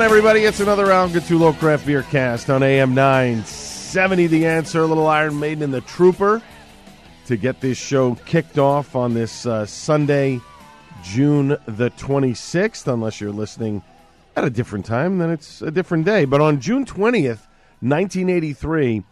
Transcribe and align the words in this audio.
on, 0.00 0.06
everybody? 0.06 0.44
It's 0.44 0.60
another 0.60 0.86
round 0.86 1.12
Gattullo 1.12 1.58
Craft 1.58 1.84
Beer 1.84 2.02
Cast 2.04 2.48
on 2.48 2.62
AM 2.62 2.94
970. 2.94 4.28
The 4.28 4.46
answer, 4.46 4.86
little 4.86 5.06
Iron 5.06 5.38
Maiden 5.38 5.62
and 5.62 5.74
the 5.74 5.82
Trooper 5.82 6.40
to 7.26 7.36
get 7.36 7.60
this 7.60 7.76
show 7.76 8.14
kicked 8.24 8.58
off 8.58 8.96
on 8.96 9.12
this 9.12 9.44
uh, 9.44 9.66
Sunday, 9.66 10.40
June 11.02 11.48
the 11.66 11.90
26th. 11.90 12.90
Unless 12.90 13.20
you're 13.20 13.30
listening 13.30 13.82
at 14.36 14.44
a 14.44 14.48
different 14.48 14.86
time, 14.86 15.18
then 15.18 15.28
it's 15.28 15.60
a 15.60 15.70
different 15.70 16.06
day. 16.06 16.24
But 16.24 16.40
on 16.40 16.60
June 16.60 16.86
20th, 16.86 17.46
1983, 17.80 19.04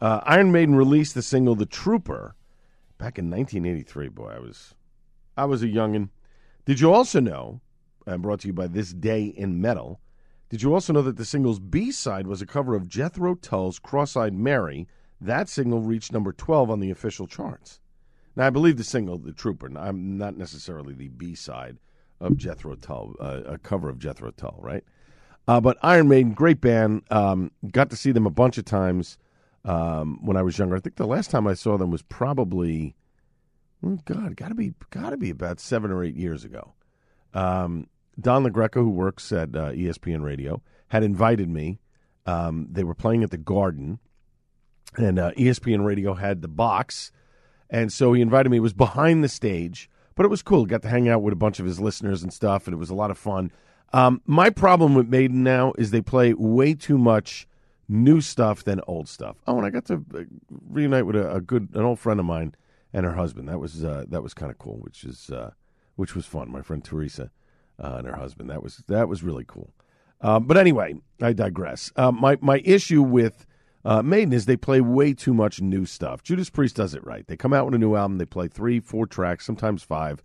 uh, 0.00 0.20
Iron 0.24 0.50
Maiden 0.50 0.74
released 0.74 1.14
the 1.14 1.22
single 1.22 1.54
"The 1.54 1.66
Trooper." 1.66 2.34
Back 2.98 3.18
in 3.18 3.30
1983, 3.30 4.08
boy, 4.08 4.32
I 4.34 4.38
was 4.40 4.74
I 5.36 5.44
was 5.44 5.62
a 5.62 5.68
youngin. 5.68 6.08
Did 6.64 6.80
you 6.80 6.92
also 6.92 7.20
know? 7.20 7.60
And 8.08 8.22
brought 8.22 8.40
to 8.40 8.48
you 8.48 8.52
by 8.52 8.66
This 8.66 8.92
Day 8.92 9.24
in 9.24 9.60
Metal. 9.60 10.00
Did 10.48 10.62
you 10.62 10.72
also 10.72 10.92
know 10.92 11.02
that 11.02 11.16
the 11.16 11.24
single's 11.24 11.58
B 11.58 11.90
side 11.90 12.26
was 12.26 12.40
a 12.40 12.46
cover 12.46 12.74
of 12.74 12.88
Jethro 12.88 13.34
Tull's 13.34 13.78
"Cross-Eyed 13.78 14.34
Mary"? 14.34 14.86
That 15.20 15.48
single 15.48 15.80
reached 15.80 16.12
number 16.12 16.32
12 16.32 16.70
on 16.70 16.80
the 16.80 16.90
official 16.90 17.26
charts. 17.26 17.80
Now, 18.36 18.46
I 18.46 18.50
believe 18.50 18.76
the 18.76 18.84
single, 18.84 19.18
"The 19.18 19.32
Trooper," 19.32 19.70
I'm 19.76 20.16
not 20.16 20.36
necessarily 20.36 20.94
the 20.94 21.08
B 21.08 21.34
side 21.34 21.78
of 22.20 22.36
Jethro 22.36 22.76
Tull, 22.76 23.14
uh, 23.18 23.42
a 23.46 23.58
cover 23.58 23.88
of 23.88 23.98
Jethro 23.98 24.30
Tull, 24.30 24.58
right? 24.60 24.84
Uh, 25.48 25.60
but 25.60 25.78
Iron 25.82 26.08
Maiden, 26.08 26.32
great 26.32 26.60
band. 26.60 27.02
Um, 27.10 27.50
got 27.70 27.90
to 27.90 27.96
see 27.96 28.12
them 28.12 28.26
a 28.26 28.30
bunch 28.30 28.58
of 28.58 28.64
times 28.64 29.18
um, 29.64 30.18
when 30.24 30.36
I 30.36 30.42
was 30.42 30.58
younger. 30.58 30.76
I 30.76 30.80
think 30.80 30.96
the 30.96 31.06
last 31.06 31.30
time 31.30 31.46
I 31.46 31.54
saw 31.54 31.76
them 31.76 31.90
was 31.90 32.02
probably, 32.02 32.94
oh 33.84 33.98
God, 34.04 34.36
got 34.36 34.48
to 34.48 34.54
be 34.54 34.74
got 34.90 35.10
to 35.10 35.16
be 35.16 35.30
about 35.30 35.60
seven 35.60 35.90
or 35.90 36.04
eight 36.04 36.16
years 36.16 36.44
ago. 36.44 36.74
Um, 37.34 37.88
Don 38.18 38.44
LaGreca, 38.44 38.74
who 38.74 38.90
works 38.90 39.32
at 39.32 39.54
uh, 39.54 39.72
ESPN 39.72 40.22
Radio, 40.22 40.62
had 40.88 41.02
invited 41.02 41.48
me. 41.48 41.78
Um, 42.24 42.68
they 42.70 42.84
were 42.84 42.94
playing 42.94 43.22
at 43.22 43.30
the 43.30 43.38
Garden, 43.38 43.98
and 44.96 45.18
uh, 45.18 45.32
ESPN 45.32 45.84
Radio 45.84 46.14
had 46.14 46.42
the 46.42 46.48
box, 46.48 47.12
and 47.70 47.92
so 47.92 48.12
he 48.12 48.22
invited 48.22 48.50
me. 48.50 48.56
It 48.56 48.60
was 48.60 48.72
behind 48.72 49.22
the 49.22 49.28
stage, 49.28 49.90
but 50.14 50.24
it 50.24 50.28
was 50.30 50.42
cool. 50.42 50.66
Got 50.66 50.82
to 50.82 50.88
hang 50.88 51.08
out 51.08 51.22
with 51.22 51.32
a 51.32 51.36
bunch 51.36 51.60
of 51.60 51.66
his 51.66 51.78
listeners 51.78 52.22
and 52.22 52.32
stuff, 52.32 52.66
and 52.66 52.74
it 52.74 52.78
was 52.78 52.90
a 52.90 52.94
lot 52.94 53.10
of 53.10 53.18
fun. 53.18 53.50
Um, 53.92 54.20
my 54.26 54.50
problem 54.50 54.94
with 54.94 55.08
Maiden 55.08 55.42
now 55.42 55.72
is 55.78 55.90
they 55.90 56.00
play 56.00 56.34
way 56.34 56.74
too 56.74 56.98
much 56.98 57.46
new 57.88 58.20
stuff 58.20 58.64
than 58.64 58.80
old 58.86 59.08
stuff. 59.08 59.36
Oh, 59.46 59.56
and 59.56 59.66
I 59.66 59.70
got 59.70 59.84
to 59.86 60.04
uh, 60.14 60.22
reunite 60.68 61.06
with 61.06 61.16
a, 61.16 61.36
a 61.36 61.40
good 61.40 61.68
an 61.74 61.82
old 61.82 62.00
friend 62.00 62.18
of 62.18 62.26
mine 62.26 62.54
and 62.92 63.06
her 63.06 63.14
husband. 63.14 63.48
That 63.48 63.60
was 63.60 63.84
uh, 63.84 64.04
that 64.08 64.22
was 64.22 64.34
kind 64.34 64.50
of 64.50 64.58
cool, 64.58 64.78
which 64.80 65.04
is 65.04 65.30
uh, 65.30 65.50
which 65.94 66.14
was 66.14 66.26
fun. 66.26 66.50
My 66.50 66.62
friend 66.62 66.82
Teresa 66.82 67.30
uh, 67.82 67.96
and 67.98 68.06
her 68.06 68.16
husband. 68.16 68.50
That 68.50 68.62
was 68.62 68.82
that 68.88 69.08
was 69.08 69.22
really 69.22 69.44
cool. 69.46 69.72
Um, 70.20 70.44
but 70.44 70.56
anyway, 70.56 70.94
I 71.20 71.32
digress. 71.32 71.92
Uh, 71.96 72.12
my 72.12 72.38
my 72.40 72.62
issue 72.64 73.02
with 73.02 73.46
uh, 73.84 74.02
Maiden 74.02 74.32
is 74.32 74.46
they 74.46 74.56
play 74.56 74.80
way 74.80 75.14
too 75.14 75.34
much 75.34 75.60
new 75.60 75.86
stuff. 75.86 76.22
Judas 76.22 76.50
Priest 76.50 76.76
does 76.76 76.94
it 76.94 77.04
right. 77.04 77.26
They 77.26 77.36
come 77.36 77.52
out 77.52 77.66
with 77.66 77.74
a 77.74 77.78
new 77.78 77.94
album. 77.94 78.18
They 78.18 78.24
play 78.24 78.48
three, 78.48 78.80
four 78.80 79.06
tracks, 79.06 79.44
sometimes 79.44 79.82
five, 79.82 80.22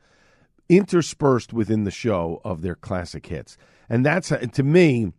interspersed 0.69 1.53
within 1.53 1.83
the 1.83 1.91
show 1.91 2.41
of 2.43 2.61
their 2.61 2.75
classic 2.75 3.25
hits, 3.25 3.57
and 3.89 4.05
that's 4.05 4.29
to 4.29 4.63
me, 4.63 5.11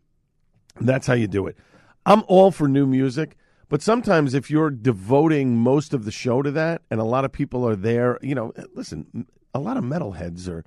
that's 0.80 1.06
how 1.06 1.14
you 1.14 1.28
do 1.28 1.46
it. 1.46 1.56
I'm 2.04 2.24
all 2.26 2.50
for 2.50 2.66
new 2.66 2.86
music, 2.86 3.36
but 3.68 3.80
sometimes 3.80 4.34
if 4.34 4.50
you're 4.50 4.70
devoting 4.70 5.56
most 5.56 5.94
of 5.94 6.04
the 6.04 6.10
show 6.10 6.42
to 6.42 6.50
that, 6.50 6.82
and 6.90 7.00
a 7.00 7.04
lot 7.04 7.24
of 7.24 7.32
people 7.32 7.66
are 7.66 7.76
there, 7.76 8.18
you 8.20 8.34
know, 8.34 8.52
listen, 8.74 9.26
a 9.54 9.60
lot 9.60 9.76
of 9.76 9.84
metalheads 9.84 10.48
are, 10.48 10.64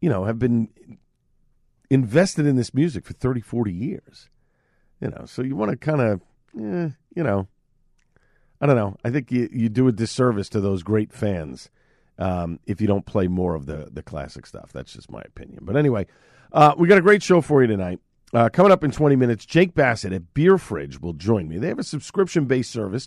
you 0.00 0.08
know, 0.08 0.24
have 0.24 0.38
been 0.38 0.68
invested 1.90 2.46
in 2.46 2.56
this 2.56 2.74
music 2.74 3.04
for 3.04 3.12
30, 3.12 3.40
40 3.40 3.72
years. 3.72 4.28
You 5.00 5.08
know, 5.08 5.24
so 5.26 5.42
you 5.42 5.56
want 5.56 5.70
to 5.72 5.76
kind 5.76 6.00
of, 6.00 6.20
eh, 6.58 6.90
you 7.14 7.22
know, 7.22 7.48
I 8.60 8.66
don't 8.66 8.76
know. 8.76 8.96
I 9.04 9.10
think 9.10 9.30
you, 9.30 9.48
you 9.52 9.68
do 9.68 9.88
a 9.88 9.92
disservice 9.92 10.48
to 10.50 10.60
those 10.60 10.82
great 10.82 11.12
fans 11.12 11.68
um, 12.18 12.58
if 12.66 12.80
you 12.80 12.86
don't 12.86 13.04
play 13.04 13.28
more 13.28 13.54
of 13.54 13.66
the, 13.66 13.88
the 13.92 14.02
classic 14.02 14.46
stuff. 14.46 14.72
That's 14.72 14.92
just 14.92 15.10
my 15.10 15.20
opinion. 15.22 15.60
But 15.62 15.76
anyway, 15.76 16.06
uh, 16.52 16.74
we 16.78 16.88
got 16.88 16.98
a 16.98 17.02
great 17.02 17.22
show 17.22 17.40
for 17.40 17.60
you 17.60 17.68
tonight. 17.68 18.00
Uh, 18.32 18.48
coming 18.48 18.72
up 18.72 18.82
in 18.82 18.90
20 18.90 19.16
minutes, 19.16 19.46
Jake 19.46 19.74
Bassett 19.74 20.12
at 20.12 20.34
Beer 20.34 20.58
Fridge 20.58 21.00
will 21.00 21.12
join 21.12 21.48
me. 21.48 21.58
They 21.58 21.68
have 21.68 21.78
a 21.78 21.84
subscription 21.84 22.46
based 22.46 22.70
service, 22.70 23.06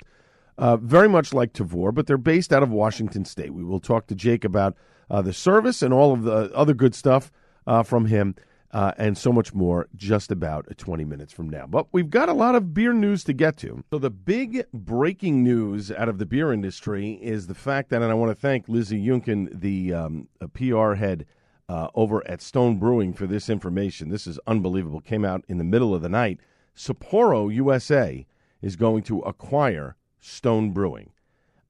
uh, 0.57 0.77
very 0.77 1.09
much 1.09 1.33
like 1.33 1.53
Tavour, 1.53 1.93
but 1.93 2.07
they're 2.07 2.17
based 2.17 2.53
out 2.53 2.63
of 2.63 2.69
Washington 2.69 3.25
State. 3.25 3.53
We 3.53 3.63
will 3.63 3.79
talk 3.79 4.07
to 4.07 4.15
Jake 4.15 4.45
about 4.45 4.75
uh, 5.09 5.21
the 5.21 5.33
service 5.33 5.81
and 5.81 5.93
all 5.93 6.13
of 6.13 6.23
the 6.23 6.53
other 6.53 6.73
good 6.73 6.95
stuff 6.95 7.31
uh, 7.67 7.83
from 7.83 8.05
him. 8.05 8.35
Uh, 8.71 8.91
and 8.99 9.17
so 9.17 9.33
much 9.33 9.51
more 9.51 9.87
just 9.95 10.29
about 10.29 10.67
20 10.77 11.03
minutes 11.03 11.33
from 11.33 11.49
now. 11.49 11.65
But 11.65 11.87
we've 11.91 12.11
got 12.11 12.29
a 12.29 12.33
lot 12.33 12.53
of 12.53 12.71
beer 12.71 12.93
news 12.93 13.23
to 13.23 13.33
get 13.33 13.57
to. 13.57 13.83
So, 13.89 13.97
the 13.97 14.11
big 14.11 14.63
breaking 14.71 15.43
news 15.43 15.91
out 15.91 16.07
of 16.07 16.19
the 16.19 16.27
beer 16.27 16.53
industry 16.53 17.13
is 17.13 17.47
the 17.47 17.55
fact 17.55 17.89
that, 17.89 18.03
and 18.03 18.11
I 18.11 18.13
want 18.13 18.29
to 18.29 18.39
thank 18.39 18.69
Lizzie 18.69 19.03
Yunkin, 19.03 19.59
the 19.59 19.95
um, 19.95 20.27
PR 20.53 20.93
head 20.93 21.25
uh, 21.67 21.87
over 21.95 22.21
at 22.29 22.43
Stone 22.43 22.77
Brewing, 22.77 23.11
for 23.11 23.25
this 23.25 23.49
information. 23.49 24.09
This 24.09 24.27
is 24.27 24.39
unbelievable. 24.45 25.01
Came 25.01 25.25
out 25.25 25.43
in 25.47 25.57
the 25.57 25.63
middle 25.63 25.95
of 25.95 26.03
the 26.03 26.09
night. 26.09 26.39
Sapporo 26.75 27.51
USA 27.51 28.27
is 28.61 28.75
going 28.75 29.01
to 29.03 29.21
acquire 29.21 29.95
Stone 30.19 30.73
Brewing. 30.73 31.11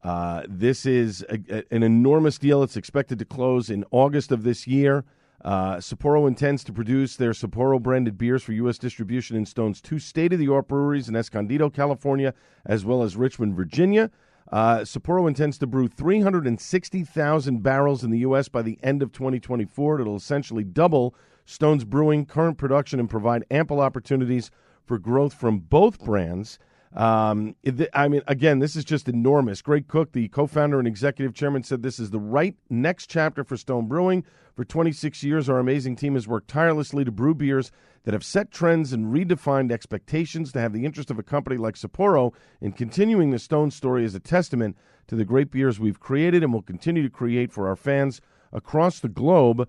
Uh, 0.04 0.44
this 0.48 0.86
is 0.86 1.26
a, 1.30 1.40
a, 1.50 1.64
an 1.76 1.84
enormous 1.84 2.38
deal. 2.38 2.64
It's 2.64 2.78
expected 2.78 3.20
to 3.20 3.26
close 3.26 3.70
in 3.70 3.84
August 3.92 4.32
of 4.32 4.44
this 4.44 4.68
year. 4.68 5.04
Uh, 5.44 5.78
Sapporo 5.78 6.28
intends 6.28 6.64
to 6.66 6.74
produce 6.74 7.16
their 7.16 7.32
Sapporo 7.32 7.82
branded 7.82 8.18
beers 8.18 8.44
for 8.44 8.52
U.S. 8.54 8.78
distribution 8.78 9.38
in 9.38 9.46
Stone's 9.46 9.80
two 9.82 10.00
state 10.00 10.34
of 10.34 10.40
the 10.40 10.52
art 10.52 10.68
breweries 10.68 11.08
in 11.08 11.16
Escondido, 11.16 11.70
California, 11.70 12.34
as 12.66 12.84
well 12.84 13.04
as 13.04 13.16
Richmond, 13.16 13.56
Virginia. 13.56 14.12
Uh, 14.52 14.80
Sapporo 14.80 15.28
intends 15.28 15.58
to 15.60 15.68
brew 15.68 15.88
360,000 15.88 17.64
barrels 17.64 18.04
in 18.04 18.12
the 18.12 18.20
U.S. 18.20 18.50
by 18.50 18.62
the 18.62 18.80
end 18.84 19.02
of 19.02 19.12
2024. 19.12 20.02
It'll 20.02 20.16
essentially 20.16 20.64
double 20.64 21.16
Stone's 21.46 21.86
brewing 21.86 22.26
current 22.26 22.58
production 22.58 23.00
and 23.00 23.10
provide 23.10 23.46
ample 23.50 23.80
opportunities 23.80 24.52
for 24.86 24.98
growth 24.98 25.34
from 25.34 25.60
both 25.60 26.04
brands. 26.04 26.60
Um, 26.96 27.56
I 27.94 28.08
mean, 28.08 28.22
again, 28.28 28.60
this 28.60 28.76
is 28.76 28.84
just 28.84 29.08
enormous. 29.08 29.62
Greg 29.62 29.88
Koch, 29.88 30.12
the 30.12 30.28
co-founder 30.30 30.80
and 30.80 30.88
executive 30.88 31.36
chairman, 31.36 31.64
said 31.64 31.84
this 31.84 32.00
is 32.00 32.10
the 32.10 32.20
right 32.20 32.56
next 32.70 33.08
chapter 33.08 33.44
for 33.44 33.58
Stone 33.58 33.88
Brewing. 33.88 34.24
For 34.56 34.66
26 34.66 35.24
years, 35.24 35.48
our 35.48 35.60
amazing 35.60 35.96
team 35.96 36.16
has 36.16 36.28
worked 36.28 36.50
tirelessly 36.50 37.06
to 37.06 37.12
brew 37.12 37.34
beers 37.34 37.72
that 38.04 38.14
have 38.14 38.26
set 38.26 38.52
trends 38.52 38.92
and 38.92 39.14
redefined 39.14 39.72
expectations. 39.72 40.52
To 40.52 40.60
have 40.60 40.74
the 40.74 40.84
interest 40.84 41.12
of 41.12 41.20
a 41.20 41.24
company 41.24 41.58
like 41.58 41.76
Sapporo 41.76 42.34
in 42.60 42.72
continuing 42.72 43.32
the 43.32 43.40
Stone 43.40 43.72
story 43.72 44.04
is 44.04 44.16
a 44.16 44.20
testament 44.20 44.76
to 45.08 45.16
the 45.16 45.26
great 45.26 45.52
beers 45.52 45.80
we've 45.80 46.00
created 46.00 46.44
and 46.44 46.52
will 46.52 46.62
continue 46.62 47.04
to 47.04 47.10
create 47.10 47.52
for 47.52 47.68
our 47.68 47.76
fans 47.76 48.20
across 48.52 49.00
the 49.00 49.10
globe. 49.10 49.68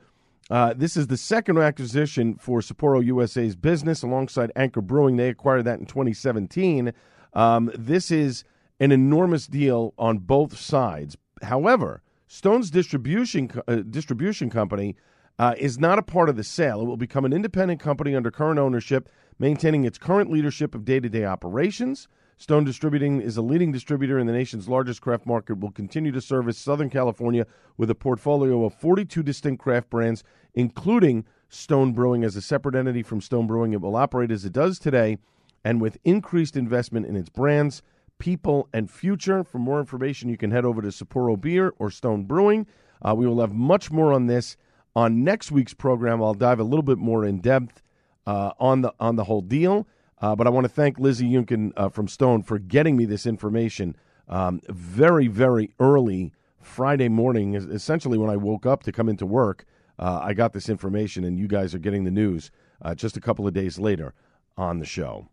Uh, 0.50 0.75
this 0.76 0.97
is 0.97 1.06
the 1.06 1.17
second 1.17 1.58
acquisition 1.58 2.35
for 2.35 2.58
Sapporo 2.61 3.05
USA's 3.05 3.55
business 3.55 4.02
alongside 4.02 4.50
Anchor 4.56 4.81
Brewing. 4.81 5.17
They 5.17 5.29
acquired 5.29 5.64
that 5.64 5.79
in 5.79 5.87
2017. 5.87 6.93
Um, 7.35 7.70
this 7.79 8.11
is 8.11 8.43
an 8.81 8.91
enormous 8.91 9.47
deal 9.47 9.94
on 9.97 10.19
both 10.19 10.58
sides. 10.58 11.17
However, 11.43 12.02
Stone's 12.26 12.70
distribution 12.70 13.50
uh, 13.69 13.76
distribution 13.76 14.50
company 14.50 14.97
uh, 15.38 15.55
is 15.56 15.79
not 15.79 15.99
a 15.99 16.02
part 16.02 16.29
of 16.29 16.37
the 16.37 16.44
sale. 16.44 16.82
It 16.82 16.87
will 16.87 16.97
become 16.97 17.25
an 17.25 17.32
independent 17.32 17.81
company 17.81 18.14
under 18.14 18.31
current 18.31 18.58
ownership, 18.58 19.08
maintaining 19.38 19.85
its 19.85 19.99
current 19.99 20.31
leadership 20.31 20.75
of 20.75 20.85
day 20.85 20.99
to 21.00 21.08
day 21.08 21.25
operations. 21.25 22.08
Stone 22.40 22.64
Distributing 22.64 23.20
is 23.20 23.37
a 23.37 23.42
leading 23.42 23.70
distributor 23.70 24.19
in 24.19 24.26
the 24.26 24.32
nation's 24.32 24.66
largest 24.66 25.02
craft 25.02 25.26
market, 25.26 25.60
will 25.60 25.70
continue 25.70 26.10
to 26.10 26.22
service 26.22 26.56
Southern 26.56 26.88
California 26.88 27.46
with 27.76 27.90
a 27.90 27.94
portfolio 27.94 28.64
of 28.64 28.72
42 28.72 29.22
distinct 29.22 29.62
craft 29.62 29.90
brands, 29.90 30.25
including 30.54 31.26
Stone 31.50 31.92
Brewing 31.92 32.25
as 32.25 32.37
a 32.37 32.40
separate 32.40 32.75
entity 32.75 33.02
from 33.02 33.20
Stone 33.20 33.46
Brewing. 33.46 33.75
It 33.75 33.82
will 33.82 33.94
operate 33.94 34.31
as 34.31 34.46
it 34.46 34.54
does 34.54 34.78
today 34.78 35.19
and 35.64 35.82
with 35.82 35.98
increased 36.02 36.56
investment 36.56 37.04
in 37.04 37.14
its 37.14 37.28
brands, 37.28 37.82
people, 38.19 38.70
and 38.72 38.90
future. 38.90 39.44
For 39.44 39.58
more 39.58 39.78
information, 39.78 40.31
you 40.31 40.38
can 40.38 40.50
head 40.50 40.64
over 40.64 40.81
to 40.81 40.88
Sapporo 40.88 41.38
Beer 41.38 41.75
or 41.78 41.90
Stone 41.90 42.25
Brewing. 42.25 42.66
Uh, 43.02 43.14
we 43.14 43.26
will 43.26 43.42
have 43.42 43.52
much 43.52 43.90
more 43.90 44.14
on 44.14 44.28
this 44.28 44.56
on 44.96 45.22
next 45.22 45.52
week's 45.52 45.75
program. 45.75 46.22
I'll 46.22 46.32
dive 46.32 46.58
a 46.58 46.64
little 46.64 46.82
bit 46.82 46.96
more 46.96 47.22
in 47.22 47.42
depth 47.42 47.82
uh, 48.26 48.52
on 48.58 48.81
the 48.81 48.94
on 48.98 49.16
the 49.16 49.25
whole 49.25 49.42
deal. 49.42 49.87
Uh, 50.20 50.37
but 50.37 50.46
I 50.46 50.50
want 50.50 50.64
to 50.64 50.69
thank 50.69 50.99
Lizzie 50.99 51.28
Yunkin 51.28 51.72
uh, 51.76 51.88
from 51.88 52.08
Stone 52.08 52.43
for 52.43 52.58
getting 52.58 52.96
me 52.96 53.05
this 53.06 53.26
information 53.26 53.96
um, 54.28 54.61
very, 54.69 55.26
very 55.28 55.70
early 55.81 56.32
Friday 56.61 57.08
morning. 57.08 57.55
Essentially, 57.55 58.19
when 58.19 58.31
I 58.31 58.37
woke 58.37 58.67
up 58.67 58.82
to 58.84 58.93
come 58.93 59.08
into 59.08 59.26
work, 59.26 59.64
uh, 59.99 60.20
I 60.22 60.34
got 60.34 60.52
this 60.52 60.69
information, 60.69 61.25
and 61.25 61.38
you 61.38 61.49
guys 61.49 61.75
are 61.75 61.78
getting 61.78 62.05
the 62.05 62.11
news 62.11 62.50
uh, 62.82 62.94
just 62.94 63.17
a 63.17 63.20
couple 63.20 63.46
of 63.46 63.55
days 63.55 63.78
later 63.78 64.14
on 64.56 64.78
the 64.78 64.87
show. 64.87 65.28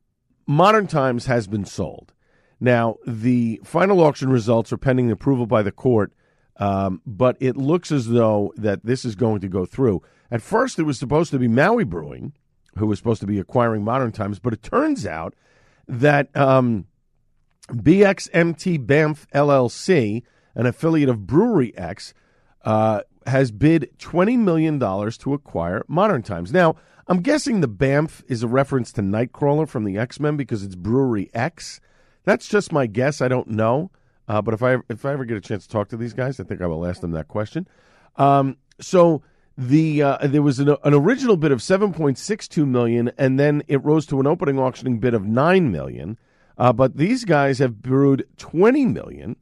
Modern 0.45 0.87
Times 0.87 1.25
has 1.25 1.47
been 1.47 1.65
sold. 1.65 2.13
Now, 2.59 2.95
the 3.05 3.61
final 3.63 4.01
auction 4.01 4.29
results 4.29 4.73
are 4.73 4.77
pending 4.77 5.11
approval 5.11 5.45
by 5.45 5.61
the 5.61 5.71
court, 5.71 6.13
um, 6.57 7.01
but 7.05 7.37
it 7.39 7.55
looks 7.55 7.91
as 7.91 8.07
though 8.07 8.53
that 8.55 8.85
this 8.85 9.05
is 9.05 9.15
going 9.15 9.41
to 9.41 9.47
go 9.47 9.65
through. 9.65 10.01
At 10.31 10.41
first, 10.41 10.79
it 10.79 10.83
was 10.83 10.97
supposed 10.97 11.31
to 11.31 11.39
be 11.39 11.47
Maui 11.47 11.83
Brewing, 11.83 12.33
who 12.77 12.87
was 12.87 12.97
supposed 12.99 13.21
to 13.21 13.27
be 13.27 13.39
acquiring 13.39 13.83
Modern 13.83 14.11
Times, 14.11 14.39
but 14.39 14.53
it 14.53 14.63
turns 14.63 15.05
out 15.05 15.33
that 15.87 16.35
um, 16.35 16.85
BXMT 17.69 18.85
Banff 18.85 19.27
LLC, 19.33 20.23
an 20.55 20.65
affiliate 20.65 21.09
of 21.09 21.27
Brewery 21.27 21.77
X, 21.77 22.13
uh, 22.63 23.01
has 23.25 23.51
bid 23.51 23.89
$20 23.99 24.37
million 24.37 24.79
to 24.79 25.33
acquire 25.33 25.83
Modern 25.87 26.23
Times. 26.23 26.51
Now, 26.51 26.75
I'm 27.07 27.21
guessing 27.21 27.61
the 27.61 27.67
Banff 27.67 28.23
is 28.27 28.43
a 28.43 28.47
reference 28.47 28.91
to 28.93 29.01
Nightcrawler 29.01 29.67
from 29.67 29.85
the 29.85 29.97
X 29.97 30.19
Men 30.19 30.35
because 30.35 30.63
it's 30.63 30.75
Brewery 30.75 31.29
X. 31.33 31.79
That's 32.25 32.47
just 32.47 32.73
my 32.73 32.85
guess. 32.85 33.21
I 33.21 33.29
don't 33.29 33.47
know. 33.47 33.91
Uh, 34.27 34.41
but 34.41 34.53
if 34.53 34.61
I 34.61 34.77
if 34.89 35.05
I 35.05 35.13
ever 35.13 35.23
get 35.23 35.37
a 35.37 35.41
chance 35.41 35.65
to 35.65 35.71
talk 35.71 35.87
to 35.89 35.97
these 35.97 36.13
guys, 36.13 36.39
I 36.39 36.43
think 36.43 36.61
I 36.61 36.67
will 36.67 36.85
ask 36.85 36.99
them 36.99 37.11
that 37.11 37.29
question. 37.29 37.65
Um, 38.17 38.57
so 38.81 39.21
the 39.57 40.03
uh, 40.03 40.17
there 40.27 40.43
was 40.43 40.59
an, 40.59 40.69
an 40.83 40.93
original 40.93 41.35
bid 41.35 41.51
of 41.51 41.59
7.62 41.59 42.67
million, 42.67 43.11
and 43.17 43.39
then 43.39 43.63
it 43.67 43.83
rose 43.83 44.05
to 44.07 44.19
an 44.19 44.27
opening 44.27 44.59
auctioning 44.59 44.99
bid 44.99 45.13
of 45.13 45.25
nine 45.25 45.71
million. 45.71 46.17
Uh, 46.57 46.73
but 46.73 46.97
these 46.97 47.25
guys 47.25 47.59
have 47.59 47.81
brewed 47.81 48.27
20 48.37 48.85
million 48.85 49.35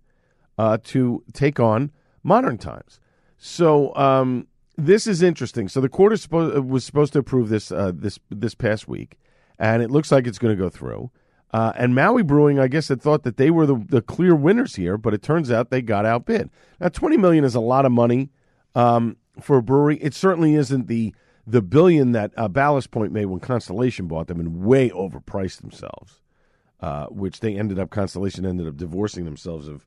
uh, 0.58 0.78
to 0.84 1.24
take 1.34 1.60
on 1.60 1.92
modern 2.24 2.58
times. 2.58 3.00
So 3.38 3.96
um, 3.96 4.48
this 4.78 5.08
is 5.08 5.22
interesting. 5.22 5.68
So 5.68 5.82
the 5.82 5.90
court 5.90 6.14
is 6.14 6.22
supposed, 6.22 6.58
was 6.66 6.84
supposed 6.84 7.14
to 7.14 7.20
approve 7.20 7.50
this 7.50 7.72
uh, 7.72 7.92
this 7.94 8.20
this 8.30 8.56
past 8.56 8.88
week, 8.88 9.18
and 9.60 9.84
it 9.84 9.92
looks 9.92 10.12
like 10.12 10.28
it's 10.28 10.40
going 10.40 10.56
to 10.56 10.62
go 10.62 10.70
through. 10.70 11.12
Uh, 11.52 11.72
and 11.78 11.96
Maui 11.96 12.24
Brewing, 12.24 12.60
I 12.60 12.68
guess, 12.68 12.90
had 12.90 13.02
thought 13.02 13.24
that 13.24 13.38
they 13.38 13.50
were 13.50 13.66
the, 13.66 13.82
the 13.88 14.02
clear 14.02 14.36
winners 14.36 14.76
here, 14.76 14.98
but 14.98 15.14
it 15.14 15.22
turns 15.22 15.52
out 15.52 15.70
they 15.70 15.82
got 15.82 16.06
outbid. 16.06 16.50
Now, 16.80 16.90
twenty 16.90 17.18
million 17.18 17.44
is 17.44 17.56
a 17.56 17.62
lot 17.62 17.86
of 17.86 17.92
money 17.92 18.30
um, 18.76 19.18
for 19.42 19.58
a 19.58 19.64
brewery. 19.64 19.98
It 19.98 20.14
certainly 20.14 20.56
isn't 20.56 20.88
the 20.88 21.14
the 21.48 21.62
billion 21.62 22.12
that 22.14 22.32
uh, 22.38 22.48
Ballast 22.48 22.90
Point 22.90 23.12
made 23.12 23.26
when 23.26 23.40
Constellation 23.40 24.08
bought 24.08 24.28
them 24.28 24.40
and 24.40 24.64
way 24.64 24.90
overpriced 24.90 25.62
themselves, 25.62 26.20
uh, 26.80 27.06
which 27.08 27.40
they 27.40 27.56
ended 27.56 27.78
up 27.78 27.92
Constellation 27.92 28.46
ended 28.46 28.68
up 28.68 28.78
divorcing 28.78 29.26
themselves 29.26 29.68
of 29.68 29.86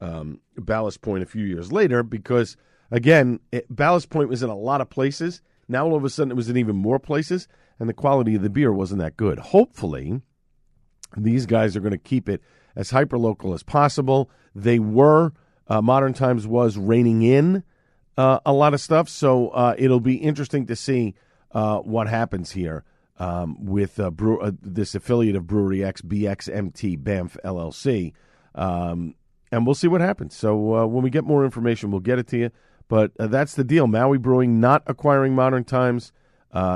um, 0.00 0.40
Ballast 0.56 1.02
Point 1.02 1.22
a 1.22 1.26
few 1.26 1.44
years 1.44 1.70
later 1.72 2.02
because 2.02 2.56
again, 2.90 3.40
it, 3.52 3.66
Ballast 3.74 4.10
Point 4.10 4.28
was 4.28 4.42
in 4.42 4.50
a 4.50 4.56
lot 4.56 4.80
of 4.80 4.90
places. 4.90 5.42
Now 5.68 5.86
all 5.86 5.96
of 5.96 6.04
a 6.04 6.10
sudden 6.10 6.32
it 6.32 6.36
was 6.36 6.48
in 6.48 6.56
even 6.56 6.76
more 6.76 6.98
places, 6.98 7.48
and 7.78 7.88
the 7.88 7.94
quality 7.94 8.34
of 8.34 8.42
the 8.42 8.50
beer 8.50 8.72
wasn't 8.72 9.00
that 9.00 9.16
good. 9.16 9.38
Hopefully, 9.38 10.20
these 11.16 11.46
guys 11.46 11.76
are 11.76 11.80
going 11.80 11.92
to 11.92 11.98
keep 11.98 12.28
it 12.28 12.40
as 12.74 12.90
hyper 12.90 13.18
local 13.18 13.54
as 13.54 13.62
possible. 13.62 14.30
They 14.54 14.78
were 14.78 15.32
uh, 15.68 15.82
Modern 15.82 16.12
Times 16.12 16.46
was 16.46 16.78
reining 16.78 17.22
in 17.22 17.64
uh, 18.16 18.40
a 18.46 18.52
lot 18.52 18.74
of 18.74 18.80
stuff, 18.80 19.08
so 19.08 19.48
uh, 19.48 19.74
it'll 19.78 20.00
be 20.00 20.16
interesting 20.16 20.66
to 20.66 20.76
see 20.76 21.14
uh, 21.52 21.78
what 21.78 22.08
happens 22.08 22.52
here 22.52 22.84
um, 23.18 23.64
with 23.64 24.00
uh, 24.00 24.10
uh, 24.20 24.52
this 24.62 24.94
affiliate 24.94 25.36
of 25.36 25.46
Brewery 25.46 25.84
X, 25.84 26.02
BXMT 26.02 27.02
Banff 27.02 27.36
LLC, 27.44 28.12
um, 28.54 29.14
and 29.52 29.66
we'll 29.66 29.74
see 29.74 29.88
what 29.88 30.00
happens. 30.00 30.34
So 30.34 30.76
uh, 30.76 30.86
when 30.86 31.02
we 31.02 31.10
get 31.10 31.24
more 31.24 31.44
information, 31.44 31.90
we'll 31.90 32.00
get 32.00 32.18
it 32.18 32.26
to 32.28 32.38
you. 32.38 32.50
But 32.88 33.12
that's 33.18 33.54
the 33.54 33.64
deal. 33.64 33.88
Maui 33.88 34.16
Brewing 34.16 34.60
not 34.60 34.82
acquiring 34.86 35.34
Modern 35.34 35.64
Times. 35.64 36.12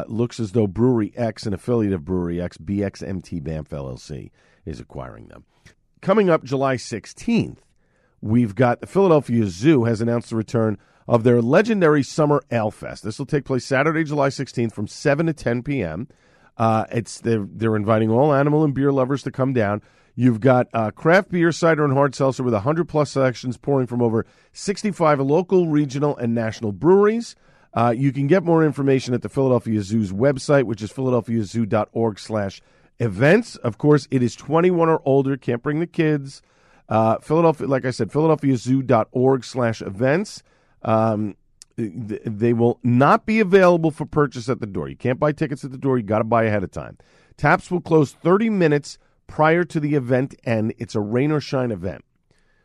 Looks 0.09 0.41
as 0.41 0.53
though 0.53 0.67
Brewery 0.67 1.13
X, 1.15 1.47
an 1.47 1.55
affiliate 1.55 1.93
of 1.93 2.05
Brewery 2.05 2.41
X, 2.41 2.59
BXMT 2.59 3.45
Banff 3.45 3.69
LLC, 3.69 4.31
is 4.65 4.81
acquiring 4.81 5.29
them. 5.29 5.45
Coming 6.01 6.29
up 6.29 6.43
July 6.43 6.77
16th, 6.77 7.59
we've 8.21 8.55
got 8.55 8.81
the 8.81 8.87
Philadelphia 8.87 9.47
Zoo 9.47 9.85
has 9.85 10.01
announced 10.01 10.31
the 10.31 10.37
return 10.37 10.79
of 11.08 11.25
their 11.25 11.41
legendary 11.43 12.02
Summer 12.02 12.43
Ale 12.50 12.70
Fest. 12.70 13.02
This 13.02 13.19
will 13.19 13.26
take 13.26 13.44
place 13.44 13.64
Saturday, 13.64 14.05
July 14.05 14.29
16th 14.29 14.73
from 14.73 14.87
7 14.87 15.26
to 15.26 15.32
10 15.32 15.62
p.m. 15.62 16.08
Uh, 16.56 16.85
it's 16.93 17.20
they're, 17.20 17.47
they're 17.50 17.76
inviting 17.76 18.11
all 18.11 18.32
animal 18.32 18.64
and 18.64 18.75
beer 18.75 18.93
lovers 18.93 19.23
to 19.23 19.31
come 19.31 19.52
down. 19.52 19.82
You've 20.14 20.41
got 20.41 20.69
uh, 20.75 20.91
craft 20.91 21.31
beer, 21.31 21.52
cider, 21.52 21.85
and 21.85 21.94
hard 21.94 22.14
seltzer 22.14 22.43
with 22.43 22.52
100 22.52 22.88
plus 22.88 23.11
selections 23.12 23.56
pouring 23.56 23.87
from 23.87 24.02
over 24.02 24.26
65 24.52 25.20
local, 25.20 25.69
regional, 25.69 26.17
and 26.17 26.35
national 26.35 26.73
breweries. 26.73 27.37
Uh, 27.73 27.94
you 27.97 28.12
can 28.12 28.26
get 28.26 28.42
more 28.42 28.64
information 28.64 29.14
at 29.14 29.23
the 29.23 29.28
Philadelphia 29.28 29.80
Zoo's 29.83 30.12
website, 30.12 30.64
which 30.64 30.83
is 30.83 30.92
philadelphiazoo.org 30.92 32.19
slash 32.19 32.61
events. 32.99 33.57
Of 33.57 33.78
course, 33.78 34.09
it 34.11 34.23
is 34.23 34.35
21 34.37 34.88
or 34.88 35.00
older. 35.04 35.37
Can't 35.37 35.62
bring 35.62 35.80
the 35.80 35.87
kids. 35.87 36.42
Uh, 36.88 37.19
Philadelphia, 37.19 37.69
like 37.69 37.85
I 37.85 37.90
said, 37.90 38.11
philadelphiazoo.org 38.11 39.45
slash 39.45 39.80
events. 39.80 40.42
Um, 40.83 41.37
they 41.77 42.53
will 42.53 42.79
not 42.83 43.25
be 43.27 43.41
available 43.41 43.91
for 43.91 44.05
purchase 44.05 44.49
at 44.49 44.61
the 44.61 44.67
door. 44.67 44.89
You 44.89 44.97
can't 44.97 45.19
buy 45.19 45.33
tickets 45.33 45.65
at 45.65 45.73
the 45.73 45.79
door. 45.79 45.97
You 45.97 46.05
got 46.05 46.19
to 46.19 46.25
buy 46.25 46.45
ahead 46.45 46.63
of 46.63 46.71
time. 46.71 46.99
Taps 47.37 47.71
will 47.71 47.81
close 47.81 48.13
30 48.13 48.51
minutes 48.51 48.99
prior 49.27 49.65
to 49.65 49.81
the 49.81 49.95
event 49.95 50.35
and 50.45 50.75
It's 50.77 50.95
a 50.95 51.01
rain 51.01 51.31
or 51.33 51.41
shine 51.41 51.71
event. 51.71 52.05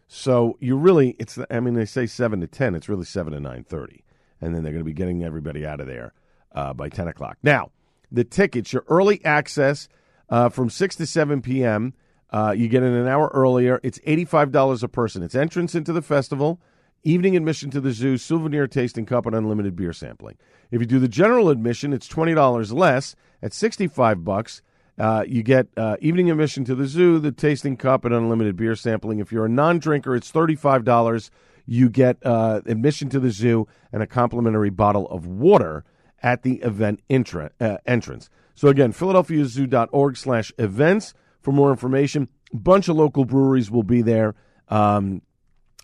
So 0.07 0.57
you 0.59 0.77
really, 0.77 1.15
it's. 1.19 1.37
I 1.49 1.59
mean, 1.59 1.73
they 1.73 1.85
say 1.85 2.05
seven 2.05 2.41
to 2.41 2.47
ten. 2.47 2.75
It's 2.75 2.87
really 2.87 3.05
seven 3.05 3.33
to 3.33 3.39
nine 3.39 3.63
thirty, 3.63 4.03
and 4.39 4.53
then 4.53 4.63
they're 4.63 4.71
going 4.71 4.83
to 4.83 4.85
be 4.85 4.93
getting 4.93 5.23
everybody 5.23 5.65
out 5.65 5.79
of 5.79 5.87
there 5.87 6.13
uh, 6.53 6.73
by 6.73 6.89
ten 6.89 7.07
o'clock. 7.07 7.37
Now, 7.41 7.71
the 8.11 8.23
tickets, 8.23 8.71
your 8.71 8.85
early 8.87 9.23
access 9.25 9.87
uh, 10.29 10.49
from 10.49 10.69
six 10.69 10.95
to 10.97 11.07
seven 11.07 11.41
p.m. 11.41 11.93
Uh, 12.29 12.53
you 12.55 12.67
get 12.67 12.83
in 12.83 12.93
an 12.93 13.07
hour 13.07 13.31
earlier. 13.33 13.79
It's 13.83 13.99
eighty-five 14.05 14.51
dollars 14.51 14.83
a 14.83 14.87
person. 14.87 15.23
It's 15.23 15.35
entrance 15.35 15.73
into 15.73 15.91
the 15.91 16.03
festival, 16.03 16.61
evening 17.05 17.37
admission 17.37 17.69
to 17.71 17.79
the 17.79 17.91
zoo, 17.91 18.17
souvenir 18.17 18.67
tasting 18.67 19.05
cup, 19.05 19.25
and 19.25 19.35
unlimited 19.35 19.75
beer 19.75 19.93
sampling. 19.93 20.37
If 20.71 20.81
you 20.81 20.87
do 20.87 20.99
the 20.99 21.07
general 21.07 21.49
admission, 21.49 21.93
it's 21.93 22.07
twenty 22.07 22.33
dollars 22.33 22.73
less 22.73 23.15
at 23.41 23.53
sixty-five 23.53 24.25
bucks. 24.25 24.61
Uh, 24.97 25.23
you 25.27 25.43
get 25.43 25.67
uh, 25.77 25.97
evening 25.99 26.31
admission 26.31 26.65
to 26.65 26.75
the 26.75 26.87
zoo, 26.87 27.19
the 27.19 27.31
tasting 27.31 27.77
cup, 27.77 28.05
and 28.05 28.13
unlimited 28.13 28.55
beer 28.57 28.75
sampling. 28.75 29.19
If 29.19 29.31
you're 29.31 29.45
a 29.45 29.49
non-drinker, 29.49 30.15
it's 30.15 30.31
thirty-five 30.31 30.83
dollars. 30.83 31.31
You 31.65 31.89
get 31.89 32.17
uh, 32.25 32.61
admission 32.65 33.09
to 33.09 33.19
the 33.19 33.31
zoo 33.31 33.67
and 33.91 34.03
a 34.03 34.07
complimentary 34.07 34.69
bottle 34.69 35.07
of 35.09 35.25
water 35.25 35.83
at 36.21 36.43
the 36.43 36.55
event 36.61 37.01
intra- 37.09 37.51
uh, 37.59 37.77
entrance. 37.85 38.29
So 38.53 38.67
again, 38.67 38.93
philadelphiazoo.org 38.93 40.17
slash 40.17 40.51
events 40.57 41.13
for 41.41 41.51
more 41.51 41.71
information. 41.71 42.29
a 42.55 42.57
bunch 42.57 42.87
of 42.87 42.95
local 42.95 43.25
breweries 43.25 43.69
will 43.69 43.83
be 43.83 44.01
there. 44.01 44.33
Um, 44.69 45.21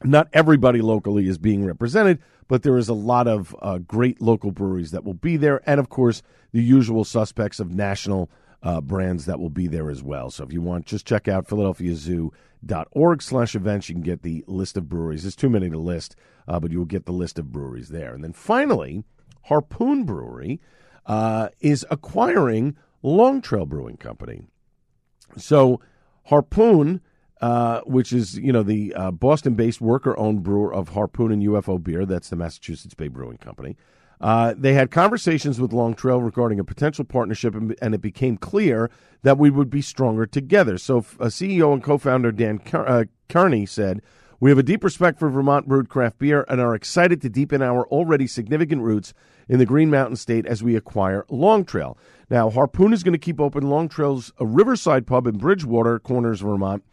not 0.03 0.27
everybody 0.33 0.81
locally 0.81 1.27
is 1.27 1.37
being 1.37 1.65
represented, 1.65 2.19
but 2.47 2.63
there 2.63 2.77
is 2.77 2.89
a 2.89 2.93
lot 2.93 3.27
of 3.27 3.55
uh, 3.61 3.77
great 3.79 4.21
local 4.21 4.51
breweries 4.51 4.91
that 4.91 5.03
will 5.03 5.13
be 5.13 5.37
there, 5.37 5.61
and 5.65 5.79
of 5.79 5.89
course 5.89 6.21
the 6.51 6.61
usual 6.61 7.05
suspects 7.05 7.59
of 7.59 7.73
national 7.73 8.29
uh, 8.63 8.81
brands 8.81 9.25
that 9.25 9.39
will 9.39 9.49
be 9.49 9.67
there 9.67 9.89
as 9.89 10.03
well. 10.03 10.29
So 10.29 10.43
if 10.43 10.53
you 10.53 10.61
want, 10.61 10.85
just 10.85 11.05
check 11.05 11.27
out 11.27 11.47
philadelphiazoo.org 11.47 13.21
slash 13.21 13.55
events. 13.55 13.89
You 13.89 13.95
can 13.95 14.03
get 14.03 14.21
the 14.21 14.43
list 14.47 14.77
of 14.77 14.87
breweries. 14.87 15.23
There's 15.23 15.35
too 15.35 15.49
many 15.49 15.69
to 15.69 15.79
list, 15.79 16.15
uh, 16.47 16.59
but 16.59 16.71
you'll 16.71 16.85
get 16.85 17.05
the 17.05 17.11
list 17.11 17.39
of 17.39 17.51
breweries 17.51 17.89
there. 17.89 18.13
And 18.13 18.23
then 18.23 18.33
finally, 18.33 19.03
Harpoon 19.43 20.03
Brewery 20.03 20.61
uh, 21.05 21.49
is 21.59 21.85
acquiring 21.89 22.75
Long 23.01 23.41
Trail 23.41 23.65
Brewing 23.65 23.97
Company. 23.97 24.43
So 25.37 25.81
Harpoon 26.25 27.01
uh, 27.41 27.81
which 27.81 28.13
is 28.13 28.37
you 28.37 28.53
know 28.53 28.63
the 28.63 28.93
uh, 28.93 29.11
Boston-based 29.11 29.81
worker-owned 29.81 30.43
brewer 30.43 30.73
of 30.73 30.89
Harpoon 30.89 31.31
and 31.31 31.41
UFO 31.43 31.83
beer. 31.83 32.05
That's 32.05 32.29
the 32.29 32.35
Massachusetts 32.35 32.93
Bay 32.93 33.07
Brewing 33.07 33.37
Company. 33.37 33.75
Uh, 34.21 34.53
they 34.55 34.73
had 34.73 34.91
conversations 34.91 35.59
with 35.59 35.73
Long 35.73 35.95
Trail 35.95 36.21
regarding 36.21 36.59
a 36.59 36.63
potential 36.63 37.03
partnership, 37.03 37.55
and, 37.55 37.75
and, 37.81 37.95
it 37.95 38.01
became 38.01 38.37
clear 38.37 38.91
that 39.23 39.39
we 39.39 39.49
would 39.49 39.71
be 39.71 39.81
stronger 39.81 40.27
together. 40.27 40.77
So, 40.77 40.99
uh, 41.19 41.25
CEO 41.25 41.73
and 41.73 41.83
co-founder 41.83 42.31
Dan 42.31 42.59
Car- 42.59 42.87
uh, 42.87 43.05
Carney 43.29 43.65
said, 43.65 44.03
"We 44.39 44.51
have 44.51 44.59
a 44.59 44.63
deep 44.63 44.83
respect 44.83 45.17
for 45.17 45.27
Vermont 45.31 45.67
brewed 45.67 45.89
craft 45.89 46.19
beer 46.19 46.45
and 46.47 46.61
are 46.61 46.75
excited 46.75 47.19
to 47.23 47.29
deepen 47.29 47.63
our 47.63 47.87
already 47.87 48.27
significant 48.27 48.83
roots 48.83 49.15
in 49.49 49.57
the 49.57 49.65
Green 49.65 49.89
Mountain 49.89 50.17
State 50.17 50.45
as 50.45 50.61
we 50.61 50.75
acquire 50.75 51.25
Long 51.27 51.65
Trail." 51.65 51.97
Now, 52.29 52.51
Harpoon 52.51 52.93
is 52.93 53.01
going 53.01 53.13
to 53.13 53.17
keep 53.17 53.41
open 53.41 53.67
Long 53.67 53.89
Trail's 53.89 54.31
a 54.37 54.45
Riverside 54.45 55.07
Pub 55.07 55.25
in 55.25 55.39
Bridgewater 55.39 55.97
Corners, 55.97 56.41
Vermont 56.41 56.83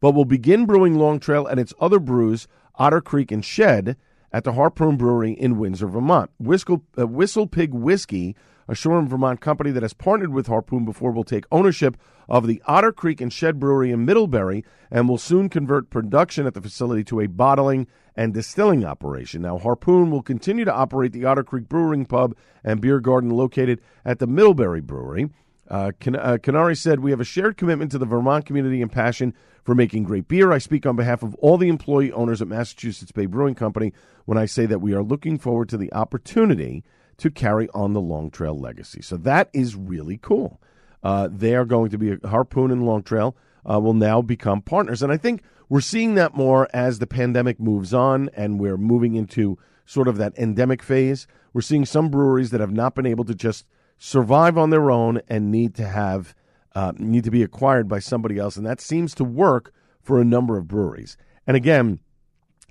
but 0.00 0.12
will 0.12 0.24
begin 0.24 0.66
brewing 0.66 0.94
Long 0.96 1.20
Trail 1.20 1.46
and 1.46 1.58
its 1.58 1.74
other 1.80 1.98
brews, 1.98 2.46
Otter 2.76 3.00
Creek 3.00 3.30
and 3.30 3.44
Shed, 3.44 3.96
at 4.32 4.42
the 4.42 4.54
Harpoon 4.54 4.96
Brewery 4.96 5.32
in 5.32 5.58
Windsor, 5.58 5.86
Vermont. 5.86 6.30
Whistle, 6.38 6.82
uh, 6.98 7.06
Whistle 7.06 7.46
Pig 7.46 7.72
Whiskey, 7.72 8.34
a 8.66 8.74
Shoreham, 8.74 9.08
Vermont 9.08 9.40
company 9.40 9.70
that 9.70 9.82
has 9.84 9.92
partnered 9.92 10.32
with 10.32 10.48
Harpoon 10.48 10.84
before, 10.84 11.12
will 11.12 11.22
take 11.22 11.44
ownership 11.52 11.96
of 12.28 12.46
the 12.46 12.60
Otter 12.66 12.90
Creek 12.90 13.20
and 13.20 13.32
Shed 13.32 13.60
Brewery 13.60 13.92
in 13.92 14.04
Middlebury 14.04 14.64
and 14.90 15.08
will 15.08 15.18
soon 15.18 15.48
convert 15.48 15.90
production 15.90 16.46
at 16.46 16.54
the 16.54 16.60
facility 16.60 17.04
to 17.04 17.20
a 17.20 17.28
bottling 17.28 17.86
and 18.16 18.34
distilling 18.34 18.84
operation. 18.84 19.42
Now, 19.42 19.58
Harpoon 19.58 20.10
will 20.10 20.22
continue 20.22 20.64
to 20.64 20.74
operate 20.74 21.12
the 21.12 21.24
Otter 21.24 21.44
Creek 21.44 21.68
Brewing 21.68 22.06
Pub 22.06 22.34
and 22.64 22.80
Beer 22.80 23.00
Garden 23.00 23.30
located 23.30 23.80
at 24.04 24.18
the 24.18 24.26
Middlebury 24.26 24.80
Brewery. 24.80 25.30
Uh, 25.68 25.92
Can- 25.98 26.16
uh, 26.16 26.38
Kenary 26.42 26.76
said, 26.76 27.00
We 27.00 27.10
have 27.10 27.20
a 27.20 27.24
shared 27.24 27.56
commitment 27.56 27.90
to 27.92 27.98
the 27.98 28.06
Vermont 28.06 28.46
community 28.46 28.82
and 28.82 28.92
passion 28.92 29.34
for 29.64 29.74
making 29.74 30.04
great 30.04 30.28
beer. 30.28 30.52
I 30.52 30.58
speak 30.58 30.84
on 30.86 30.96
behalf 30.96 31.22
of 31.22 31.34
all 31.36 31.56
the 31.56 31.68
employee 31.68 32.12
owners 32.12 32.42
at 32.42 32.48
Massachusetts 32.48 33.12
Bay 33.12 33.26
Brewing 33.26 33.54
Company 33.54 33.92
when 34.26 34.38
I 34.38 34.46
say 34.46 34.66
that 34.66 34.80
we 34.80 34.92
are 34.94 35.02
looking 35.02 35.38
forward 35.38 35.68
to 35.70 35.76
the 35.76 35.92
opportunity 35.92 36.84
to 37.16 37.30
carry 37.30 37.68
on 37.70 37.92
the 37.92 38.00
Long 38.00 38.30
Trail 38.30 38.58
legacy. 38.58 39.00
So 39.00 39.16
that 39.18 39.48
is 39.52 39.76
really 39.76 40.18
cool. 40.20 40.60
Uh, 41.02 41.28
they 41.30 41.54
are 41.54 41.64
going 41.64 41.90
to 41.90 41.98
be 41.98 42.12
a 42.12 42.28
Harpoon 42.28 42.70
and 42.70 42.86
Long 42.86 43.02
Trail 43.02 43.36
uh, 43.70 43.80
will 43.80 43.94
now 43.94 44.20
become 44.20 44.60
partners, 44.60 45.02
and 45.02 45.12
I 45.12 45.16
think 45.16 45.42
we're 45.68 45.80
seeing 45.80 46.14
that 46.14 46.34
more 46.34 46.68
as 46.74 46.98
the 46.98 47.06
pandemic 47.06 47.58
moves 47.58 47.94
on 47.94 48.28
and 48.34 48.60
we're 48.60 48.76
moving 48.76 49.14
into 49.14 49.58
sort 49.86 50.08
of 50.08 50.16
that 50.18 50.36
endemic 50.38 50.82
phase. 50.82 51.26
We're 51.52 51.62
seeing 51.62 51.84
some 51.84 52.10
breweries 52.10 52.50
that 52.50 52.60
have 52.60 52.72
not 52.72 52.94
been 52.94 53.06
able 53.06 53.24
to 53.24 53.34
just 53.34 53.66
survive 54.04 54.58
on 54.58 54.68
their 54.68 54.90
own 54.90 55.18
and 55.28 55.50
need 55.50 55.74
to 55.74 55.86
have 55.86 56.34
uh, 56.74 56.92
need 56.98 57.24
to 57.24 57.30
be 57.30 57.42
acquired 57.42 57.88
by 57.88 57.98
somebody 57.98 58.36
else, 58.36 58.56
and 58.56 58.66
that 58.66 58.80
seems 58.80 59.14
to 59.14 59.24
work 59.24 59.72
for 60.02 60.20
a 60.20 60.24
number 60.24 60.58
of 60.58 60.68
breweries. 60.68 61.16
And 61.46 61.56
again, 61.56 62.00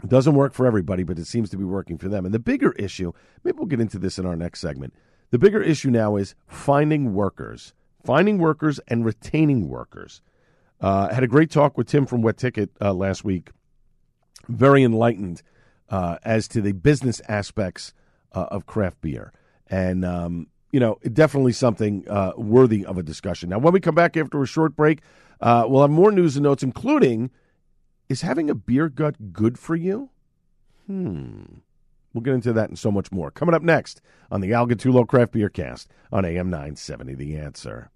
it 0.04 0.10
doesn't 0.10 0.36
work 0.36 0.54
for 0.54 0.68
everybody, 0.68 1.02
but 1.02 1.18
it 1.18 1.26
seems 1.26 1.50
to 1.50 1.58
be 1.58 1.64
working 1.64 1.98
for 1.98 2.08
them. 2.08 2.26
And 2.26 2.34
the 2.34 2.40
bigger 2.40 2.74
issue, 2.74 3.14
maybe 3.44 3.58
we'll 3.58 3.66
get 3.66 3.80
into 3.80 3.98
this 3.98 4.20
in 4.20 4.28
our 4.28 4.36
next 4.36 4.60
segment. 4.60 4.94
The 5.32 5.40
bigger 5.40 5.64
issue 5.64 5.90
now 5.90 6.18
is 6.18 6.36
finding 6.46 7.16
workers, 7.16 7.74
finding 8.06 8.38
workers 8.38 8.80
and 8.88 9.04
retaining 9.04 9.70
workers. 9.70 10.22
Uh, 10.82 11.12
had 11.12 11.24
a 11.24 11.28
great 11.28 11.50
talk 11.50 11.78
with 11.78 11.88
Tim 11.88 12.06
from 12.06 12.22
Wet 12.22 12.38
Ticket 12.38 12.70
uh, 12.80 12.94
last 12.94 13.24
week. 13.24 13.50
Very 14.50 14.84
enlightened 14.84 15.42
uh, 15.90 16.18
as 16.24 16.48
to 16.50 16.62
the 16.62 16.74
business 16.74 17.22
aspects 17.28 17.94
uh, 18.34 18.48
of 18.52 18.68
craft 18.68 19.02
beer, 19.02 19.32
and 19.68 20.04
um, 20.06 20.48
you 20.74 20.80
know, 20.80 20.98
definitely 21.14 21.54
something 21.54 22.06
uh, 22.10 22.34
worthy 22.36 22.84
of 22.84 22.98
a 22.98 23.04
discussion. 23.04 23.50
Now, 23.50 23.60
when 23.60 23.74
we 23.74 23.80
come 23.80 23.94
back 23.94 24.18
after 24.18 24.42
a 24.42 24.48
short 24.48 24.76
break, 24.76 25.02
uh, 25.40 25.66
we'll 25.68 25.84
have 25.84 25.92
more 25.92 26.12
news 26.12 26.36
and 26.36 26.44
notes, 26.44 26.64
including 26.64 27.30
is 28.10 28.22
having 28.22 28.50
a 28.50 28.56
beer 28.56 28.90
gut 28.90 29.32
good 29.32 29.60
for 29.60 29.76
you? 29.76 30.10
Hmm. 30.88 31.44
We'll 32.12 32.24
get 32.24 32.34
into 32.34 32.54
that 32.54 32.70
and 32.70 32.78
so 32.78 32.92
much 32.92 33.12
more. 33.12 33.30
Coming 33.30 33.54
up 33.54 33.62
next 33.62 34.02
on 34.32 34.42
the 34.42 34.52
Al 34.52 34.68
Gattullo 34.68 35.08
Craft 35.08 35.32
Beer 35.32 35.50
Cast 35.50 35.92
on 36.12 36.26
AM 36.26 36.50
970 36.50 37.14
The 37.16 37.38
Answer. 37.38 37.92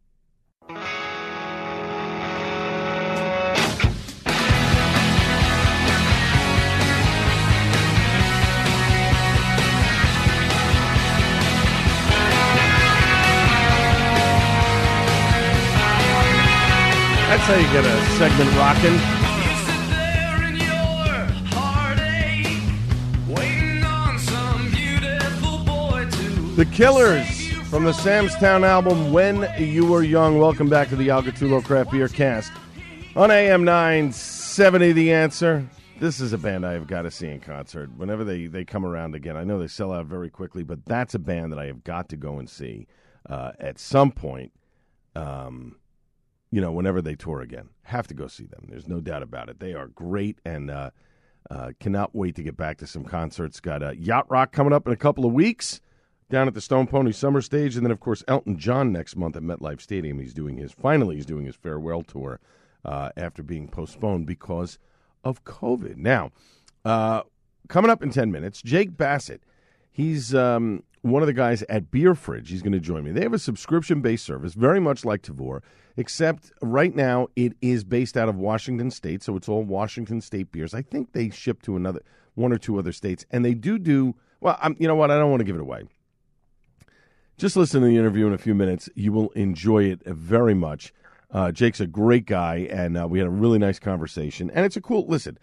That's 17.27 17.43
how 17.43 17.55
you 17.55 17.67
get 17.73 17.83
a 17.83 18.05
segment 18.17 18.55
rocking. 18.55 18.97
The 26.55 26.65
Killers 26.65 27.49
from 27.69 27.83
the 27.83 27.91
Sam's 27.91 28.33
Town 28.35 28.63
album 28.63 29.11
When 29.11 29.45
You 29.59 29.85
Were 29.85 30.03
Young. 30.03 30.37
Welcome 30.39 30.69
back 30.69 30.87
to 30.87 30.95
the 30.95 31.09
Al 31.09 31.21
Gattullo 31.21 31.61
Craft 31.61 31.91
Beer 31.91 32.07
Cast 32.07 32.53
on 33.17 33.29
AM 33.29 33.65
970 33.65 34.93
The 34.93 35.11
Answer. 35.11 35.67
This 35.99 36.21
is 36.21 36.31
a 36.31 36.37
band 36.37 36.65
I 36.65 36.71
have 36.71 36.87
got 36.87 37.01
to 37.01 37.11
see 37.11 37.27
in 37.27 37.41
concert 37.41 37.89
whenever 37.97 38.23
they, 38.23 38.47
they 38.47 38.63
come 38.63 38.85
around 38.85 39.15
again. 39.15 39.35
I 39.35 39.43
know 39.43 39.59
they 39.59 39.67
sell 39.67 39.91
out 39.91 40.05
very 40.05 40.29
quickly, 40.29 40.63
but 40.63 40.85
that's 40.85 41.13
a 41.13 41.19
band 41.19 41.51
that 41.51 41.59
I 41.59 41.65
have 41.65 41.83
got 41.83 42.07
to 42.09 42.15
go 42.15 42.39
and 42.39 42.49
see 42.49 42.87
uh, 43.29 43.51
at 43.59 43.79
some 43.79 44.13
point. 44.13 44.53
Um, 45.13 45.75
you 46.51 46.61
know, 46.61 46.71
whenever 46.71 47.01
they 47.01 47.15
tour 47.15 47.41
again. 47.41 47.69
Have 47.83 48.07
to 48.07 48.13
go 48.13 48.27
see 48.27 48.45
them. 48.45 48.65
There's 48.69 48.87
no 48.87 48.99
doubt 48.99 49.23
about 49.23 49.49
it. 49.49 49.59
They 49.59 49.73
are 49.73 49.87
great 49.87 50.39
and 50.45 50.71
uh, 50.71 50.91
uh, 51.49 51.71
cannot 51.79 52.15
wait 52.15 52.35
to 52.35 52.43
get 52.43 52.57
back 52.57 52.77
to 52.77 52.87
some 52.87 53.03
concerts. 53.03 53.59
Got 53.59 53.83
a 53.83 53.95
Yacht 53.97 54.25
Rock 54.29 54.51
coming 54.51 54.73
up 54.73 54.87
in 54.87 54.93
a 54.93 54.97
couple 54.97 55.25
of 55.25 55.33
weeks 55.33 55.81
down 56.29 56.47
at 56.47 56.53
the 56.53 56.61
Stone 56.61 56.87
Pony 56.87 57.11
Summer 57.11 57.41
Stage, 57.41 57.75
and 57.75 57.85
then 57.85 57.91
of 57.91 57.99
course 57.99 58.23
Elton 58.27 58.57
John 58.57 58.91
next 58.91 59.15
month 59.15 59.35
at 59.35 59.43
MetLife 59.43 59.81
Stadium. 59.81 60.19
He's 60.19 60.33
doing 60.33 60.57
his 60.57 60.71
finally 60.71 61.15
he's 61.15 61.25
doing 61.25 61.45
his 61.45 61.55
farewell 61.55 62.03
tour 62.03 62.39
uh, 62.83 63.09
after 63.15 63.43
being 63.43 63.67
postponed 63.67 64.25
because 64.25 64.79
of 65.23 65.43
COVID. 65.43 65.97
Now, 65.97 66.31
uh, 66.85 67.21
coming 67.69 67.91
up 67.91 68.03
in 68.03 68.09
ten 68.11 68.31
minutes, 68.31 68.61
Jake 68.61 68.97
Bassett. 68.97 69.41
He's 69.89 70.35
um, 70.35 70.83
one 71.01 71.23
of 71.23 71.27
the 71.27 71.33
guys 71.33 71.63
at 71.63 71.89
Beer 71.89 72.13
Fridge. 72.13 72.51
He's 72.51 72.61
going 72.61 72.73
to 72.73 72.79
join 72.79 73.03
me. 73.03 73.11
They 73.11 73.23
have 73.23 73.33
a 73.33 73.39
subscription 73.39 74.01
based 74.01 74.25
service, 74.25 74.53
very 74.53 74.79
much 74.79 75.03
like 75.05 75.23
Tavour, 75.23 75.61
except 75.97 76.51
right 76.61 76.95
now 76.95 77.27
it 77.35 77.53
is 77.61 77.83
based 77.83 78.15
out 78.15 78.29
of 78.29 78.35
Washington 78.35 78.91
State, 78.91 79.23
so 79.23 79.35
it's 79.35 79.49
all 79.49 79.63
Washington 79.63 80.21
State 80.21 80.51
beers. 80.51 80.73
I 80.73 80.81
think 80.81 81.11
they 81.11 81.29
ship 81.29 81.61
to 81.63 81.75
another 81.75 82.01
one 82.35 82.53
or 82.53 82.57
two 82.57 82.77
other 82.79 82.91
states, 82.91 83.25
and 83.31 83.43
they 83.43 83.53
do 83.53 83.77
do 83.77 84.15
well. 84.39 84.57
I'm, 84.61 84.75
you 84.79 84.87
know 84.87 84.95
what? 84.95 85.11
I 85.11 85.17
don't 85.17 85.31
want 85.31 85.41
to 85.41 85.45
give 85.45 85.55
it 85.55 85.61
away. 85.61 85.83
Just 87.37 87.55
listen 87.55 87.81
to 87.81 87.87
the 87.87 87.97
interview 87.97 88.25
in 88.27 88.33
a 88.33 88.37
few 88.37 88.55
minutes. 88.55 88.89
You 88.95 89.11
will 89.11 89.29
enjoy 89.31 89.83
it 89.85 90.01
very 90.05 90.53
much. 90.53 90.93
Uh, 91.29 91.51
Jake's 91.51 91.79
a 91.79 91.87
great 91.87 92.25
guy, 92.25 92.67
and 92.71 92.97
uh, 92.97 93.07
we 93.07 93.19
had 93.19 93.27
a 93.27 93.31
really 93.31 93.59
nice 93.59 93.79
conversation. 93.79 94.49
And 94.51 94.65
it's 94.65 94.77
a 94.77 94.81
cool 94.81 95.05
listen. 95.07 95.37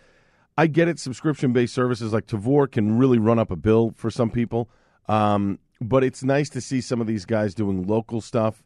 I 0.57 0.67
get 0.67 0.89
it. 0.89 0.99
Subscription 0.99 1.53
based 1.53 1.75
services 1.75 2.13
like 2.13 2.27
Tavour 2.27 2.71
can 2.71 2.97
really 2.97 3.19
run 3.19 3.39
up 3.39 3.51
a 3.51 3.57
bill 3.57 3.93
for 3.97 4.11
some 4.11 4.31
people. 4.31 4.71
Um, 5.09 5.59
but 5.81 6.03
it's 6.03 6.25
nice 6.25 6.49
to 6.51 6.61
see 6.61 6.81
some 6.81 7.01
of 7.01 7.07
these 7.07 7.27
guys 7.27 7.55
doing 7.55 7.87
local 7.87 8.21
stuff, 8.21 8.63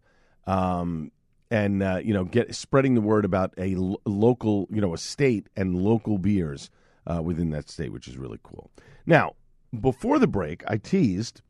um, 0.47 1.11
and 1.51 1.83
uh, 1.83 2.01
you 2.03 2.13
know, 2.13 2.25
get 2.25 2.55
spreading 2.55 2.95
the 2.95 3.01
word 3.01 3.25
about 3.25 3.55
a 3.59 3.75
local, 4.05 4.67
you 4.71 4.81
know, 4.81 4.95
a 4.95 4.99
state 4.99 5.49
and 5.57 5.77
local 5.77 6.19
beers 6.19 6.71
uh, 7.07 7.23
within 7.23 7.51
that 7.51 7.71
state, 7.71 7.93
which 7.93 8.09
is 8.09 8.19
really 8.19 8.39
cool. 8.43 8.71
Now, 9.07 9.35
before 9.79 10.19
the 10.19 10.27
break, 10.27 10.63
I 10.67 10.77
teased 10.77 11.43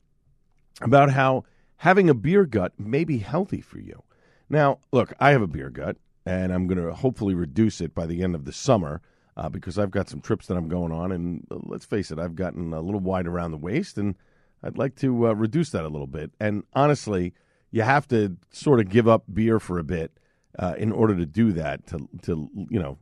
about 0.80 1.10
how 1.10 1.44
having 1.78 2.08
a 2.08 2.14
beer 2.14 2.44
gut 2.44 2.72
may 2.78 3.04
be 3.04 3.18
healthy 3.18 3.60
for 3.60 3.78
you. 3.78 4.02
Now, 4.48 4.78
look, 4.92 5.12
I 5.20 5.30
have 5.30 5.42
a 5.42 5.46
beer 5.46 5.70
gut, 5.70 5.96
and 6.24 6.52
I'm 6.52 6.66
going 6.66 6.84
to 6.84 6.94
hopefully 6.94 7.34
reduce 7.34 7.80
it 7.80 7.94
by 7.94 8.06
the 8.06 8.22
end 8.22 8.34
of 8.34 8.44
the 8.44 8.52
summer. 8.52 9.00
Uh, 9.36 9.48
because 9.48 9.78
I've 9.78 9.92
got 9.92 10.08
some 10.08 10.20
trips 10.20 10.48
that 10.48 10.56
I'm 10.56 10.68
going 10.68 10.90
on, 10.90 11.12
and 11.12 11.46
uh, 11.48 11.58
let's 11.62 11.84
face 11.84 12.10
it, 12.10 12.18
I've 12.18 12.34
gotten 12.34 12.72
a 12.72 12.80
little 12.80 12.98
wide 12.98 13.28
around 13.28 13.52
the 13.52 13.56
waist, 13.56 13.96
and 13.96 14.16
I'd 14.64 14.76
like 14.76 14.96
to 14.96 15.28
uh, 15.28 15.32
reduce 15.32 15.70
that 15.70 15.84
a 15.84 15.88
little 15.88 16.08
bit. 16.08 16.32
And 16.40 16.64
honestly, 16.74 17.34
you 17.70 17.82
have 17.82 18.06
to 18.08 18.36
sort 18.50 18.80
of 18.80 18.88
give 18.88 19.08
up 19.08 19.24
beer 19.32 19.60
for 19.60 19.78
a 19.78 19.84
bit 19.84 20.12
uh, 20.58 20.74
in 20.78 20.92
order 20.92 21.16
to 21.16 21.26
do 21.26 21.52
that 21.52 21.86
to 21.86 22.08
to 22.22 22.48
you 22.70 22.78
know 22.78 22.98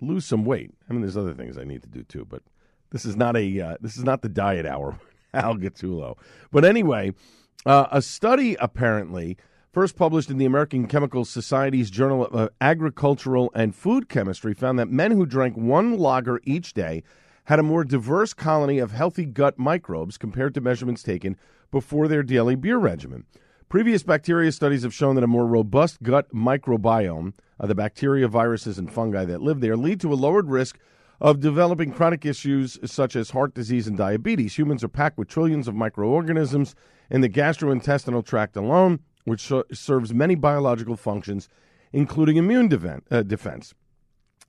lose 0.00 0.24
some 0.24 0.44
weight. 0.44 0.72
I 0.88 0.92
mean, 0.92 1.02
there's 1.02 1.16
other 1.16 1.34
things 1.34 1.56
I 1.58 1.64
need 1.64 1.82
to 1.82 1.88
do 1.88 2.02
too, 2.02 2.24
but 2.24 2.42
this 2.90 3.04
is 3.04 3.16
not 3.16 3.36
a 3.36 3.60
uh, 3.60 3.76
this 3.80 3.96
is 3.96 4.04
not 4.04 4.22
the 4.22 4.28
diet 4.28 4.66
hour. 4.66 4.98
Al 5.34 5.56
Gattullo. 5.56 6.16
But 6.52 6.64
anyway, 6.64 7.12
uh, 7.66 7.86
a 7.90 8.00
study 8.00 8.56
apparently 8.60 9.36
first 9.72 9.96
published 9.96 10.30
in 10.30 10.38
the 10.38 10.44
American 10.44 10.86
Chemical 10.86 11.24
Society's 11.24 11.90
Journal 11.90 12.26
of 12.26 12.50
Agricultural 12.60 13.50
and 13.54 13.74
Food 13.74 14.08
Chemistry 14.08 14.54
found 14.54 14.78
that 14.78 14.88
men 14.88 15.10
who 15.10 15.26
drank 15.26 15.56
one 15.56 15.98
lager 15.98 16.40
each 16.44 16.72
day 16.72 17.02
had 17.46 17.58
a 17.58 17.64
more 17.64 17.84
diverse 17.84 18.32
colony 18.32 18.78
of 18.78 18.92
healthy 18.92 19.24
gut 19.24 19.58
microbes 19.58 20.16
compared 20.16 20.54
to 20.54 20.60
measurements 20.60 21.02
taken 21.02 21.36
before 21.70 22.06
their 22.06 22.22
daily 22.22 22.54
beer 22.54 22.78
regimen. 22.78 23.24
Previous 23.74 24.04
bacteria 24.04 24.52
studies 24.52 24.84
have 24.84 24.94
shown 24.94 25.16
that 25.16 25.24
a 25.24 25.26
more 25.26 25.48
robust 25.48 26.00
gut 26.00 26.32
microbiome, 26.32 27.32
uh, 27.58 27.66
the 27.66 27.74
bacteria, 27.74 28.28
viruses, 28.28 28.78
and 28.78 28.88
fungi 28.88 29.24
that 29.24 29.42
live 29.42 29.60
there, 29.60 29.76
lead 29.76 30.00
to 30.00 30.12
a 30.12 30.14
lowered 30.14 30.48
risk 30.48 30.78
of 31.20 31.40
developing 31.40 31.90
chronic 31.90 32.24
issues 32.24 32.78
such 32.84 33.16
as 33.16 33.30
heart 33.30 33.52
disease 33.52 33.88
and 33.88 33.98
diabetes. 33.98 34.56
Humans 34.56 34.84
are 34.84 34.88
packed 34.88 35.18
with 35.18 35.26
trillions 35.26 35.66
of 35.66 35.74
microorganisms 35.74 36.76
in 37.10 37.20
the 37.20 37.28
gastrointestinal 37.28 38.24
tract 38.24 38.56
alone, 38.56 39.00
which 39.24 39.50
serves 39.72 40.14
many 40.14 40.36
biological 40.36 40.96
functions, 40.96 41.48
including 41.92 42.36
immune 42.36 42.72
uh, 43.10 43.22
defense. 43.24 43.74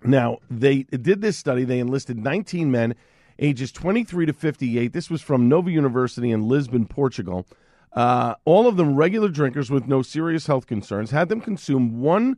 Now, 0.04 0.38
they 0.52 0.84
did 0.84 1.22
this 1.22 1.36
study. 1.36 1.64
They 1.64 1.80
enlisted 1.80 2.20
19 2.20 2.70
men 2.70 2.94
ages 3.40 3.72
23 3.72 4.28
to 4.28 4.34
58. 4.34 4.94
This 4.94 5.10
was 5.10 5.24
from 5.24 5.50
Nova 5.50 5.72
University 5.72 6.30
in 6.30 6.48
Lisbon, 6.48 6.86
Portugal. 6.86 7.48
Uh, 7.96 8.36
all 8.44 8.68
of 8.68 8.76
them 8.76 8.96
regular 8.96 9.30
drinkers 9.30 9.72
with 9.72 9.88
no 9.88 10.02
serious 10.02 10.48
health 10.48 10.68
concerns. 10.68 11.12
Had 11.12 11.30
them 11.30 11.40
consume 11.40 12.02
one 12.02 12.38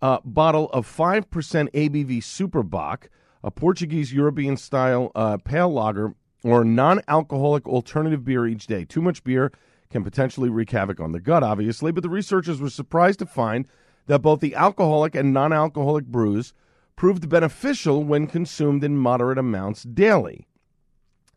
uh, 0.00 0.18
bottle 0.24 0.70
of 0.70 0.86
5% 0.86 1.24
ABV 1.28 2.24
Super 2.24 2.62
Bock, 2.62 3.10
a 3.44 3.50
Portuguese 3.50 4.12
European 4.12 4.56
style 4.56 5.12
uh, 5.14 5.36
pale 5.36 5.70
lager, 5.70 6.14
or 6.42 6.64
non 6.64 7.02
alcoholic 7.08 7.66
alternative 7.68 8.24
beer 8.24 8.46
each 8.46 8.66
day. 8.66 8.84
Too 8.84 9.02
much 9.02 9.22
beer 9.22 9.52
can 9.90 10.02
potentially 10.02 10.48
wreak 10.48 10.70
havoc 10.70 10.98
on 10.98 11.12
the 11.12 11.20
gut, 11.20 11.42
obviously, 11.42 11.92
but 11.92 12.02
the 12.02 12.08
researchers 12.08 12.60
were 12.60 12.70
surprised 12.70 13.18
to 13.18 13.26
find 13.26 13.66
that 14.06 14.20
both 14.20 14.40
the 14.40 14.54
alcoholic 14.54 15.14
and 15.14 15.32
non 15.32 15.52
alcoholic 15.52 16.06
brews 16.06 16.54
proved 16.96 17.28
beneficial 17.28 18.02
when 18.02 18.26
consumed 18.26 18.82
in 18.82 18.96
moderate 18.96 19.38
amounts 19.38 19.82
daily. 19.82 20.46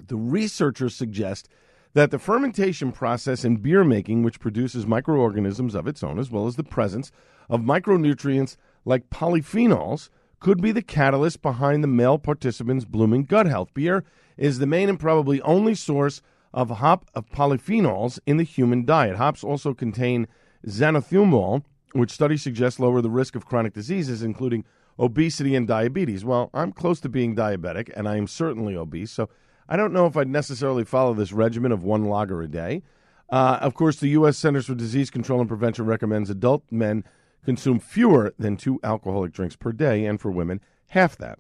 The 0.06 0.16
researchers 0.16 0.96
suggest 0.96 1.50
that 1.94 2.12
the 2.12 2.20
fermentation 2.20 2.92
process 2.92 3.44
in 3.44 3.58
beer 3.58 3.84
making, 3.84 4.24
which 4.24 4.40
produces 4.40 4.86
microorganisms 4.86 5.76
of 5.76 5.88
its 5.88 6.04
own, 6.04 6.20
as 6.20 6.30
well 6.30 6.48
as 6.48 6.56
the 6.56 6.64
presence 6.64 7.12
of 7.50 7.62
micronutrients 7.62 8.56
like 8.86 9.10
polyphenols, 9.10 10.10
could 10.40 10.62
be 10.62 10.72
the 10.72 10.82
catalyst 10.82 11.42
behind 11.42 11.84
the 11.84 11.88
male 11.88 12.18
participants' 12.18 12.86
blooming 12.86 13.24
gut 13.24 13.46
health. 13.46 13.74
Beer 13.74 14.04
is 14.38 14.60
the 14.60 14.68
main 14.68 14.88
and 14.88 15.00
probably 15.00 15.42
only 15.42 15.76
source 15.76 16.22
of 16.54 16.70
hop 16.70 17.10
of 17.14 17.30
polyphenols 17.30 18.20
in 18.26 18.38
the 18.38 18.44
human 18.44 18.86
diet. 18.86 19.18
Hops 19.18 19.44
also 19.44 19.74
contain 19.74 20.28
xanthohumol, 20.66 21.64
which 21.94 22.12
studies 22.12 22.42
suggest 22.42 22.80
lower 22.80 23.02
the 23.02 23.10
risk 23.10 23.36
of 23.36 23.46
chronic 23.46 23.74
diseases, 23.74 24.24
including 24.24 24.64
obesity 24.98 25.56
and 25.56 25.68
diabetes. 25.68 26.24
Well, 26.24 26.50
I'm 26.54 26.72
close 26.72 27.00
to 27.02 27.10
being 27.10 27.36
diabetic, 27.36 27.90
and 27.96 28.08
I 28.08 28.18
am 28.18 28.28
certainly 28.28 28.76
obese, 28.76 29.12
so 29.12 29.30
I 29.72 29.78
don't 29.78 29.94
know 29.94 30.08
if 30.08 30.18
I'd 30.18 30.28
necessarily 30.28 30.84
follow 30.84 31.14
this 31.14 31.32
regimen 31.32 31.72
of 31.72 31.84
one 31.84 32.06
lager 32.06 32.42
a 32.42 32.48
day. 32.48 32.82
Uh, 33.30 33.60
of 33.62 33.76
course, 33.76 33.98
the 33.98 34.10
U.S. 34.10 34.36
Centers 34.36 34.66
for 34.66 34.74
Disease 34.74 35.12
Control 35.12 35.40
and 35.40 35.48
Prevention 35.48 35.86
recommends 35.86 36.32
adult 36.32 36.64
men 36.72 37.04
consume 37.46 37.80
fewer 37.80 38.34
than 38.40 38.58
two 38.58 38.80
alcoholic 38.84 39.32
drinks 39.32 39.56
per 39.56 39.72
day, 39.72 40.06
and 40.06 40.20
for 40.20 40.32
women, 40.32 40.60
half 40.88 41.16
that. 41.18 41.38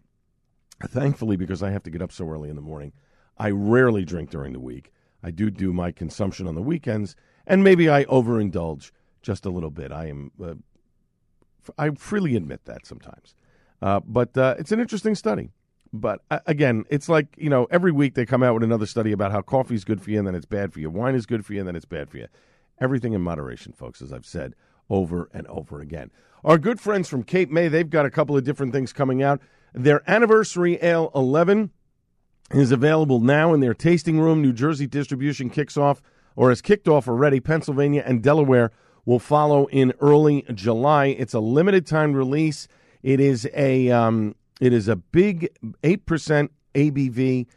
Thankfully, 0.87 1.37
because 1.37 1.63
I 1.63 1.71
have 1.71 1.81
to 1.83 1.89
get 1.89 2.03
up 2.03 2.11
so 2.11 2.29
early 2.29 2.49
in 2.49 2.55
the 2.55 2.61
morning, 2.61 2.93
I 3.39 3.49
rarely 3.49 4.05
drink 4.05 4.29
during 4.29 4.53
the 4.53 4.59
week. 4.59 4.91
I 5.23 5.31
do 5.31 5.49
do 5.49 5.73
my 5.73 5.91
consumption 5.91 6.47
on 6.47 6.53
the 6.53 6.61
weekends, 6.61 7.15
and 7.47 7.63
maybe 7.63 7.89
I 7.89 8.05
overindulge 8.05 8.91
just 9.23 9.43
a 9.43 9.49
little 9.49 9.71
bit. 9.71 9.91
I 9.91 10.05
am, 10.05 10.31
uh, 10.41 10.53
I 11.79 11.89
freely 11.95 12.35
admit 12.35 12.65
that 12.65 12.85
sometimes. 12.85 13.33
Uh, 13.81 14.01
but 14.05 14.37
uh, 14.37 14.55
it's 14.59 14.71
an 14.71 14.79
interesting 14.79 15.15
study. 15.15 15.49
But 15.91 16.21
uh, 16.29 16.39
again, 16.45 16.85
it's 16.89 17.09
like, 17.09 17.27
you 17.37 17.49
know, 17.49 17.67
every 17.71 17.91
week 17.91 18.13
they 18.13 18.25
come 18.25 18.43
out 18.43 18.53
with 18.53 18.63
another 18.63 18.85
study 18.85 19.11
about 19.11 19.31
how 19.31 19.41
coffee 19.41 19.75
is 19.75 19.83
good 19.83 20.01
for 20.01 20.11
you 20.11 20.19
and 20.19 20.27
then 20.27 20.35
it's 20.35 20.45
bad 20.45 20.71
for 20.71 20.79
you. 20.79 20.89
Wine 20.89 21.15
is 21.15 21.25
good 21.25 21.45
for 21.45 21.53
you 21.53 21.59
and 21.59 21.67
then 21.67 21.75
it's 21.75 21.85
bad 21.85 22.09
for 22.09 22.17
you. 22.17 22.27
Everything 22.79 23.13
in 23.13 23.21
moderation, 23.21 23.73
folks, 23.73 24.01
as 24.01 24.13
I've 24.13 24.25
said 24.25 24.55
over 24.89 25.29
and 25.33 25.47
over 25.47 25.81
again. 25.81 26.11
Our 26.43 26.57
good 26.57 26.79
friends 26.79 27.09
from 27.09 27.23
Cape 27.23 27.49
May, 27.49 27.67
they've 27.67 27.89
got 27.89 28.05
a 28.05 28.11
couple 28.11 28.37
of 28.37 28.43
different 28.43 28.71
things 28.71 28.93
coming 28.93 29.21
out. 29.21 29.41
Their 29.73 30.09
anniversary 30.09 30.79
ale 30.81 31.11
11 31.13 31.71
is 32.51 32.71
available 32.71 33.19
now 33.19 33.53
in 33.53 33.59
their 33.59 33.73
tasting 33.73 34.19
room. 34.19 34.41
New 34.41 34.53
Jersey 34.53 34.87
distribution 34.87 35.49
kicks 35.49 35.77
off 35.77 36.01
or 36.35 36.49
has 36.49 36.61
kicked 36.61 36.87
off 36.87 37.07
already. 37.07 37.39
Pennsylvania 37.39 38.03
and 38.05 38.23
Delaware 38.23 38.71
will 39.05 39.19
follow 39.19 39.67
in 39.67 39.93
early 39.99 40.45
July. 40.53 41.07
It's 41.07 41.33
a 41.33 41.39
limited 41.39 41.85
time 41.85 42.13
release. 42.13 42.67
It 43.03 43.19
is 43.19 43.47
a 43.53 43.91
um, 43.91 44.35
it 44.59 44.73
is 44.73 44.87
a 44.87 44.95
big 44.95 45.49
eight 45.83 46.05
percent 46.05 46.51
ABV 46.75 47.47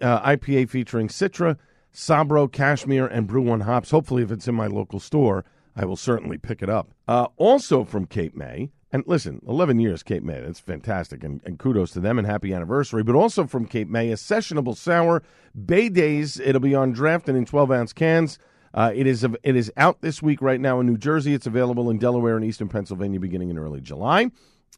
uh, 0.00 0.20
IPA 0.22 0.68
featuring 0.68 1.08
Citra, 1.08 1.56
Sabro, 1.94 2.50
Cashmere, 2.50 3.06
and 3.06 3.26
Bru-1 3.26 3.62
hops. 3.62 3.90
Hopefully, 3.90 4.22
if 4.22 4.30
it's 4.30 4.48
in 4.48 4.54
my 4.54 4.66
local 4.66 5.00
store, 5.00 5.44
I 5.76 5.84
will 5.84 5.96
certainly 5.96 6.38
pick 6.38 6.62
it 6.62 6.68
up. 6.68 6.90
Uh, 7.06 7.28
also 7.36 7.84
from 7.84 8.06
Cape 8.06 8.36
May, 8.36 8.70
and 8.90 9.04
listen, 9.06 9.40
11 9.46 9.80
years 9.80 10.02
Cape 10.02 10.22
May, 10.22 10.40
that's 10.40 10.60
fantastic, 10.60 11.22
and, 11.22 11.40
and, 11.44 11.58
kudos 11.58 11.92
to 11.92 12.00
them 12.00 12.18
and 12.18 12.26
happy 12.26 12.54
anniversary. 12.54 13.02
But 13.02 13.14
also 13.14 13.46
from 13.46 13.66
Cape 13.66 13.88
May, 13.88 14.10
a 14.10 14.14
sessionable 14.14 14.76
sour, 14.76 15.22
Bay 15.66 15.88
Days. 15.88 16.40
It'll 16.40 16.60
be 16.60 16.74
on 16.74 16.92
draft 16.92 17.28
and 17.28 17.36
in 17.36 17.44
12 17.44 17.70
ounce 17.70 17.92
cans. 17.92 18.38
Uh, 18.74 18.92
it 18.94 19.06
is 19.06 19.24
it 19.24 19.56
is 19.56 19.72
out 19.76 20.00
this 20.02 20.22
week 20.22 20.42
right 20.42 20.60
now 20.60 20.80
in 20.80 20.86
New 20.86 20.98
Jersey. 20.98 21.34
It's 21.34 21.46
available 21.46 21.90
in 21.90 21.98
Delaware 21.98 22.36
and 22.36 22.44
Eastern 22.44 22.68
Pennsylvania 22.68 23.18
beginning 23.20 23.50
in 23.50 23.58
early 23.58 23.80
July. 23.80 24.30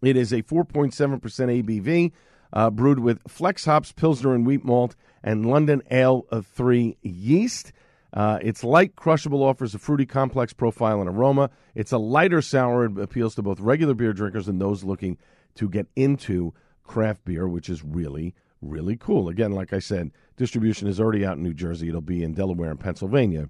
It 0.03 0.17
is 0.17 0.33
a 0.33 0.43
4.7% 0.43 0.93
ABV, 1.21 2.13
uh, 2.53 2.71
brewed 2.71 3.01
with 3.01 3.21
flex 3.29 3.65
hops, 3.65 3.93
Pilsner 3.93 4.35
and 4.35 4.47
wheat 4.47 4.65
malt, 4.65 4.97
and 5.23 5.47
London 5.47 5.83
Ale 5.91 6.27
3 6.33 6.97
yeast. 7.03 7.73
Uh, 8.13 8.39
it's 8.43 8.65
light, 8.65 8.97
crushable, 8.97 9.43
offers 9.43 9.75
a 9.75 9.79
fruity, 9.79 10.07
complex 10.07 10.53
profile 10.53 11.01
and 11.01 11.09
aroma. 11.09 11.51
It's 11.75 11.93
a 11.93 11.99
lighter 11.99 12.43
sour. 12.43 12.87
It 12.87 12.99
appeals 12.99 13.35
to 13.37 13.43
both 13.43 13.61
regular 13.61 13.95
beer 13.95 14.13
drinkers 14.13 14.49
and 14.49 14.61
those 14.61 14.83
looking 14.83 15.17
to 15.57 15.69
get 15.69 15.87
into 15.95 16.55
craft 16.83 17.25
beer, 17.25 17.47
which 17.47 17.69
is 17.69 17.85
really, 17.85 18.35
really 18.61 18.97
cool. 18.97 19.29
Again, 19.29 19.53
like 19.53 19.73
I 19.73 19.79
said, 19.79 20.11
distribution 20.37 20.89
is 20.89 20.99
already 20.99 21.25
out 21.25 21.37
in 21.37 21.43
New 21.45 21.55
Jersey. 21.55 21.89
It'll 21.89 22.01
be 22.01 22.25
in 22.25 22.35
Delaware 22.35 22.71
and 22.71 22.81
Pennsylvania 22.81 23.49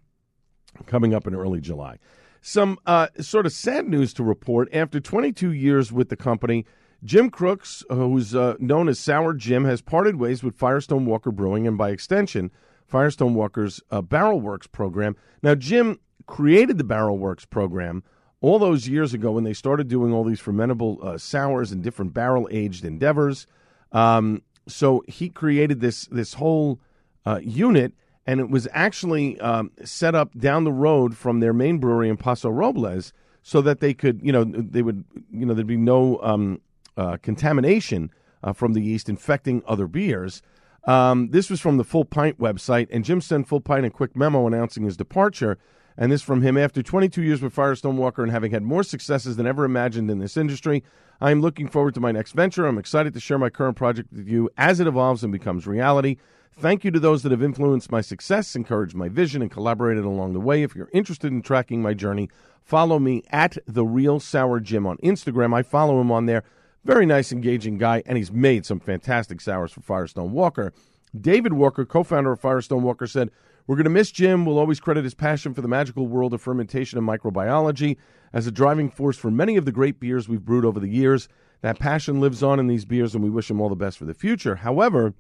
coming 0.86 1.14
up 1.14 1.26
in 1.26 1.34
early 1.34 1.60
July. 1.60 1.98
Some 2.40 2.78
uh, 2.86 3.08
sort 3.20 3.46
of 3.46 3.52
sad 3.52 3.88
news 3.88 4.12
to 4.14 4.24
report. 4.24 4.68
After 4.72 5.00
22 5.00 5.52
years 5.52 5.92
with 5.92 6.08
the 6.08 6.16
company, 6.16 6.64
Jim 7.04 7.30
Crooks, 7.30 7.84
who's 7.88 8.34
uh, 8.34 8.56
known 8.58 8.88
as 8.88 8.98
Sour 8.98 9.34
Jim, 9.34 9.64
has 9.64 9.80
parted 9.80 10.16
ways 10.16 10.42
with 10.42 10.56
Firestone 10.56 11.06
Walker 11.06 11.30
Brewing 11.30 11.66
and 11.66 11.78
by 11.78 11.90
extension, 11.90 12.50
Firestone 12.86 13.34
Walker's 13.34 13.80
uh, 13.90 14.02
Barrel 14.02 14.40
Works 14.40 14.66
program. 14.66 15.16
Now, 15.42 15.54
Jim 15.54 16.00
created 16.26 16.78
the 16.78 16.84
Barrel 16.84 17.18
Works 17.18 17.44
program 17.44 18.02
all 18.40 18.58
those 18.58 18.88
years 18.88 19.12
ago 19.14 19.32
when 19.32 19.44
they 19.44 19.52
started 19.52 19.88
doing 19.88 20.12
all 20.12 20.24
these 20.24 20.40
fermentable 20.40 21.02
uh, 21.04 21.18
sours 21.18 21.72
and 21.72 21.82
different 21.82 22.14
barrel 22.14 22.48
aged 22.50 22.84
endeavors. 22.84 23.46
Um, 23.92 24.42
so 24.66 25.02
he 25.08 25.28
created 25.28 25.80
this 25.80 26.06
this 26.06 26.34
whole 26.34 26.80
uh, 27.26 27.40
unit, 27.42 27.92
and 28.30 28.38
it 28.38 28.48
was 28.48 28.68
actually 28.70 29.40
um, 29.40 29.72
set 29.82 30.14
up 30.14 30.38
down 30.38 30.62
the 30.62 30.70
road 30.70 31.16
from 31.16 31.40
their 31.40 31.52
main 31.52 31.78
brewery 31.78 32.08
in 32.08 32.16
Paso 32.16 32.48
Robles, 32.48 33.12
so 33.42 33.60
that 33.60 33.80
they 33.80 33.92
could, 33.92 34.20
you 34.22 34.30
know, 34.30 34.44
they 34.44 34.82
would, 34.82 35.02
you 35.32 35.44
know, 35.44 35.52
there'd 35.52 35.66
be 35.66 35.76
no 35.76 36.20
um, 36.22 36.60
uh, 36.96 37.16
contamination 37.22 38.08
uh, 38.44 38.52
from 38.52 38.74
the 38.74 38.80
yeast 38.80 39.08
infecting 39.08 39.64
other 39.66 39.88
beers. 39.88 40.42
Um, 40.84 41.30
this 41.30 41.50
was 41.50 41.60
from 41.60 41.76
the 41.76 41.82
Full 41.82 42.04
Pint 42.04 42.38
website, 42.38 42.86
and 42.92 43.04
Jim 43.04 43.20
sent 43.20 43.48
Full 43.48 43.62
Pint 43.62 43.84
a 43.84 43.90
quick 43.90 44.14
memo 44.14 44.46
announcing 44.46 44.84
his 44.84 44.96
departure. 44.96 45.58
And 45.96 46.10
this 46.10 46.22
from 46.22 46.42
him 46.42 46.56
after 46.56 46.82
22 46.82 47.22
years 47.22 47.42
with 47.42 47.52
Firestone 47.52 47.96
Walker 47.96 48.22
and 48.22 48.32
having 48.32 48.52
had 48.52 48.62
more 48.62 48.82
successes 48.82 49.36
than 49.36 49.46
ever 49.46 49.64
imagined 49.64 50.10
in 50.10 50.18
this 50.18 50.36
industry. 50.36 50.82
I 51.20 51.30
am 51.30 51.40
looking 51.40 51.68
forward 51.68 51.94
to 51.94 52.00
my 52.00 52.12
next 52.12 52.32
venture. 52.32 52.66
I'm 52.66 52.78
excited 52.78 53.12
to 53.14 53.20
share 53.20 53.38
my 53.38 53.50
current 53.50 53.76
project 53.76 54.12
with 54.12 54.26
you 54.26 54.48
as 54.56 54.80
it 54.80 54.86
evolves 54.86 55.22
and 55.22 55.32
becomes 55.32 55.66
reality. 55.66 56.16
Thank 56.52 56.84
you 56.84 56.90
to 56.90 57.00
those 57.00 57.22
that 57.22 57.32
have 57.32 57.42
influenced 57.42 57.92
my 57.92 58.00
success, 58.00 58.56
encouraged 58.56 58.94
my 58.94 59.08
vision, 59.08 59.40
and 59.40 59.50
collaborated 59.50 60.04
along 60.04 60.32
the 60.32 60.40
way. 60.40 60.62
If 60.62 60.74
you're 60.74 60.90
interested 60.92 61.32
in 61.32 61.42
tracking 61.42 61.80
my 61.80 61.94
journey, 61.94 62.28
follow 62.62 62.98
me 62.98 63.22
at 63.30 63.56
the 63.66 63.84
Real 63.84 64.20
Sour 64.20 64.60
Jim 64.60 64.86
on 64.86 64.96
Instagram. 64.98 65.54
I 65.54 65.62
follow 65.62 66.00
him 66.00 66.10
on 66.10 66.26
there. 66.26 66.42
Very 66.84 67.06
nice, 67.06 67.32
engaging 67.32 67.78
guy, 67.78 68.02
and 68.06 68.16
he's 68.16 68.32
made 68.32 68.64
some 68.64 68.80
fantastic 68.80 69.40
sours 69.40 69.72
for 69.72 69.82
Firestone 69.82 70.32
Walker. 70.32 70.72
David 71.18 71.52
Walker, 71.52 71.84
co 71.84 72.02
founder 72.02 72.32
of 72.32 72.40
Firestone 72.40 72.82
Walker, 72.82 73.06
said, 73.06 73.30
We're 73.70 73.76
going 73.76 73.84
to 73.84 73.90
miss 73.90 74.10
Jim. 74.10 74.44
We'll 74.44 74.58
always 74.58 74.80
credit 74.80 75.04
his 75.04 75.14
passion 75.14 75.54
for 75.54 75.60
the 75.60 75.68
magical 75.68 76.08
world 76.08 76.34
of 76.34 76.42
fermentation 76.42 76.98
and 76.98 77.06
microbiology 77.06 77.98
as 78.32 78.48
a 78.48 78.50
driving 78.50 78.90
force 78.90 79.16
for 79.16 79.30
many 79.30 79.56
of 79.56 79.64
the 79.64 79.70
great 79.70 80.00
beers 80.00 80.28
we've 80.28 80.44
brewed 80.44 80.64
over 80.64 80.80
the 80.80 80.88
years. 80.88 81.28
That 81.60 81.78
passion 81.78 82.20
lives 82.20 82.42
on 82.42 82.58
in 82.58 82.66
these 82.66 82.84
beers, 82.84 83.14
and 83.14 83.22
we 83.22 83.30
wish 83.30 83.48
him 83.48 83.60
all 83.60 83.68
the 83.68 83.76
best 83.76 83.96
for 83.96 84.06
the 84.06 84.12
future. 84.12 84.56
However, 84.56 85.14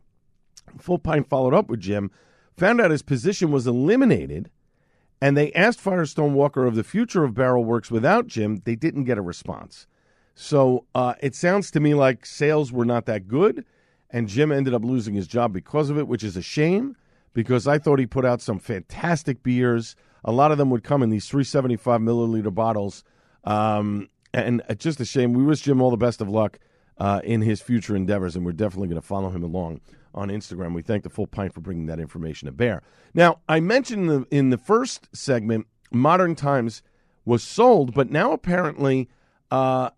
Full 0.78 0.98
Pint 0.98 1.28
followed 1.28 1.54
up 1.54 1.68
with 1.68 1.78
Jim, 1.78 2.10
found 2.56 2.80
out 2.80 2.90
his 2.90 3.02
position 3.02 3.52
was 3.52 3.68
eliminated, 3.68 4.50
and 5.20 5.36
they 5.36 5.52
asked 5.52 5.78
Firestone 5.78 6.34
Walker 6.34 6.66
of 6.66 6.74
the 6.74 6.82
future 6.82 7.22
of 7.22 7.34
Barrel 7.34 7.64
Works 7.64 7.92
without 7.92 8.26
Jim. 8.26 8.62
They 8.64 8.74
didn't 8.74 9.04
get 9.04 9.16
a 9.16 9.22
response. 9.22 9.86
So 10.34 10.86
uh, 10.92 11.14
it 11.20 11.36
sounds 11.36 11.70
to 11.70 11.78
me 11.78 11.94
like 11.94 12.26
sales 12.26 12.72
were 12.72 12.84
not 12.84 13.06
that 13.06 13.28
good, 13.28 13.64
and 14.10 14.26
Jim 14.26 14.50
ended 14.50 14.74
up 14.74 14.84
losing 14.84 15.14
his 15.14 15.28
job 15.28 15.52
because 15.52 15.88
of 15.88 15.96
it, 15.96 16.08
which 16.08 16.24
is 16.24 16.36
a 16.36 16.42
shame 16.42 16.96
because 17.32 17.66
I 17.66 17.78
thought 17.78 17.98
he 17.98 18.06
put 18.06 18.24
out 18.24 18.40
some 18.40 18.58
fantastic 18.58 19.42
beers. 19.42 19.96
A 20.24 20.32
lot 20.32 20.52
of 20.52 20.58
them 20.58 20.70
would 20.70 20.84
come 20.84 21.02
in 21.02 21.10
these 21.10 21.28
375 21.28 22.00
milliliter 22.00 22.54
bottles. 22.54 23.04
Um, 23.44 24.08
and 24.32 24.62
it's 24.68 24.82
just 24.82 25.00
a 25.00 25.04
shame. 25.04 25.32
We 25.32 25.42
wish 25.42 25.62
Jim 25.62 25.80
all 25.80 25.90
the 25.90 25.96
best 25.96 26.20
of 26.20 26.28
luck 26.28 26.58
uh, 26.98 27.20
in 27.24 27.40
his 27.40 27.60
future 27.60 27.96
endeavors, 27.96 28.36
and 28.36 28.44
we're 28.44 28.52
definitely 28.52 28.88
going 28.88 29.00
to 29.00 29.06
follow 29.06 29.30
him 29.30 29.42
along 29.42 29.80
on 30.14 30.28
Instagram. 30.28 30.74
We 30.74 30.82
thank 30.82 31.02
the 31.02 31.10
Full 31.10 31.26
Pint 31.26 31.54
for 31.54 31.60
bringing 31.60 31.86
that 31.86 31.98
information 31.98 32.46
to 32.46 32.52
bear. 32.52 32.82
Now, 33.14 33.40
I 33.48 33.60
mentioned 33.60 34.10
in 34.10 34.20
the, 34.20 34.26
in 34.30 34.50
the 34.50 34.58
first 34.58 35.08
segment, 35.16 35.66
Modern 35.92 36.34
Times 36.34 36.82
was 37.24 37.42
sold, 37.42 37.94
but 37.94 38.10
now 38.10 38.32
apparently 38.32 39.08
uh, 39.50 39.90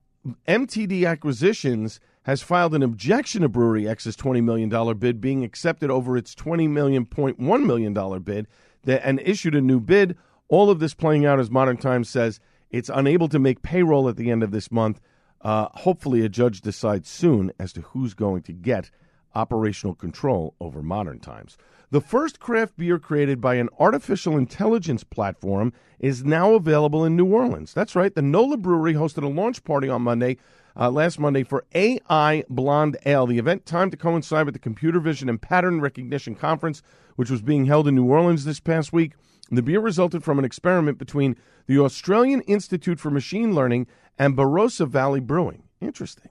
MTD 0.47 1.07
Acquisitions 1.07 2.01
has 2.25 2.43
filed 2.43 2.75
an 2.75 2.83
objection 2.83 3.43
to 3.43 3.49
Brewery 3.49 3.89
X's 3.89 4.17
$20 4.17 4.43
million 4.43 4.99
bid 4.99 5.21
being 5.21 5.45
accepted 5.45 5.91
over 5.91 6.17
its 6.17 6.35
$20 6.35 6.69
million, 6.69 7.05
$1 7.07 7.65
million 7.65 8.23
bid 8.23 8.47
that, 8.85 9.05
and 9.05 9.21
issued 9.21 9.55
a 9.55 9.61
new 9.61 9.81
bid. 9.81 10.17
All 10.49 10.71
of 10.71 10.79
this 10.79 10.95
playing 10.95 11.27
out 11.27 11.41
as 11.41 11.51
Modern 11.51 11.77
Times 11.77 12.09
says 12.09 12.41
it's 12.71 12.91
unable 12.93 13.29
to 13.29 13.39
make 13.39 13.63
payroll 13.63 14.09
at 14.09 14.17
the 14.17 14.31
end 14.31 14.43
of 14.43 14.51
this 14.51 14.71
month. 14.71 15.01
Uh, 15.41 15.69
hopefully, 15.73 16.25
a 16.25 16.29
judge 16.29 16.61
decides 16.61 17.09
soon 17.09 17.53
as 17.59 17.73
to 17.73 17.81
who's 17.81 18.15
going 18.15 18.43
to 18.43 18.53
get 18.53 18.91
operational 19.35 19.95
control 19.95 20.55
over 20.61 20.83
Modern 20.83 21.19
Times. 21.19 21.57
The 21.91 22.01
first 22.01 22.41
craft 22.41 22.77
beer 22.79 22.99
created 22.99 23.41
by 23.41 23.57
an 23.57 23.69
artificial 23.79 24.37
intelligence 24.37 25.05
platform 25.05 25.73
is 25.99 26.25
now 26.25 26.55
available 26.55 27.05
in 27.05 27.17
New 27.17 27.27
Orleans. 27.27 27.75
That's 27.75 27.95
right. 27.95 28.15
The 28.15 28.23
NOLA 28.23 28.57
Brewery 28.59 28.95
hosted 28.95 29.25
a 29.25 29.29
launch 29.29 29.63
party 29.65 29.89
on 29.89 30.03
Monday, 30.03 30.39
uh, 30.77 30.91
last 30.91 31.19
Monday, 31.19 31.43
for 31.43 31.65
AI 31.75 32.45
Blonde 32.49 32.97
Ale. 33.05 33.27
The 33.27 33.39
event 33.39 33.67
timed 33.67 33.91
to 33.93 33.97
coincide 33.97 34.47
with 34.47 34.55
the 34.55 34.59
Computer 34.59 35.01
Vision 35.01 35.29
and 35.29 35.41
Pattern 35.41 35.81
Recognition 35.81 36.35
Conference, 36.35 36.83
which 37.17 37.31
was 37.31 37.43
being 37.43 37.67
held 37.67 37.89
in 37.89 37.95
New 37.95 38.07
Orleans 38.07 38.45
this 38.45 38.61
past 38.61 38.93
week. 38.93 39.13
The 39.51 39.63
beer 39.63 39.81
resulted 39.81 40.25
from 40.25 40.39
an 40.39 40.45
experiment 40.45 40.99
between 40.99 41.37
the 41.67 41.79
Australian 41.79 42.41
Institute 42.43 42.99
for 42.99 43.11
Machine 43.11 43.55
Learning 43.55 43.87
and 44.19 44.37
Barossa 44.37 44.89
Valley 44.89 45.21
Brewing. 45.21 45.65
Interesting. 45.81 46.31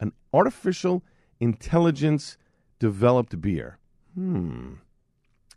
An 0.00 0.12
artificial 0.32 1.02
intelligence 1.40 2.36
developed 2.78 3.40
beer. 3.40 3.78
Hmm. 4.14 4.74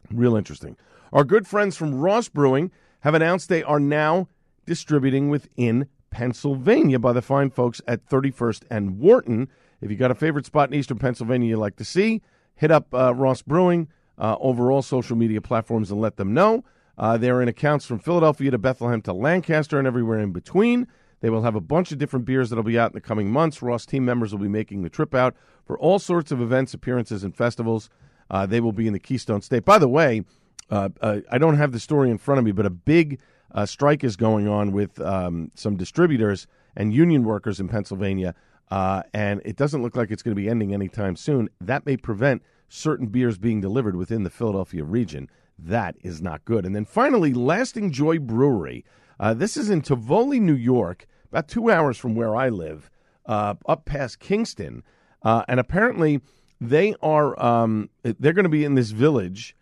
Real 0.10 0.36
interesting. 0.36 0.77
Our 1.13 1.23
good 1.23 1.47
friends 1.47 1.77
from 1.77 1.95
Ross 1.95 2.30
Brewing 2.30 2.71
have 3.01 3.13
announced 3.13 3.49
they 3.49 3.63
are 3.63 3.80
now 3.80 4.27
distributing 4.65 5.30
within 5.30 5.88
Pennsylvania 6.10 7.00
by 7.00 7.13
the 7.13 7.22
fine 7.22 7.50
folks 7.50 7.82
at 7.88 8.08
31st 8.08 8.63
and 8.70 9.00
Wharton. 9.00 9.50
If 9.82 9.91
you 9.91 9.98
got 9.98 10.12
a 10.12 10.15
favorite 10.15 10.46
spot 10.46 10.70
in 10.70 10.80
Eastern 10.80 10.98
Pennsylvania 10.98 11.50
you'd 11.50 11.58
like 11.58 11.76
to 11.78 11.86
see, 11.86 12.22
hit 12.56 12.72
up 12.72 12.93
uh, 12.93 13.13
Ross 13.13 13.41
Brewing 13.41 13.88
uh, 14.17 14.36
over 14.39 14.72
all 14.72 14.82
social 14.82 15.15
media 15.15 15.41
platforms 15.41 15.91
and 15.91 16.02
let 16.02 16.17
them 16.17 16.34
know. 16.34 16.63
Uh, 16.98 17.17
they're 17.17 17.41
in 17.41 17.48
accounts 17.48 17.86
from 17.86 18.00
Philadelphia 18.00 18.52
to 18.52 18.58
Bethlehem 18.58 19.02
to 19.04 19.13
Lancaster 19.13 19.78
and 19.78 19.88
everywhere 19.88 20.20
in 20.20 20.32
between. 20.32 20.88
They 21.22 21.30
will 21.30 21.43
have 21.43 21.56
a 21.56 21.62
bunch 21.62 21.91
of 21.91 21.98
different 21.98 22.26
beers 22.26 22.50
that'll 22.50 22.63
be 22.63 22.78
out 22.78 22.91
in 22.91 22.96
the 22.96 23.02
coming 23.02 23.32
months. 23.32 23.62
Ross 23.62 23.86
team 23.86 24.06
members 24.06 24.32
will 24.32 24.39
be 24.39 24.48
making 24.48 24.84
the 24.84 24.89
trip 24.89 25.15
out 25.15 25.36
for 25.65 25.78
all 25.80 26.00
sorts 26.00 26.32
of 26.32 26.41
events, 26.41 26.74
appearances, 26.74 27.24
and 27.24 27.36
festivals. 27.36 27.89
Uh, 28.30 28.46
they 28.46 28.60
will 28.60 28.72
be 28.72 28.88
in 28.88 28.93
the 28.93 29.00
Keystone 29.00 29.41
State. 29.41 29.65
By 29.65 29.80
the 29.80 29.88
way, 29.88 30.24
uh, 30.70 30.89
uh, 31.02 31.20
I 31.32 31.38
don't 31.38 31.58
have 31.58 31.72
the 31.72 31.80
story 31.80 32.12
in 32.12 32.17
front 32.17 32.39
of 32.39 32.46
me, 32.46 32.52
but 32.52 32.65
a 32.65 32.72
big 32.72 33.20
uh, 33.52 33.66
strike 33.66 34.04
is 34.04 34.16
going 34.16 34.48
on 34.48 34.72
with 34.72 35.00
um, 35.02 35.52
some 35.56 35.76
distributors 35.76 36.48
and 36.76 36.94
union 36.94 37.24
workers 37.24 37.60
in 37.60 37.68
Pennsylvania, 37.68 38.36
uh, 38.70 39.04
and 39.14 39.42
it 39.46 39.56
doesn't 39.56 39.82
look 39.82 39.96
like 39.96 40.12
it's 40.12 40.22
going 40.22 40.36
to 40.36 40.42
be 40.42 40.50
ending 40.50 40.74
anytime 40.74 41.16
soon. 41.16 41.50
That 41.62 41.86
may 41.86 41.98
prevent 41.98 42.44
certain 42.70 43.08
beers 43.08 43.38
being 43.38 43.62
delivered 43.62 43.96
within 43.96 44.24
the 44.24 44.30
Philadelphia 44.30 44.84
region. 44.84 45.30
That 45.58 45.96
is 46.02 46.22
not 46.22 46.46
good. 46.46 46.66
And 46.66 46.76
then 46.76 46.86
finally, 46.86 47.34
Lasting 47.34 47.92
Joy 47.92 48.20
Brewery. 48.20 48.86
Uh, 49.20 49.34
this 49.34 49.58
is 49.58 49.70
in 49.70 49.82
Tivoli, 49.82 50.40
New 50.40 50.54
York, 50.54 51.08
about 51.32 51.48
two 51.48 51.72
hours 51.72 51.98
from 51.98 52.14
where 52.14 52.36
I 52.36 52.50
live, 52.50 52.92
up 53.26 53.86
past 53.86 54.20
Kingston. 54.20 54.84
and 55.24 55.60
apparently, 55.60 56.22
they 56.60 56.96
are 57.02 57.42
um, 57.44 57.90
they're 58.04 58.34
going 58.34 58.44
to 58.44 58.50
be 58.50 58.64
in 58.64 58.76
this 58.76 58.92
village 58.92 59.56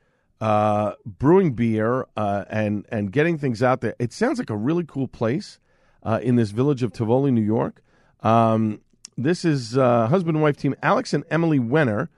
uh, 0.46 0.94
brewing 1.08 1.54
beer 1.54 2.06
uh, 2.16 2.46
and 2.52 2.86
and 2.90 3.12
getting 3.12 3.36
things 3.36 3.64
out 3.64 3.82
there. 3.82 3.96
It 3.98 4.14
sounds 4.14 4.38
like 4.38 4.52
a 4.52 4.56
really 4.56 4.84
cool 4.88 5.08
place 5.08 5.58
uh, 6.04 6.20
in 6.22 6.36
this 6.36 6.52
village 6.52 6.84
of 6.84 6.94
Tivoli, 6.94 7.32
New 7.32 7.42
York. 7.42 7.82
Um, 8.22 8.82
this 9.18 9.44
is 9.44 9.76
uh, 9.76 10.06
husband 10.06 10.36
and 10.36 10.44
wife 10.44 10.56
team 10.56 10.76
Alex 10.84 11.16
and 11.16 11.24
Emily 11.32 11.58
Wenner. 11.58 12.10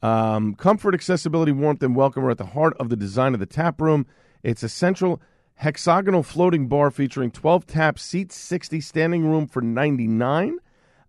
Um, 0.00 0.54
comfort, 0.54 0.94
accessibility, 0.94 1.52
warmth, 1.52 1.82
and 1.82 1.94
welcome 1.94 2.24
are 2.24 2.30
at 2.30 2.38
the 2.38 2.46
heart 2.46 2.74
of 2.80 2.88
the 2.88 2.96
design 2.96 3.34
of 3.34 3.40
the 3.40 3.46
tap 3.46 3.82
room. 3.82 4.06
It's 4.42 4.62
a 4.62 4.68
central 4.70 5.20
hexagonal 5.56 6.22
floating 6.22 6.68
bar 6.68 6.90
featuring 6.90 7.32
12 7.32 7.66
taps, 7.66 8.02
seats 8.02 8.34
60, 8.34 8.80
standing 8.80 9.26
room 9.26 9.46
for 9.46 9.60
99. 9.60 10.56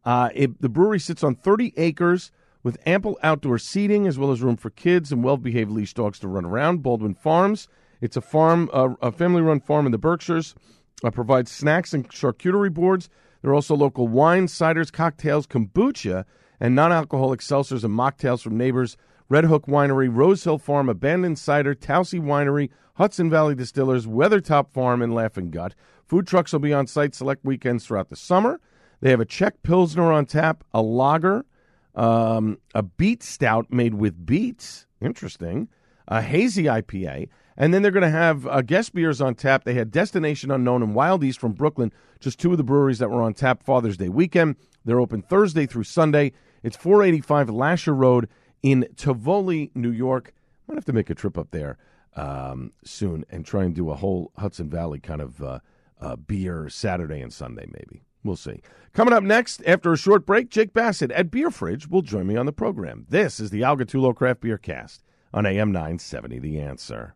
Uh, 0.03 0.29
it, 0.35 0.61
the 0.61 0.69
brewery 0.69 0.99
sits 0.99 1.23
on 1.23 1.35
30 1.35 1.73
acres 1.77 2.31
with 2.65 2.79
ample 2.87 3.15
outdoor 3.21 3.59
seating 3.59 4.07
as 4.07 4.17
well 4.17 4.31
as 4.31 4.41
room 4.41 4.57
for 4.57 4.71
kids 4.71 5.11
and 5.11 5.23
well-behaved 5.23 5.69
leash 5.69 5.93
dogs 5.93 6.17
to 6.17 6.27
run 6.27 6.43
around. 6.43 6.81
Baldwin 6.81 7.13
Farms, 7.13 7.67
it's 8.01 8.17
a 8.17 8.21
farm, 8.21 8.71
uh, 8.73 8.89
a 9.03 9.11
family-run 9.11 9.59
farm 9.59 9.85
in 9.85 9.91
the 9.91 9.99
Berkshires, 9.99 10.55
uh, 11.03 11.11
provides 11.11 11.51
snacks 11.51 11.93
and 11.93 12.09
charcuterie 12.09 12.73
boards. 12.73 13.07
There 13.43 13.51
are 13.51 13.53
also 13.53 13.75
local 13.75 14.07
wines, 14.07 14.51
ciders, 14.51 14.91
cocktails, 14.91 15.45
kombucha, 15.45 16.25
and 16.59 16.73
non-alcoholic 16.73 17.41
seltzers 17.41 17.83
and 17.83 17.93
mocktails 17.93 18.41
from 18.41 18.57
neighbors. 18.57 18.97
Red 19.29 19.45
Hook 19.45 19.67
Winery, 19.67 20.09
Rose 20.11 20.43
Hill 20.43 20.57
Farm, 20.57 20.89
Abandoned 20.89 21.37
Cider, 21.37 21.75
Tousey 21.75 22.19
Winery, 22.19 22.71
Hudson 22.95 23.29
Valley 23.29 23.53
Distillers, 23.53 24.07
Weathertop 24.07 24.71
Farm, 24.71 25.03
and 25.03 25.13
Laughing 25.13 25.51
Gut. 25.51 25.75
Food 26.07 26.25
trucks 26.25 26.51
will 26.51 26.59
be 26.61 26.73
on 26.73 26.87
site 26.87 27.13
select 27.13 27.45
weekends 27.45 27.85
throughout 27.85 28.09
the 28.09 28.15
summer. 28.15 28.59
They 29.01 29.11
have 29.11 29.19
a 29.19 29.25
Czech 29.25 29.61
Pilsner 29.61 30.11
on 30.11 30.25
tap, 30.25 30.63
a 30.73 30.81
lager, 30.81 31.45
um, 31.95 32.57
a 32.73 32.83
beet 32.83 33.23
stout 33.23 33.71
made 33.71 33.95
with 33.95 34.25
beets. 34.25 34.85
Interesting. 35.01 35.69
A 36.07 36.21
hazy 36.21 36.63
IPA. 36.63 37.29
And 37.57 37.73
then 37.73 37.81
they're 37.81 37.91
going 37.91 38.03
to 38.03 38.09
have 38.09 38.45
uh, 38.47 38.61
guest 38.61 38.93
beers 38.93 39.21
on 39.21 39.35
tap. 39.35 39.63
They 39.63 39.73
had 39.75 39.91
Destination 39.91 40.51
Unknown 40.51 40.83
and 40.83 40.93
Wild 40.93 41.23
East 41.23 41.39
from 41.39 41.53
Brooklyn, 41.53 41.91
just 42.19 42.37
two 42.37 42.51
of 42.51 42.57
the 42.57 42.63
breweries 42.63 42.99
that 42.99 43.09
were 43.09 43.21
on 43.21 43.33
tap 43.33 43.63
Father's 43.63 43.97
Day 43.97 44.09
weekend. 44.09 44.57
They're 44.83 44.99
open 44.99 45.21
Thursday 45.21 45.65
through 45.65 45.85
Sunday. 45.85 46.33
It's 46.63 46.75
485 46.75 47.49
Lasher 47.49 47.95
Road 47.95 48.27
in 48.61 48.87
Tivoli, 48.97 49.71
New 49.73 49.91
York. 49.91 50.33
Might 50.67 50.75
have 50.75 50.85
to 50.85 50.93
make 50.93 51.09
a 51.09 51.15
trip 51.15 51.37
up 51.37 51.51
there 51.51 51.77
um, 52.15 52.71
soon 52.83 53.23
and 53.29 53.45
try 53.45 53.63
and 53.63 53.73
do 53.73 53.89
a 53.89 53.95
whole 53.95 54.31
Hudson 54.37 54.69
Valley 54.69 54.99
kind 54.99 55.21
of 55.21 55.41
uh, 55.41 55.59
uh, 56.01 56.15
beer 56.15 56.67
Saturday 56.69 57.21
and 57.21 57.31
Sunday, 57.31 57.67
maybe. 57.67 58.03
We'll 58.25 58.35
see. 58.35 58.61
Coming 58.93 59.13
up 59.13 59.23
next, 59.23 59.61
after 59.67 59.93
a 59.93 59.97
short 59.97 60.25
break, 60.25 60.49
Jake 60.49 60.73
Bassett 60.73 61.11
at 61.11 61.29
Beer 61.29 61.51
Fridge 61.51 61.87
will 61.87 62.01
join 62.01 62.25
me 62.25 62.35
on 62.35 62.47
the 62.47 62.51
program. 62.51 63.05
This 63.07 63.39
is 63.39 63.51
the 63.51 63.63
Al 63.63 63.77
Gattullo 63.77 64.15
Craft 64.15 64.41
Beer 64.41 64.57
Cast 64.57 65.03
on 65.31 65.45
AM 65.45 65.71
970 65.71 66.39
The 66.39 66.59
Answer. 66.59 67.15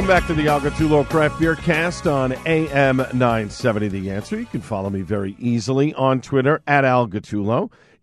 Welcome 0.00 0.16
back 0.16 0.26
to 0.28 0.34
the 0.34 0.48
Al 0.48 0.62
Gattullo 0.62 1.06
Craft 1.06 1.38
Beer 1.38 1.56
Cast 1.56 2.06
on 2.06 2.32
AM 2.46 2.96
970 2.96 3.88
The 3.88 4.10
Answer. 4.10 4.40
You 4.40 4.46
can 4.46 4.62
follow 4.62 4.88
me 4.88 5.02
very 5.02 5.36
easily 5.38 5.92
on 5.92 6.22
Twitter 6.22 6.62
at 6.66 6.86
Al 6.86 7.06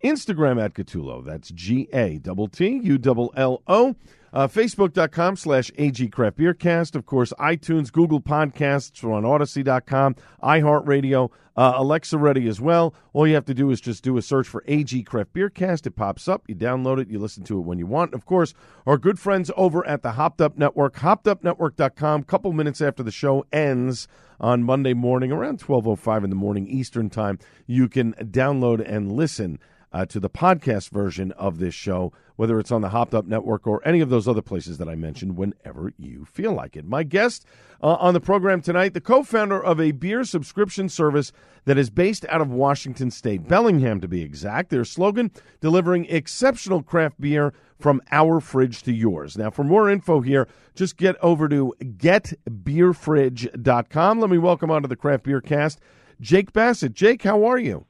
Instagram 0.04 0.62
at 0.62 0.74
Gattullo. 0.74 1.24
That's 1.24 1.50
G 1.50 1.88
A 1.92 2.18
T 2.18 2.46
T 2.52 2.78
U 2.84 2.98
L 2.98 3.32
L 3.34 3.62
O. 3.66 3.96
Uh, 4.32 4.46
Facebook.com 4.46 5.36
slash 5.36 5.70
AG 5.78 6.08
Craft 6.08 6.36
Beer 6.36 6.54
Cast. 6.54 6.94
Of 6.94 7.06
course, 7.06 7.32
iTunes, 7.38 7.90
Google 7.90 8.20
Podcasts, 8.20 9.02
we're 9.02 9.12
on 9.12 9.24
Odyssey.com, 9.24 10.16
iHeartRadio, 10.42 11.30
uh, 11.56 11.72
Alexa 11.76 12.16
Ready 12.18 12.46
as 12.46 12.60
well. 12.60 12.94
All 13.12 13.26
you 13.26 13.34
have 13.34 13.46
to 13.46 13.54
do 13.54 13.70
is 13.70 13.80
just 13.80 14.04
do 14.04 14.16
a 14.16 14.22
search 14.22 14.46
for 14.46 14.62
AG 14.68 15.02
Craft 15.02 15.32
Beer 15.32 15.50
Cast. 15.50 15.86
It 15.86 15.96
pops 15.96 16.28
up. 16.28 16.44
You 16.46 16.54
download 16.54 17.00
it. 17.00 17.10
You 17.10 17.18
listen 17.18 17.42
to 17.44 17.58
it 17.58 17.62
when 17.62 17.78
you 17.78 17.86
want. 17.86 18.14
Of 18.14 18.26
course, 18.26 18.54
our 18.86 18.96
good 18.96 19.18
friends 19.18 19.50
over 19.56 19.84
at 19.86 20.02
the 20.02 20.12
Hopped 20.12 20.40
Up 20.40 20.56
Network, 20.56 20.96
hoppedupnetwork.com. 20.96 22.22
Couple 22.24 22.52
minutes 22.52 22.80
after 22.80 23.02
the 23.02 23.10
show 23.10 23.44
ends 23.52 24.06
on 24.38 24.62
Monday 24.62 24.94
morning, 24.94 25.32
around 25.32 25.58
12.05 25.58 26.22
in 26.22 26.30
the 26.30 26.36
morning 26.36 26.68
Eastern 26.68 27.10
Time, 27.10 27.40
you 27.66 27.88
can 27.88 28.12
download 28.14 28.80
and 28.88 29.10
listen 29.10 29.58
uh, 29.92 30.06
to 30.06 30.18
the 30.20 30.30
podcast 30.30 30.90
version 30.90 31.32
of 31.32 31.58
this 31.58 31.74
show, 31.74 32.12
whether 32.36 32.60
it's 32.60 32.70
on 32.70 32.82
the 32.82 32.90
Hopped 32.90 33.14
Up 33.14 33.26
Network 33.26 33.66
or 33.66 33.80
any 33.86 34.00
of 34.00 34.10
those 34.10 34.28
other 34.28 34.42
places 34.42 34.78
that 34.78 34.88
I 34.88 34.94
mentioned, 34.94 35.36
whenever 35.36 35.92
you 35.96 36.24
feel 36.24 36.52
like 36.52 36.76
it. 36.76 36.84
My 36.84 37.02
guest 37.02 37.44
uh, 37.82 37.94
on 37.94 38.14
the 38.14 38.20
program 38.20 38.60
tonight, 38.60 38.94
the 38.94 39.00
co 39.00 39.22
founder 39.22 39.62
of 39.62 39.80
a 39.80 39.92
beer 39.92 40.24
subscription 40.24 40.88
service 40.88 41.32
that 41.64 41.78
is 41.78 41.90
based 41.90 42.26
out 42.28 42.40
of 42.40 42.50
Washington 42.50 43.10
State, 43.10 43.48
Bellingham 43.48 44.00
to 44.00 44.08
be 44.08 44.22
exact. 44.22 44.70
Their 44.70 44.84
slogan, 44.84 45.30
delivering 45.60 46.06
exceptional 46.06 46.82
craft 46.82 47.20
beer 47.20 47.52
from 47.78 48.00
our 48.10 48.40
fridge 48.40 48.82
to 48.84 48.92
yours. 48.92 49.36
Now, 49.36 49.50
for 49.50 49.64
more 49.64 49.90
info 49.90 50.20
here, 50.20 50.46
just 50.74 50.96
get 50.96 51.16
over 51.22 51.48
to 51.48 51.74
getbeerfridge.com. 51.82 54.20
Let 54.20 54.30
me 54.30 54.38
welcome 54.38 54.70
onto 54.70 54.88
the 54.88 54.96
Craft 54.96 55.24
Beer 55.24 55.40
Cast 55.40 55.80
Jake 56.20 56.52
Bassett. 56.52 56.94
Jake, 56.94 57.22
how 57.22 57.44
are 57.44 57.58
you? 57.58 57.87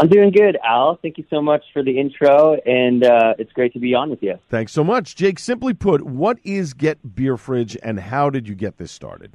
I'm 0.00 0.08
doing 0.08 0.30
good, 0.30 0.56
Al. 0.64 0.98
Thank 1.02 1.18
you 1.18 1.26
so 1.28 1.42
much 1.42 1.62
for 1.74 1.82
the 1.82 2.00
intro, 2.00 2.54
and 2.54 3.04
uh, 3.04 3.34
it's 3.38 3.52
great 3.52 3.74
to 3.74 3.78
be 3.78 3.94
on 3.94 4.08
with 4.08 4.22
you. 4.22 4.38
Thanks 4.48 4.72
so 4.72 4.82
much. 4.82 5.14
Jake, 5.14 5.38
simply 5.38 5.74
put, 5.74 6.00
what 6.00 6.38
is 6.42 6.72
Get 6.72 7.14
Beer 7.14 7.36
Fridge 7.36 7.76
and 7.82 8.00
how 8.00 8.30
did 8.30 8.48
you 8.48 8.54
get 8.54 8.78
this 8.78 8.90
started? 8.90 9.34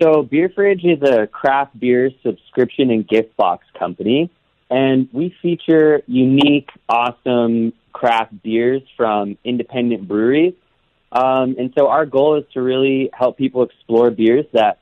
So, 0.00 0.22
Beer 0.22 0.48
Fridge 0.48 0.84
is 0.84 1.02
a 1.02 1.26
craft 1.26 1.78
beer 1.78 2.12
subscription 2.22 2.92
and 2.92 3.06
gift 3.06 3.36
box 3.36 3.66
company, 3.76 4.30
and 4.70 5.08
we 5.12 5.34
feature 5.42 6.02
unique, 6.06 6.68
awesome 6.88 7.72
craft 7.92 8.44
beers 8.44 8.82
from 8.96 9.36
independent 9.42 10.06
breweries. 10.06 10.54
Um, 11.10 11.56
and 11.58 11.72
so, 11.76 11.88
our 11.88 12.06
goal 12.06 12.36
is 12.38 12.44
to 12.52 12.62
really 12.62 13.10
help 13.12 13.38
people 13.38 13.64
explore 13.64 14.12
beers 14.12 14.46
that 14.52 14.78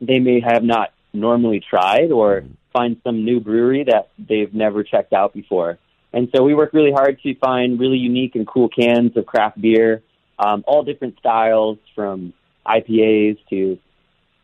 they 0.00 0.20
may 0.20 0.38
have 0.38 0.62
not 0.62 0.92
normally 1.12 1.60
tried 1.60 2.12
or 2.12 2.44
find 2.72 3.00
some 3.04 3.24
new 3.24 3.40
brewery 3.40 3.84
that 3.84 4.10
they've 4.18 4.52
never 4.52 4.82
checked 4.84 5.12
out 5.12 5.32
before. 5.32 5.78
And 6.12 6.28
so 6.34 6.42
we 6.42 6.54
work 6.54 6.72
really 6.72 6.92
hard 6.92 7.20
to 7.22 7.34
find 7.36 7.78
really 7.78 7.98
unique 7.98 8.34
and 8.34 8.46
cool 8.46 8.68
cans 8.68 9.16
of 9.16 9.26
craft 9.26 9.60
beer, 9.60 10.02
um, 10.38 10.64
all 10.66 10.82
different 10.82 11.18
styles 11.18 11.78
from 11.94 12.32
IPAs 12.66 13.38
to 13.50 13.78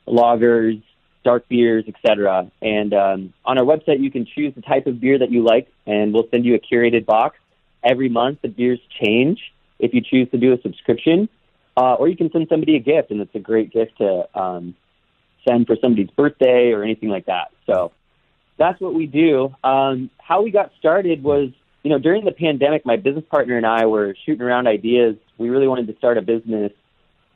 lagers, 0.06 0.82
dark 1.24 1.48
beers, 1.48 1.84
etc. 1.88 2.50
And 2.60 2.92
um, 2.92 3.34
on 3.44 3.58
our 3.58 3.64
website, 3.64 4.00
you 4.00 4.10
can 4.10 4.26
choose 4.26 4.54
the 4.54 4.60
type 4.60 4.86
of 4.86 5.00
beer 5.00 5.18
that 5.18 5.30
you 5.30 5.42
like, 5.42 5.68
and 5.86 6.12
we'll 6.12 6.28
send 6.30 6.44
you 6.44 6.54
a 6.54 6.58
curated 6.58 7.06
box. 7.06 7.38
Every 7.82 8.08
month, 8.08 8.40
the 8.42 8.48
beers 8.48 8.80
change 9.02 9.40
if 9.78 9.94
you 9.94 10.00
choose 10.00 10.30
to 10.30 10.38
do 10.38 10.52
a 10.52 10.60
subscription, 10.60 11.28
uh, 11.76 11.94
or 11.94 12.08
you 12.08 12.16
can 12.16 12.30
send 12.30 12.46
somebody 12.48 12.76
a 12.76 12.80
gift, 12.80 13.10
and 13.10 13.20
it's 13.20 13.34
a 13.34 13.40
great 13.40 13.72
gift 13.72 13.98
to 13.98 14.28
um, 14.38 14.74
send 15.46 15.66
for 15.66 15.76
somebody's 15.80 16.10
birthday 16.10 16.72
or 16.72 16.82
anything 16.82 17.08
like 17.08 17.26
that. 17.26 17.50
So 17.66 17.92
that's 18.58 18.80
what 18.80 18.94
we 18.94 19.06
do. 19.06 19.54
Um, 19.64 20.10
how 20.18 20.42
we 20.42 20.50
got 20.50 20.70
started 20.78 21.22
was, 21.22 21.50
you 21.82 21.90
know, 21.90 21.98
during 21.98 22.24
the 22.24 22.32
pandemic, 22.32 22.86
my 22.86 22.96
business 22.96 23.24
partner 23.30 23.56
and 23.56 23.66
I 23.66 23.86
were 23.86 24.16
shooting 24.24 24.42
around 24.42 24.66
ideas. 24.66 25.16
We 25.38 25.48
really 25.50 25.68
wanted 25.68 25.88
to 25.88 25.96
start 25.96 26.18
a 26.18 26.22
business, 26.22 26.72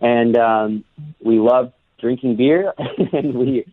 and 0.00 0.36
um, 0.36 0.84
we 1.20 1.38
loved 1.38 1.72
drinking 2.00 2.36
beer, 2.36 2.72
and 3.12 3.34
we 3.34 3.64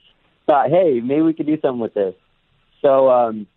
thought, 0.47 0.69
hey, 0.69 0.99
maybe 1.03 1.21
we 1.21 1.33
could 1.33 1.45
do 1.45 1.59
something 1.61 1.79
with 1.79 1.93
this. 1.93 2.15
So 2.81 3.09
um, 3.09 3.47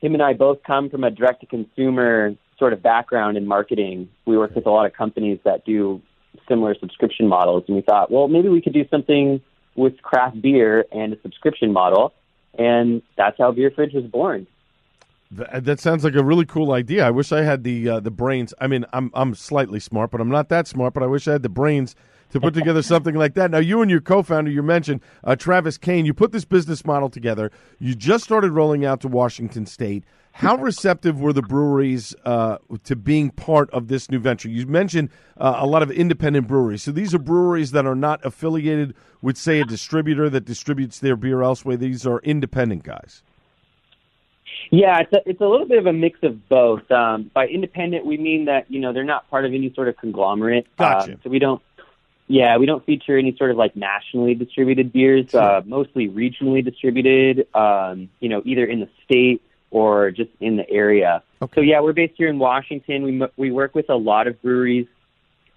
him 0.00 0.14
and 0.14 0.22
I 0.22 0.32
both 0.32 0.62
come 0.64 0.88
from 0.88 1.04
a 1.04 1.10
direct-to-consumer 1.10 2.34
sort 2.58 2.72
of 2.72 2.82
background 2.82 3.36
in 3.36 3.46
marketing. 3.46 4.08
We 4.24 4.38
work 4.38 4.54
with 4.54 4.66
a 4.66 4.70
lot 4.70 4.86
of 4.86 4.92
companies 4.92 5.40
that 5.44 5.64
do 5.64 6.00
similar 6.48 6.76
subscription 6.78 7.28
models, 7.28 7.64
and 7.66 7.76
we 7.76 7.82
thought, 7.82 8.10
well, 8.10 8.28
maybe 8.28 8.48
we 8.48 8.62
could 8.62 8.72
do 8.72 8.86
something 8.88 9.40
with 9.74 10.00
craft 10.02 10.40
beer 10.40 10.84
and 10.92 11.12
a 11.12 11.20
subscription 11.22 11.72
model 11.72 12.12
and 12.58 13.02
that's 13.16 13.38
how 13.38 13.52
Beer 13.52 13.70
Fridge 13.70 13.92
was 13.92 14.04
born. 14.04 14.46
That 15.30 15.80
sounds 15.80 16.04
like 16.04 16.14
a 16.14 16.22
really 16.22 16.44
cool 16.44 16.72
idea. 16.72 17.06
I 17.06 17.10
wish 17.10 17.32
I 17.32 17.40
had 17.40 17.64
the 17.64 17.88
uh, 17.88 18.00
the 18.00 18.10
brains. 18.10 18.52
I 18.60 18.66
mean, 18.66 18.84
I'm 18.92 19.10
I'm 19.14 19.34
slightly 19.34 19.80
smart, 19.80 20.10
but 20.10 20.20
I'm 20.20 20.28
not 20.28 20.50
that 20.50 20.68
smart. 20.68 20.92
But 20.92 21.02
I 21.02 21.06
wish 21.06 21.26
I 21.26 21.32
had 21.32 21.42
the 21.42 21.48
brains 21.48 21.96
to 22.32 22.40
put 22.40 22.54
together 22.54 22.82
something 22.82 23.14
like 23.14 23.34
that. 23.34 23.50
Now, 23.50 23.58
you 23.58 23.82
and 23.82 23.90
your 23.90 24.00
co-founder, 24.00 24.50
you 24.50 24.62
mentioned 24.62 25.00
uh, 25.22 25.36
Travis 25.36 25.78
Kane, 25.78 26.04
you 26.04 26.14
put 26.14 26.32
this 26.32 26.44
business 26.44 26.84
model 26.84 27.08
together. 27.08 27.50
You 27.78 27.94
just 27.94 28.24
started 28.24 28.52
rolling 28.52 28.84
out 28.84 29.00
to 29.02 29.08
Washington 29.08 29.66
State. 29.66 30.04
How 30.32 30.56
receptive 30.56 31.20
were 31.20 31.34
the 31.34 31.42
breweries 31.42 32.14
uh, 32.24 32.56
to 32.84 32.96
being 32.96 33.30
part 33.30 33.68
of 33.70 33.88
this 33.88 34.10
new 34.10 34.18
venture? 34.18 34.48
You 34.48 34.66
mentioned 34.66 35.10
uh, 35.36 35.56
a 35.58 35.66
lot 35.66 35.82
of 35.82 35.90
independent 35.90 36.48
breweries. 36.48 36.82
So 36.82 36.90
these 36.90 37.14
are 37.14 37.18
breweries 37.18 37.72
that 37.72 37.84
are 37.84 37.94
not 37.94 38.24
affiliated 38.24 38.94
with, 39.20 39.36
say, 39.36 39.60
a 39.60 39.64
distributor 39.64 40.30
that 40.30 40.46
distributes 40.46 41.00
their 41.00 41.16
beer 41.16 41.42
elsewhere. 41.42 41.76
These 41.76 42.06
are 42.06 42.18
independent 42.20 42.82
guys. 42.82 43.22
Yeah, 44.70 45.00
it's 45.00 45.12
a, 45.12 45.28
it's 45.28 45.40
a 45.42 45.46
little 45.46 45.66
bit 45.66 45.78
of 45.78 45.86
a 45.86 45.92
mix 45.92 46.20
of 46.22 46.48
both. 46.48 46.90
Um, 46.90 47.30
by 47.34 47.46
independent, 47.46 48.06
we 48.06 48.16
mean 48.16 48.46
that 48.46 48.70
you 48.70 48.80
know 48.80 48.94
they're 48.94 49.04
not 49.04 49.28
part 49.28 49.44
of 49.44 49.52
any 49.52 49.70
sort 49.74 49.88
of 49.88 49.98
conglomerate. 49.98 50.66
Gotcha. 50.78 51.12
Uh, 51.12 51.16
so 51.22 51.28
we 51.28 51.38
don't, 51.38 51.60
yeah, 52.32 52.56
we 52.56 52.64
don't 52.64 52.84
feature 52.86 53.18
any 53.18 53.36
sort 53.36 53.50
of 53.50 53.58
like 53.58 53.76
nationally 53.76 54.34
distributed 54.34 54.90
beers. 54.90 55.34
Uh, 55.34 55.60
mostly 55.66 56.08
regionally 56.08 56.64
distributed. 56.64 57.46
Um, 57.54 58.08
you 58.20 58.30
know, 58.30 58.40
either 58.46 58.64
in 58.64 58.80
the 58.80 58.88
state 59.04 59.42
or 59.70 60.10
just 60.10 60.30
in 60.40 60.56
the 60.56 60.68
area. 60.70 61.22
Okay. 61.42 61.52
So 61.56 61.60
yeah, 61.60 61.80
we're 61.80 61.92
based 61.92 62.14
here 62.16 62.28
in 62.28 62.38
Washington. 62.38 63.02
We 63.02 63.22
we 63.36 63.50
work 63.50 63.74
with 63.74 63.90
a 63.90 63.96
lot 63.96 64.28
of 64.28 64.40
breweries 64.40 64.86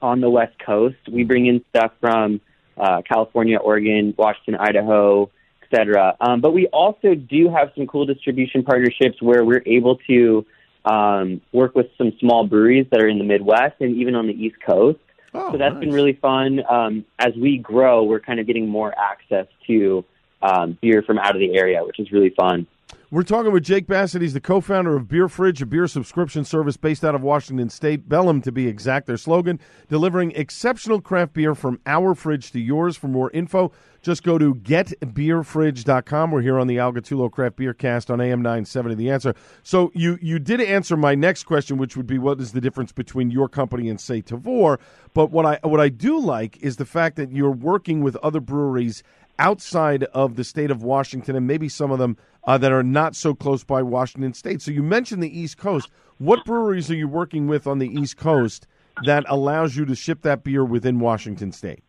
on 0.02 0.20
the 0.20 0.30
West 0.30 0.60
Coast. 0.60 0.98
We 1.10 1.24
bring 1.24 1.46
in 1.46 1.64
stuff 1.70 1.94
from 2.02 2.42
uh, 2.78 3.04
California, 3.08 3.58
Oregon, 3.58 4.14
Washington, 4.18 4.56
Idaho, 4.56 5.32
etc. 5.64 6.18
Um, 6.20 6.42
but 6.42 6.54
we 6.54 6.68
also 6.68 7.16
do 7.16 7.50
have 7.50 7.72
some 7.78 7.88
cool 7.88 8.06
distribution 8.06 8.64
partnerships 8.64 9.22
where 9.22 9.46
we're 9.46 9.64
able 9.66 9.96
to 10.08 10.46
um, 10.84 11.40
work 11.54 11.74
with 11.74 11.88
some 11.98 12.12
small 12.20 12.46
breweries 12.46 12.88
that 12.92 13.02
are 13.02 13.08
in 13.08 13.18
the 13.18 13.24
Midwest 13.24 13.76
and 13.80 13.96
even 13.96 14.14
on 14.14 14.28
the 14.28 14.34
East 14.34 14.58
Coast. 14.60 15.00
Oh, 15.36 15.52
so 15.52 15.58
that's 15.58 15.74
nice. 15.74 15.82
been 15.82 15.94
really 15.94 16.14
fun. 16.14 16.64
Um, 16.70 17.06
as 17.20 17.34
we 17.36 17.58
grow, 17.58 18.04
we're 18.04 18.20
kind 18.20 18.40
of 18.40 18.48
getting 18.48 18.68
more 18.68 18.94
access 18.98 19.48
to 19.68 20.06
um, 20.42 20.78
beer 20.82 21.02
from 21.02 21.18
out 21.18 21.36
of 21.36 21.40
the 21.40 21.58
area, 21.58 21.84
which 21.84 22.00
is 22.00 22.12
really 22.12 22.30
fun. 22.30 22.68
We're 23.12 23.22
talking 23.22 23.52
with 23.52 23.64
Jake 23.64 23.86
Bassett. 23.86 24.24
He's 24.24 24.34
the 24.34 24.42
co-founder 24.42 24.96
of 24.96 25.08
Beer 25.08 25.30
Fridge, 25.30 25.62
a 25.62 25.68
beer 25.68 25.86
subscription 25.86 26.44
service 26.44 26.76
based 26.76 27.06
out 27.06 27.14
of 27.14 27.22
Washington 27.22 27.70
State, 27.70 28.10
Bellingham 28.10 28.42
to 28.42 28.52
be 28.52 28.68
exact. 28.68 29.06
Their 29.06 29.18
slogan: 29.18 29.60
delivering 29.88 30.32
exceptional 30.32 31.00
craft 31.02 31.34
beer 31.34 31.54
from 31.54 31.80
our 31.86 32.16
fridge 32.16 32.52
to 32.54 32.60
yours. 32.60 32.98
For 32.98 33.08
more 33.08 33.30
info, 33.30 33.72
just 34.02 34.24
go 34.24 34.40
to 34.40 34.56
getbeerfridge.com. 34.56 36.32
We're 36.32 36.42
here 36.42 36.58
on 36.58 36.66
the 36.66 36.80
Al 36.80 36.94
Gattullo 36.94 37.32
Craft 37.32 37.58
Beer 37.58 37.76
Cast 37.76 38.10
on 38.10 38.20
AM 38.20 38.42
970 38.42 38.96
The 38.96 39.12
Answer. 39.12 39.36
So 39.62 39.92
you 39.94 40.18
you 40.20 40.40
did 40.40 40.60
answer 40.60 40.98
my 40.98 41.14
next 41.14 41.44
question, 41.44 41.78
which 41.78 41.96
would 41.96 42.08
be 42.08 42.18
what 42.18 42.40
is 42.42 42.54
the 42.54 42.62
difference 42.62 42.92
between 42.92 43.30
your 43.30 43.48
company 43.48 43.88
and 43.88 44.02
say 44.02 44.24
Tavour? 44.24 44.80
But 45.14 45.30
what 45.30 45.46
I 45.46 45.60
what 45.62 45.80
I 45.80 45.90
do 45.90 46.20
like 46.20 46.58
is 46.58 46.78
the 46.78 46.86
fact 46.86 47.18
that 47.18 47.32
you're 47.32 47.52
working 47.52 48.02
with 48.02 48.16
other 48.18 48.40
breweries 48.40 49.04
outside 49.40 50.04
of 50.06 50.36
the 50.36 50.44
state 50.44 50.72
of 50.72 50.84
Washington 50.84 51.36
and 51.36 51.48
maybe 51.48 51.70
some 51.70 51.92
of 51.92 52.00
them 52.00 52.18
uh, 52.48 52.58
that 52.58 52.72
are 52.72 52.84
not 52.84 53.16
so 53.16 53.34
close 53.34 53.64
by 53.64 53.82
Washington 53.82 54.34
State. 54.34 54.62
So 54.62 54.72
you 54.72 54.84
mentioned 54.84 55.22
the 55.22 55.40
East 55.40 55.58
Coast. 55.58 55.90
What 56.18 56.46
breweries 56.46 56.90
are 56.92 56.96
you 56.96 57.08
working 57.08 57.48
with 57.48 57.68
on 57.68 57.80
the 57.80 57.88
East 57.88 58.18
Coast 58.18 58.68
that 59.06 59.26
allows 59.28 59.76
you 59.76 59.86
to 59.86 59.96
ship 59.96 60.22
that 60.22 60.44
beer 60.44 60.64
within 60.64 61.00
Washington 61.00 61.52
State? 61.52 61.84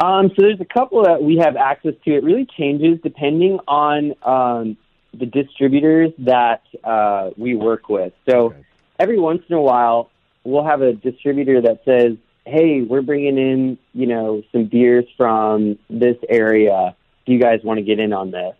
Um, 0.00 0.28
so 0.30 0.36
there's 0.38 0.60
a 0.60 0.64
couple 0.64 1.02
that 1.04 1.22
we 1.22 1.36
have 1.36 1.56
access 1.56 1.94
to. 2.04 2.14
It 2.14 2.24
really 2.24 2.46
changes 2.58 2.98
depending 3.02 3.58
on 3.68 4.14
um, 4.22 4.76
the 5.12 5.26
distributors 5.26 6.12
that 6.18 6.62
uh, 6.84 7.30
we 7.36 7.54
work 7.54 7.88
with. 7.88 8.12
So 8.28 8.46
Okay. 8.46 8.64
every 8.98 9.18
once 9.18 9.42
in 9.48 9.56
a 9.56 9.60
while, 9.60 10.10
we'll 10.44 10.64
have 10.64 10.80
a 10.80 10.92
distributor 10.94 11.60
that 11.62 11.82
says, 11.84 12.16
"Hey, 12.46 12.82
we're 12.82 13.02
bringing 13.02 13.36
in, 13.36 13.78
you 13.92 14.06
know, 14.06 14.42
some 14.52 14.64
beers 14.64 15.04
from 15.16 15.78
this 15.90 16.16
area. 16.28 16.96
Do 17.26 17.32
you 17.32 17.40
guys 17.40 17.60
want 17.62 17.78
to 17.78 17.84
get 17.84 17.98
in 17.98 18.12
on 18.12 18.30
this?" 18.30 18.54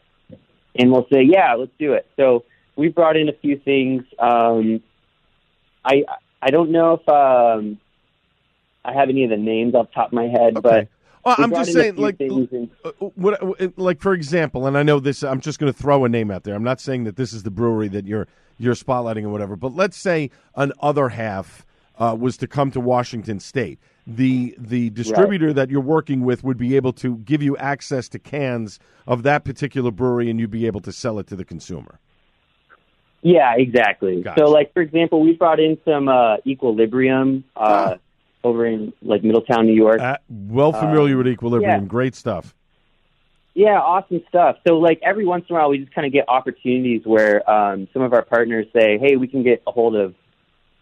And 0.77 0.93
we'll 0.93 1.07
say, 1.13 1.23
"Yeah, 1.23 1.55
let's 1.55 1.73
do 1.79 1.95
it." 1.95 2.07
So 2.17 2.45
we've 2.77 2.95
brought 2.95 3.17
in 3.17 3.29
a 3.29 3.33
few 3.33 3.59
things. 3.59 4.05
Um, 4.19 4.83
I 5.85 6.05
I 6.41 6.51
don't 6.51 6.71
know 6.71 6.95
if 6.95 7.09
um, 7.09 7.79
I 8.85 8.93
have 8.93 9.09
any 9.09 9.25
of 9.25 9.31
the 9.31 9.37
names 9.37 9.75
off 9.75 9.89
the 9.89 9.95
top 9.95 10.07
of 10.09 10.13
my 10.13 10.29
head, 10.29 10.57
Okay. 10.57 10.61
but 10.63 10.89
Well, 11.25 11.35
we 11.39 11.45
I'm 11.45 11.51
just 11.51 11.73
saying, 11.73 11.97
like, 11.97 12.19
and- 12.21 12.71
uh, 12.85 12.91
what, 13.15 13.43
uh, 13.43 13.69
like 13.77 14.01
for 14.01 14.15
example, 14.15 14.67
and 14.67 14.79
I 14.79 14.83
know 14.83 15.01
this. 15.01 15.23
I'm 15.23 15.41
just 15.41 15.59
going 15.59 15.73
to 15.73 15.79
throw 15.79 16.05
a 16.05 16.09
name 16.09 16.31
out 16.31 16.45
there. 16.45 16.55
I'm 16.55 16.65
not 16.65 16.81
saying 16.81 17.05
that 17.05 17.17
this 17.17 17.33
is 17.33 17.43
the 17.43 17.51
brewery 17.51 17.89
that 17.89 18.07
you're 18.07 18.27
you're 18.59 18.75
spotlighting 18.75 19.25
or 19.25 19.31
whatever. 19.31 19.57
But 19.57 19.75
let's 19.75 19.97
say 19.97 20.31
an 20.55 20.73
other 20.81 21.11
half 21.11 21.65
uh, 22.01 22.17
was 22.19 22.37
to 22.39 22.47
come 22.47 22.71
to 22.73 22.81
Washington 22.81 23.39
State. 23.39 23.79
The 24.07 24.57
the 24.59 24.91
distributor 24.91 25.53
that 25.53 25.71
you're 25.71 25.81
working 25.81 26.23
with 26.23 26.43
would 26.43 26.57
be 26.57 26.75
able 26.75 26.93
to 26.95 27.19
give 27.19 27.43
you 27.43 27.57
access 27.59 28.09
to 28.09 28.19
cans 28.19 28.81
of 29.07 29.23
that 29.23 29.45
particular 29.45 29.91
brewery, 29.91 30.31
and 30.31 30.41
you'd 30.41 30.51
be 30.51 30.67
able 30.67 30.81
to 30.81 30.93
sell 30.93 31.19
it 31.19 31.27
to 31.29 31.37
the 31.37 31.45
consumer. 31.45 32.01
Yeah, 33.23 33.55
exactly. 33.57 34.23
Gotcha. 34.23 34.41
So, 34.41 34.51
like 34.51 34.73
for 34.73 34.83
example, 34.83 35.21
we 35.21 35.35
brought 35.35 35.61
in 35.61 35.79
some 35.85 36.09
uh, 36.09 36.39
Equilibrium 36.47 37.45
uh, 37.55 37.97
over 38.43 38.67
in 38.67 38.93
like 39.03 39.23
Middletown, 39.23 39.67
New 39.67 39.75
York. 39.75 40.01
Uh, 40.01 40.17
well 40.29 40.73
familiar 40.73 41.17
with 41.19 41.29
Equilibrium, 41.29 41.83
yeah. 41.83 41.87
great 41.87 42.15
stuff. 42.15 42.55
Yeah, 43.55 43.79
awesome 43.79 44.23
stuff. 44.29 44.57
So, 44.67 44.79
like 44.79 45.01
every 45.03 45.27
once 45.27 45.45
in 45.49 45.55
a 45.55 45.59
while, 45.59 45.69
we 45.69 45.79
just 45.79 45.95
kind 45.95 46.07
of 46.07 46.13
get 46.13 46.25
opportunities 46.29 47.03
where 47.05 47.49
um, 47.51 47.89
some 47.93 48.03
of 48.03 48.13
our 48.13 48.23
partners 48.23 48.67
say, 48.73 48.97
"Hey, 48.99 49.17
we 49.17 49.29
can 49.29 49.43
get 49.43 49.63
a 49.67 49.73
hold 49.73 49.97
of, 49.97 50.15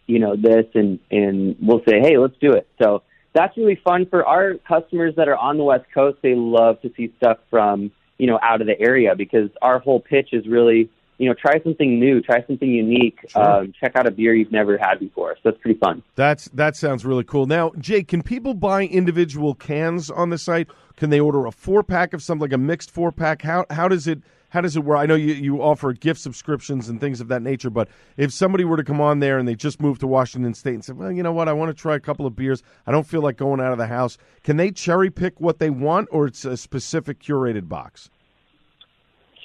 you 0.08 0.18
know, 0.18 0.34
this," 0.34 0.66
and 0.74 0.98
and 1.10 1.54
we'll 1.60 1.82
say, 1.88 2.00
"Hey, 2.00 2.18
let's 2.18 2.36
do 2.40 2.52
it." 2.52 2.66
So 2.82 3.02
that's 3.34 3.56
really 3.56 3.80
fun 3.84 4.06
for 4.06 4.26
our 4.26 4.54
customers 4.66 5.14
that 5.16 5.28
are 5.28 5.36
on 5.36 5.58
the 5.58 5.62
West 5.62 5.84
Coast. 5.94 6.18
They 6.22 6.34
love 6.34 6.80
to 6.82 6.90
see 6.96 7.12
stuff 7.18 7.38
from 7.50 7.92
you 8.18 8.26
know 8.26 8.40
out 8.42 8.60
of 8.60 8.66
the 8.66 8.78
area 8.80 9.14
because 9.14 9.50
our 9.62 9.78
whole 9.78 10.00
pitch 10.00 10.30
is 10.32 10.46
really, 10.48 10.90
you 11.18 11.28
know, 11.28 11.34
try 11.34 11.62
something 11.62 12.00
new, 12.00 12.20
try 12.20 12.44
something 12.46 12.68
unique, 12.68 13.18
um, 13.36 13.72
check 13.78 13.92
out 13.94 14.08
a 14.08 14.10
beer 14.10 14.34
you've 14.34 14.50
never 14.50 14.78
had 14.78 14.98
before. 14.98 15.36
So 15.36 15.50
that's 15.50 15.58
pretty 15.58 15.78
fun. 15.78 16.02
That's 16.16 16.46
that 16.48 16.74
sounds 16.74 17.04
really 17.04 17.24
cool. 17.24 17.46
Now, 17.46 17.72
Jake, 17.78 18.08
can 18.08 18.22
people 18.22 18.54
buy 18.54 18.84
individual 18.84 19.54
cans 19.54 20.10
on 20.10 20.30
the 20.30 20.38
site? 20.38 20.68
Can 20.96 21.10
they 21.10 21.20
order 21.20 21.46
a 21.46 21.52
four 21.52 21.84
pack 21.84 22.12
of 22.12 22.22
something 22.22 22.42
like 22.42 22.52
a 22.52 22.58
mixed 22.58 22.90
four 22.90 23.12
pack? 23.12 23.42
How 23.42 23.66
how 23.70 23.86
does 23.86 24.08
it 24.08 24.20
how 24.50 24.60
does 24.60 24.76
it 24.76 24.84
work? 24.84 24.98
I 24.98 25.06
know 25.06 25.14
you, 25.14 25.34
you 25.34 25.62
offer 25.62 25.92
gift 25.92 26.20
subscriptions 26.20 26.88
and 26.88 27.00
things 27.00 27.20
of 27.20 27.28
that 27.28 27.42
nature, 27.42 27.70
but 27.70 27.88
if 28.16 28.32
somebody 28.32 28.64
were 28.64 28.76
to 28.76 28.84
come 28.84 29.00
on 29.00 29.20
there 29.20 29.38
and 29.38 29.46
they 29.46 29.54
just 29.54 29.80
moved 29.80 30.00
to 30.00 30.06
Washington 30.06 30.54
State 30.54 30.74
and 30.74 30.84
said, 30.84 30.96
"Well, 30.96 31.12
you 31.12 31.22
know 31.22 31.32
what, 31.32 31.48
I 31.48 31.52
want 31.52 31.68
to 31.68 31.80
try 31.80 31.96
a 31.96 32.00
couple 32.00 32.26
of 32.26 32.34
beers. 32.34 32.62
I 32.86 32.92
don't 32.92 33.06
feel 33.06 33.20
like 33.20 33.36
going 33.36 33.60
out 33.60 33.72
of 33.72 33.78
the 33.78 33.86
house." 33.86 34.16
Can 34.42 34.56
they 34.56 34.70
cherry 34.70 35.10
pick 35.10 35.40
what 35.40 35.58
they 35.58 35.70
want, 35.70 36.08
or 36.10 36.26
it's 36.26 36.44
a 36.44 36.56
specific 36.56 37.20
curated 37.20 37.68
box? 37.68 38.10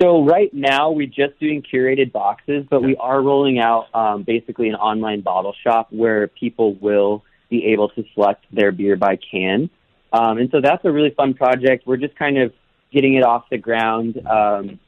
So 0.02 0.24
right 0.26 0.52
now 0.54 0.92
we're 0.92 1.08
just 1.08 1.40
doing 1.40 1.62
curated 1.62 2.12
boxes, 2.12 2.66
but 2.70 2.82
we 2.82 2.96
are 2.96 3.22
rolling 3.22 3.60
out 3.60 3.88
um, 3.94 4.24
basically 4.24 4.68
an 4.70 4.76
online 4.76 5.22
bottle 5.22 5.54
shop 5.64 5.88
where 5.92 6.28
people 6.28 6.74
will 6.76 7.24
be 7.50 7.66
able 7.68 7.90
to 7.90 8.04
select 8.14 8.44
their 8.52 8.72
beer 8.72 8.96
by 8.96 9.18
can. 9.18 9.70
Um, 10.12 10.38
and 10.40 10.50
so 10.52 10.62
that's 10.62 10.84
a 10.86 10.92
really 10.92 11.12
fun 11.12 11.36
project. 11.36 11.86
We're 11.86 11.98
just 11.98 12.16
kind 12.16 12.38
of 12.38 12.54
getting 12.92 13.16
it 13.16 13.24
off 13.24 13.46
the 13.50 13.58
ground. 13.58 14.20
Um, 14.26 14.80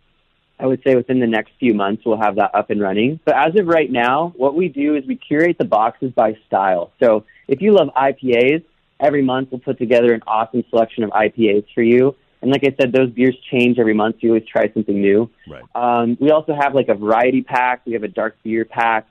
I 0.59 0.65
would 0.67 0.81
say 0.85 0.95
within 0.95 1.19
the 1.19 1.27
next 1.27 1.51
few 1.59 1.73
months 1.73 2.03
we'll 2.05 2.19
have 2.21 2.35
that 2.35 2.55
up 2.55 2.69
and 2.69 2.81
running. 2.81 3.19
But 3.25 3.35
as 3.35 3.55
of 3.59 3.67
right 3.67 3.91
now, 3.91 4.33
what 4.37 4.55
we 4.55 4.69
do 4.69 4.95
is 4.95 5.05
we 5.05 5.15
curate 5.15 5.57
the 5.57 5.65
boxes 5.65 6.11
by 6.13 6.37
style. 6.47 6.91
So 7.01 7.25
if 7.47 7.61
you 7.61 7.73
love 7.73 7.89
IPAs, 7.95 8.63
every 8.99 9.21
month 9.21 9.49
we'll 9.51 9.59
put 9.59 9.77
together 9.77 10.13
an 10.13 10.21
awesome 10.25 10.63
selection 10.69 11.03
of 11.03 11.09
IPAs 11.11 11.65
for 11.73 11.83
you. 11.83 12.15
And 12.41 12.51
like 12.51 12.63
I 12.63 12.75
said, 12.79 12.93
those 12.93 13.09
beers 13.09 13.35
change 13.51 13.79
every 13.79 13.93
month. 13.93 14.15
So 14.15 14.19
you 14.23 14.29
always 14.29 14.45
try 14.47 14.71
something 14.73 14.99
new. 15.01 15.29
Right. 15.49 15.63
Um, 15.75 16.17
we 16.21 16.31
also 16.31 16.53
have 16.57 16.73
like 16.73 16.87
a 16.89 16.95
variety 16.95 17.41
pack. 17.41 17.81
We 17.85 17.93
have 17.93 18.03
a 18.03 18.07
dark 18.07 18.37
beer 18.43 18.65
pack. 18.65 19.07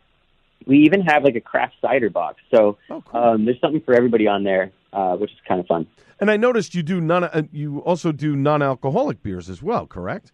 We 0.66 0.78
even 0.84 1.02
have 1.02 1.24
like 1.24 1.34
a 1.34 1.40
craft 1.40 1.74
cider 1.82 2.08
box. 2.10 2.40
So 2.54 2.78
Oh, 2.88 3.02
cool. 3.06 3.20
um, 3.20 3.44
there's 3.44 3.60
something 3.60 3.82
for 3.82 3.92
everybody 3.92 4.26
on 4.26 4.44
there, 4.44 4.70
uh, 4.92 5.16
which 5.16 5.30
is 5.32 5.36
kind 5.46 5.60
of 5.60 5.66
fun. 5.66 5.86
And 6.20 6.30
I 6.30 6.36
noticed 6.38 6.74
you 6.74 6.82
do 6.82 7.00
non 7.00 7.24
uh, 7.24 7.42
you 7.52 7.80
also 7.80 8.12
do 8.12 8.34
non-alcoholic 8.36 9.22
beers 9.22 9.50
as 9.50 9.62
well, 9.62 9.86
correct? 9.86 10.32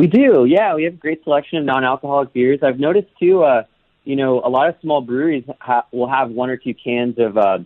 We 0.00 0.06
do, 0.06 0.46
yeah. 0.46 0.74
We 0.74 0.84
have 0.84 0.94
a 0.94 0.96
great 0.96 1.22
selection 1.24 1.58
of 1.58 1.66
non-alcoholic 1.66 2.32
beers. 2.32 2.60
I've 2.62 2.80
noticed 2.80 3.08
too, 3.20 3.42
uh, 3.42 3.64
you 4.04 4.16
know, 4.16 4.40
a 4.42 4.48
lot 4.48 4.70
of 4.70 4.76
small 4.80 5.02
breweries 5.02 5.44
ha- 5.60 5.84
will 5.92 6.08
have 6.08 6.30
one 6.30 6.48
or 6.48 6.56
two 6.56 6.72
cans 6.72 7.18
of 7.18 7.36
uh, 7.36 7.58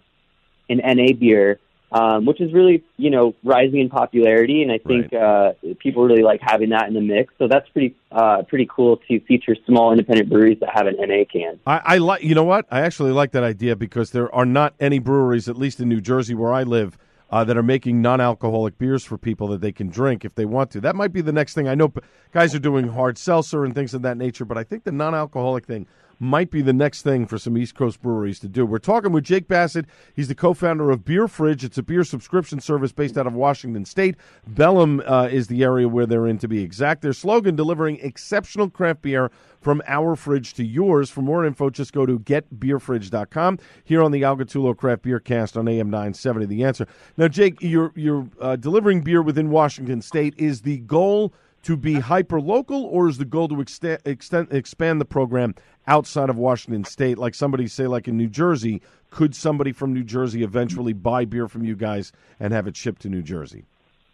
an 0.69 0.79
NA 0.79 1.13
beer, 1.13 1.61
um, 1.93 2.27
which 2.27 2.41
is 2.41 2.53
really, 2.53 2.83
you 2.97 3.11
know, 3.11 3.37
rising 3.45 3.79
in 3.79 3.89
popularity, 3.89 4.65
and 4.65 4.73
I 4.73 4.79
think 4.79 5.13
uh, 5.13 5.53
people 5.79 6.03
really 6.03 6.25
like 6.25 6.41
having 6.43 6.71
that 6.71 6.89
in 6.89 6.95
the 6.95 7.01
mix. 7.01 7.33
So 7.39 7.47
that's 7.47 7.69
pretty, 7.69 7.95
uh, 8.11 8.43
pretty 8.49 8.67
cool 8.69 8.97
to 9.07 9.21
feature 9.21 9.55
small 9.65 9.93
independent 9.93 10.29
breweries 10.29 10.59
that 10.59 10.71
have 10.75 10.89
an 10.89 10.97
NA 10.99 11.23
can. 11.33 11.61
I, 11.69 11.83
I 11.85 11.99
like. 11.99 12.25
You 12.25 12.35
know 12.35 12.43
what? 12.43 12.67
I 12.69 12.81
actually 12.81 13.13
like 13.13 13.31
that 13.31 13.45
idea 13.45 13.77
because 13.77 14.11
there 14.11 14.35
are 14.35 14.45
not 14.45 14.75
any 14.81 14.99
breweries, 14.99 15.49
at 15.49 15.57
least 15.57 15.79
in 15.79 15.89
New 15.89 16.01
Jersey 16.01 16.35
where 16.35 16.53
I 16.53 16.65
live, 16.65 16.99
uh, 17.31 17.45
that 17.45 17.57
are 17.57 17.63
making 17.63 18.01
non-alcoholic 18.03 18.79
beers 18.79 19.05
for 19.05 19.19
people 19.19 19.49
that 19.49 19.61
they 19.61 19.73
can 19.73 19.89
drink 19.89 20.25
if 20.25 20.35
they 20.35 20.45
want 20.45 20.71
to. 20.71 20.81
That 20.81 20.97
might 20.97 21.13
be 21.13 21.21
the 21.21 21.33
next 21.33 21.55
thing. 21.55 21.69
I 21.69 21.75
know 21.75 21.93
guys 22.33 22.55
are 22.55 22.61
doing 22.61 22.89
hard 22.89 23.19
seltzer 23.19 23.65
and 23.65 23.75
things 23.75 23.95
of 23.95 24.03
that 24.03 24.17
nature, 24.17 24.45
but 24.45 24.59
I 24.59 24.65
think 24.65 24.85
the 24.85 24.93
non-alcoholic 24.93 25.67
thing 25.67 25.87
might 26.19 26.51
be 26.51 26.63
the 26.63 26.73
next 26.73 27.03
thing 27.03 27.27
for 27.27 27.39
some 27.39 27.57
East 27.57 27.75
Coast 27.75 28.01
breweries 28.03 28.39
to 28.41 28.49
do. 28.49 28.65
We're 28.65 28.79
talking 28.79 29.13
with 29.13 29.25
Jake 29.25 29.49
Bassett. 29.49 29.87
He's 30.15 30.29
the 30.29 30.35
co-founder 30.35 30.91
of 30.91 31.05
Beer 31.05 31.29
Fridge. 31.29 31.65
It's 31.65 31.79
a 31.79 31.83
beer 31.83 32.05
subscription 32.05 32.61
service 32.61 32.93
based 32.93 33.17
out 33.17 33.27
of 33.27 33.35
Washington 33.35 33.85
State. 33.85 34.17
Bellingham 34.47 35.03
uh, 35.07 35.29
is 35.31 35.49
the 35.49 35.63
area 35.63 35.89
where 35.89 36.07
they're 36.07 36.27
in, 36.27 36.39
to 36.39 36.49
be 36.49 36.63
exact. 36.63 37.03
Their 37.03 37.13
slogan: 37.13 37.57
delivering 37.57 37.99
exceptional 38.01 38.69
craft 38.71 39.03
beer 39.03 39.31
from 39.61 39.83
our 39.87 40.15
fridge 40.15 40.55
to 40.55 40.65
yours. 40.65 41.11
For 41.11 41.23
more 41.23 41.45
info, 41.45 41.71
just 41.71 41.93
go 41.93 42.05
to 42.07 42.19
getbeerfridge.com. 42.19 43.59
Here 43.83 44.03
on 44.03 44.11
the 44.11 44.25
Al 44.25 44.37
Gattullo 44.37 44.77
Craft 44.77 45.03
Beer 45.03 45.21
Cast 45.21 45.57
on 45.57 45.67
AM 45.69 45.91
970, 45.91 46.47
The 46.47 46.65
Answer. 46.65 46.87
Now, 47.17 47.29
Jake, 47.29 47.63
you're 47.63 47.93
you're 47.95 48.29
uh, 48.41 48.57
delivering 48.57 49.01
beer 49.01 49.23
within 49.23 49.51
Washington 49.51 50.03
State. 50.03 50.35
Is 50.37 50.63
the 50.63 50.79
goal 50.79 51.33
to 51.65 51.77
be 51.77 51.95
hyper 51.95 52.41
local, 52.41 52.85
or 52.85 53.09
is 53.09 53.19
the 53.19 53.25
goal 53.25 53.49
to 53.49 53.61
extend, 53.61 54.01
extend 54.05 54.53
expand 54.53 55.01
the 55.01 55.05
program 55.05 55.55
outside 55.87 56.31
of 56.31 56.37
Washington 56.37 56.85
State? 56.85 57.19
Like 57.19 57.35
somebody 57.35 57.67
say, 57.67 57.87
like 57.87 58.07
in 58.07 58.17
New 58.17 58.29
Jersey, 58.29 58.83
could 59.11 59.35
somebody 59.35 59.73
from 59.73 59.93
New 59.93 60.05
Jersey 60.05 60.43
eventually 60.43 60.93
buy 60.93 61.25
beer 61.25 61.49
from 61.49 61.65
you 61.65 61.75
guys 61.75 62.13
and 62.39 62.53
have 62.53 62.67
it 62.67 62.77
shipped 62.77 63.03
to 63.03 63.09
New 63.09 63.23
Jersey? 63.23 63.65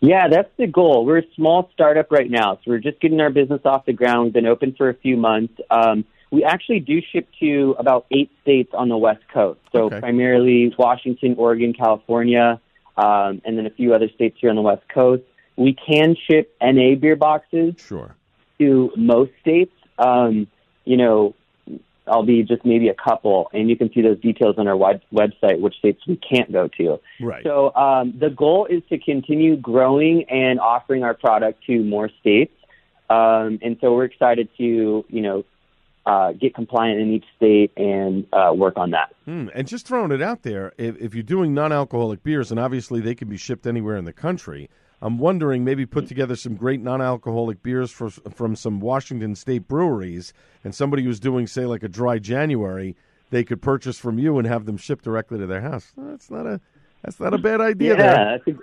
Yeah, 0.00 0.28
that's 0.28 0.50
the 0.56 0.66
goal. 0.66 1.04
We're 1.04 1.18
a 1.18 1.34
small 1.36 1.68
startup 1.74 2.10
right 2.10 2.30
now, 2.30 2.54
so 2.56 2.70
we're 2.70 2.78
just 2.78 3.00
getting 3.00 3.20
our 3.20 3.30
business 3.30 3.60
off 3.64 3.84
the 3.84 3.92
ground. 3.92 4.24
We've 4.24 4.32
been 4.32 4.46
open 4.46 4.74
for 4.78 4.88
a 4.88 4.94
few 4.94 5.16
months. 5.16 5.52
Um, 5.70 6.04
we 6.30 6.42
actually 6.44 6.80
do 6.80 7.00
ship 7.12 7.28
to 7.40 7.74
about 7.78 8.06
eight 8.10 8.30
states 8.40 8.70
on 8.72 8.88
the 8.88 8.96
West 8.96 9.22
Coast, 9.32 9.60
so 9.72 9.86
Okay. 9.86 10.00
primarily 10.00 10.72
Washington, 10.78 11.34
Oregon, 11.36 11.74
California, 11.74 12.60
um, 12.96 13.42
and 13.44 13.58
then 13.58 13.66
a 13.66 13.70
few 13.70 13.92
other 13.92 14.08
states 14.08 14.38
here 14.40 14.48
on 14.48 14.56
the 14.56 14.62
West 14.62 14.88
Coast. 14.88 15.24
We 15.56 15.74
can 15.74 16.16
ship 16.28 16.54
NA 16.62 16.94
beer 16.94 17.16
boxes 17.16 17.74
Sure. 17.78 18.14
to 18.58 18.90
most 18.96 19.32
states. 19.40 19.72
Um, 19.98 20.46
you 20.84 20.96
know, 20.96 21.34
I'll 22.06 22.24
be 22.24 22.42
just 22.42 22.64
maybe 22.64 22.88
a 22.88 22.94
couple, 22.94 23.50
and 23.52 23.68
you 23.68 23.76
can 23.76 23.92
see 23.92 24.00
those 24.02 24.18
details 24.20 24.56
on 24.58 24.66
our 24.66 24.76
web- 24.76 25.02
website, 25.12 25.60
which 25.60 25.76
states 25.76 26.00
we 26.08 26.16
can't 26.16 26.50
go 26.50 26.68
to. 26.78 26.98
Right. 27.20 27.44
So 27.44 27.74
um, 27.74 28.14
the 28.18 28.30
goal 28.30 28.66
is 28.66 28.82
to 28.88 28.98
continue 28.98 29.56
growing 29.56 30.24
and 30.28 30.58
offering 30.58 31.04
our 31.04 31.14
product 31.14 31.64
to 31.66 31.84
more 31.84 32.08
states. 32.20 32.52
Um, 33.10 33.58
and 33.62 33.76
so 33.80 33.92
we're 33.94 34.04
excited 34.04 34.48
to, 34.58 35.04
you 35.08 35.20
know, 35.20 35.44
uh, 36.06 36.32
get 36.32 36.54
compliant 36.54 36.98
in 37.00 37.12
each 37.12 37.26
state 37.36 37.70
and 37.76 38.26
uh, 38.32 38.52
work 38.54 38.74
on 38.76 38.90
that. 38.92 39.14
Hmm, 39.26 39.48
And 39.54 39.68
just 39.68 39.86
throwing 39.86 40.10
it 40.10 40.22
out 40.22 40.42
there, 40.42 40.72
if, 40.78 40.96
if 41.00 41.14
you're 41.14 41.22
doing 41.22 41.52
non-alcoholic 41.52 42.22
beers, 42.24 42.50
and 42.50 42.58
obviously 42.58 43.00
they 43.00 43.14
can 43.14 43.28
be 43.28 43.36
shipped 43.36 43.66
anywhere 43.66 43.96
in 43.96 44.06
the 44.06 44.12
country, 44.12 44.70
I'm 45.02 45.18
wondering 45.18 45.64
maybe 45.64 45.86
put 45.86 46.06
together 46.08 46.36
some 46.36 46.56
great 46.56 46.80
non-alcoholic 46.80 47.62
beers 47.62 47.90
for, 47.90 48.10
from 48.10 48.54
some 48.56 48.80
Washington 48.80 49.34
State 49.34 49.66
breweries, 49.66 50.32
and 50.62 50.74
somebody 50.74 51.02
who's 51.04 51.18
doing, 51.20 51.46
say, 51.46 51.64
like 51.64 51.82
a 51.82 51.88
dry 51.88 52.18
January, 52.18 52.96
they 53.30 53.44
could 53.44 53.62
purchase 53.62 53.98
from 53.98 54.18
you 54.18 54.38
and 54.38 54.46
have 54.46 54.66
them 54.66 54.76
shipped 54.76 55.04
directly 55.04 55.38
to 55.38 55.46
their 55.46 55.62
house. 55.62 55.92
That's 55.96 56.30
not 56.30 56.46
a 56.46 56.60
that's 57.02 57.18
not 57.18 57.32
a 57.32 57.38
bad 57.38 57.60
idea. 57.62 57.96
there. 57.96 58.40
Yeah, 58.46 58.52
a, 58.54 58.58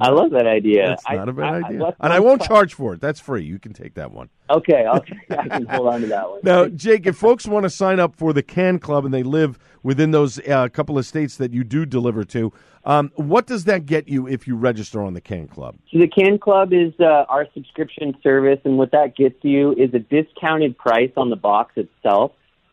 I 0.00 0.08
love 0.08 0.30
that 0.32 0.46
idea. 0.46 0.88
That's 0.88 1.04
not 1.08 1.28
a 1.28 1.32
bad 1.32 1.44
I- 1.44 1.56
I- 1.58 1.62
idea, 1.68 1.82
let's- 1.84 1.96
and 2.00 2.12
I 2.12 2.18
won't 2.18 2.42
charge 2.42 2.74
for 2.74 2.94
it. 2.94 3.00
That's 3.00 3.20
free. 3.20 3.44
You 3.44 3.58
can 3.60 3.72
take 3.72 3.94
that 3.94 4.10
one. 4.10 4.30
Okay, 4.50 4.84
okay, 4.88 5.14
I 5.30 5.48
can 5.48 5.66
hold 5.66 5.88
on 5.88 6.00
to 6.00 6.06
that 6.08 6.28
one. 6.28 6.40
Now, 6.42 6.66
Jake, 6.66 7.06
if 7.06 7.16
folks 7.16 7.46
want 7.46 7.64
to 7.64 7.70
sign 7.70 8.00
up 8.00 8.16
for 8.16 8.32
the 8.32 8.42
Can 8.42 8.78
Club 8.80 9.04
and 9.04 9.14
they 9.14 9.22
live 9.22 9.58
within 9.82 10.10
those 10.10 10.38
uh, 10.48 10.68
couple 10.68 10.98
of 10.98 11.06
states 11.06 11.36
that 11.36 11.52
you 11.52 11.64
do 11.64 11.84
deliver 11.84 12.24
to, 12.24 12.52
um, 12.84 13.12
what 13.16 13.46
does 13.46 13.64
that 13.64 13.86
get 13.86 14.08
you 14.08 14.26
if 14.26 14.46
you 14.46 14.56
register 14.56 15.02
on 15.02 15.14
the 15.14 15.20
Can 15.20 15.46
Club? 15.48 15.76
So 15.92 15.98
the 15.98 16.08
Can 16.08 16.38
Club 16.38 16.72
is 16.72 16.92
uh, 17.00 17.24
our 17.28 17.46
subscription 17.54 18.16
service, 18.22 18.58
and 18.64 18.76
what 18.78 18.90
that 18.92 19.16
gets 19.16 19.36
you 19.42 19.72
is 19.72 19.94
a 19.94 19.98
discounted 19.98 20.76
price 20.76 21.12
on 21.16 21.30
the 21.30 21.36
box 21.36 21.74
itself. 21.76 22.32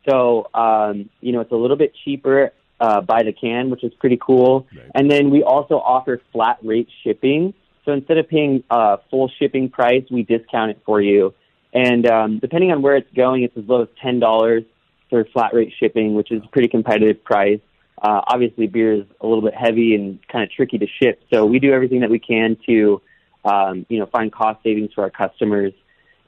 So 0.09 0.47
um, 0.53 1.09
you 1.21 1.31
know 1.31 1.41
it's 1.41 1.51
a 1.51 1.55
little 1.55 1.77
bit 1.77 1.93
cheaper 2.03 2.51
uh, 2.79 3.01
by 3.01 3.23
the 3.23 3.33
can, 3.33 3.69
which 3.69 3.83
is 3.83 3.93
pretty 3.99 4.17
cool. 4.21 4.67
And 4.95 5.11
then 5.11 5.29
we 5.29 5.43
also 5.43 5.75
offer 5.75 6.21
flat 6.31 6.57
rate 6.63 6.87
shipping. 7.03 7.53
So 7.85 7.93
instead 7.93 8.17
of 8.17 8.27
paying 8.29 8.63
uh, 8.69 8.97
full 9.09 9.29
shipping 9.39 9.69
price, 9.69 10.03
we 10.09 10.23
discount 10.23 10.71
it 10.71 10.81
for 10.85 11.01
you. 11.01 11.33
And 11.73 12.07
um, 12.07 12.39
depending 12.39 12.71
on 12.71 12.81
where 12.81 12.95
it's 12.95 13.11
going, 13.15 13.43
it's 13.43 13.55
as 13.57 13.65
low 13.67 13.83
as 13.83 13.89
ten 14.01 14.19
dollars 14.19 14.63
for 15.09 15.23
flat 15.25 15.53
rate 15.53 15.73
shipping, 15.79 16.13
which 16.13 16.31
is 16.31 16.41
a 16.43 16.47
pretty 16.47 16.67
competitive 16.67 17.23
price. 17.23 17.59
Uh, 18.01 18.21
obviously, 18.27 18.67
beer 18.67 18.93
is 18.93 19.05
a 19.19 19.27
little 19.27 19.43
bit 19.43 19.53
heavy 19.53 19.95
and 19.95 20.25
kind 20.27 20.43
of 20.43 20.51
tricky 20.51 20.77
to 20.77 20.87
ship, 21.01 21.21
so 21.31 21.45
we 21.45 21.59
do 21.59 21.73
everything 21.73 21.99
that 22.01 22.09
we 22.09 22.19
can 22.19 22.57
to, 22.65 23.01
um, 23.43 23.85
you 23.89 23.99
know, 23.99 24.05
find 24.05 24.31
cost 24.31 24.63
savings 24.63 24.93
for 24.93 25.03
our 25.03 25.09
customers. 25.09 25.73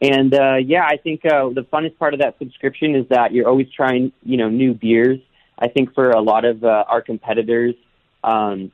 And 0.02 0.34
uh, 0.34 0.56
yeah, 0.56 0.84
I 0.84 0.98
think 0.98 1.26
uh, 1.26 1.50
the 1.50 1.66
funnest 1.72 1.98
part 1.98 2.14
of 2.14 2.22
that 2.22 2.38
subscription 2.40 2.96
is 2.96 3.08
that 3.10 3.32
you're 3.34 3.48
always 3.48 3.70
trying, 3.72 4.12
you 4.24 4.36
know, 4.36 4.50
new 4.50 4.74
beers. 4.74 5.20
I 5.60 5.68
think 5.68 5.94
for 5.94 6.10
a 6.10 6.22
lot 6.22 6.44
of 6.44 6.64
uh, 6.64 6.86
our 6.88 7.02
competitors 7.02 7.76
um, 8.24 8.72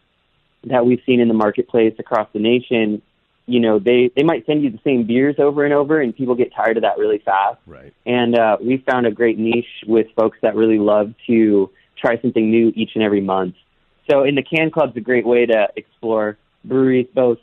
that 0.63 0.85
we've 0.85 1.01
seen 1.05 1.19
in 1.19 1.27
the 1.27 1.33
marketplace 1.33 1.93
across 1.99 2.29
the 2.31 2.39
nation, 2.39 3.01
you 3.47 3.61
know, 3.61 3.79
they 3.79 4.11
they 4.15 4.23
might 4.23 4.45
send 4.45 4.61
you 4.61 4.69
the 4.69 4.79
same 4.83 5.07
beers 5.07 5.35
over 5.39 5.63
and 5.63 5.73
over, 5.73 5.99
and 6.01 6.15
people 6.15 6.35
get 6.35 6.53
tired 6.53 6.77
of 6.77 6.83
that 6.83 6.97
really 6.97 7.19
fast. 7.19 7.57
Right. 7.65 7.93
And 8.05 8.37
uh, 8.37 8.57
we 8.61 8.77
found 8.77 9.07
a 9.07 9.11
great 9.11 9.39
niche 9.39 9.65
with 9.87 10.07
folks 10.15 10.37
that 10.41 10.55
really 10.55 10.79
love 10.79 11.13
to 11.27 11.71
try 11.99 12.21
something 12.21 12.51
new 12.51 12.71
each 12.75 12.91
and 12.95 13.03
every 13.03 13.21
month. 13.21 13.55
So, 14.11 14.23
in 14.23 14.35
the 14.35 14.43
Can 14.43 14.69
Club's 14.69 14.95
a 14.97 15.01
great 15.01 15.25
way 15.25 15.45
to 15.45 15.69
explore 15.77 16.37
breweries 16.65 17.07
both 17.15 17.39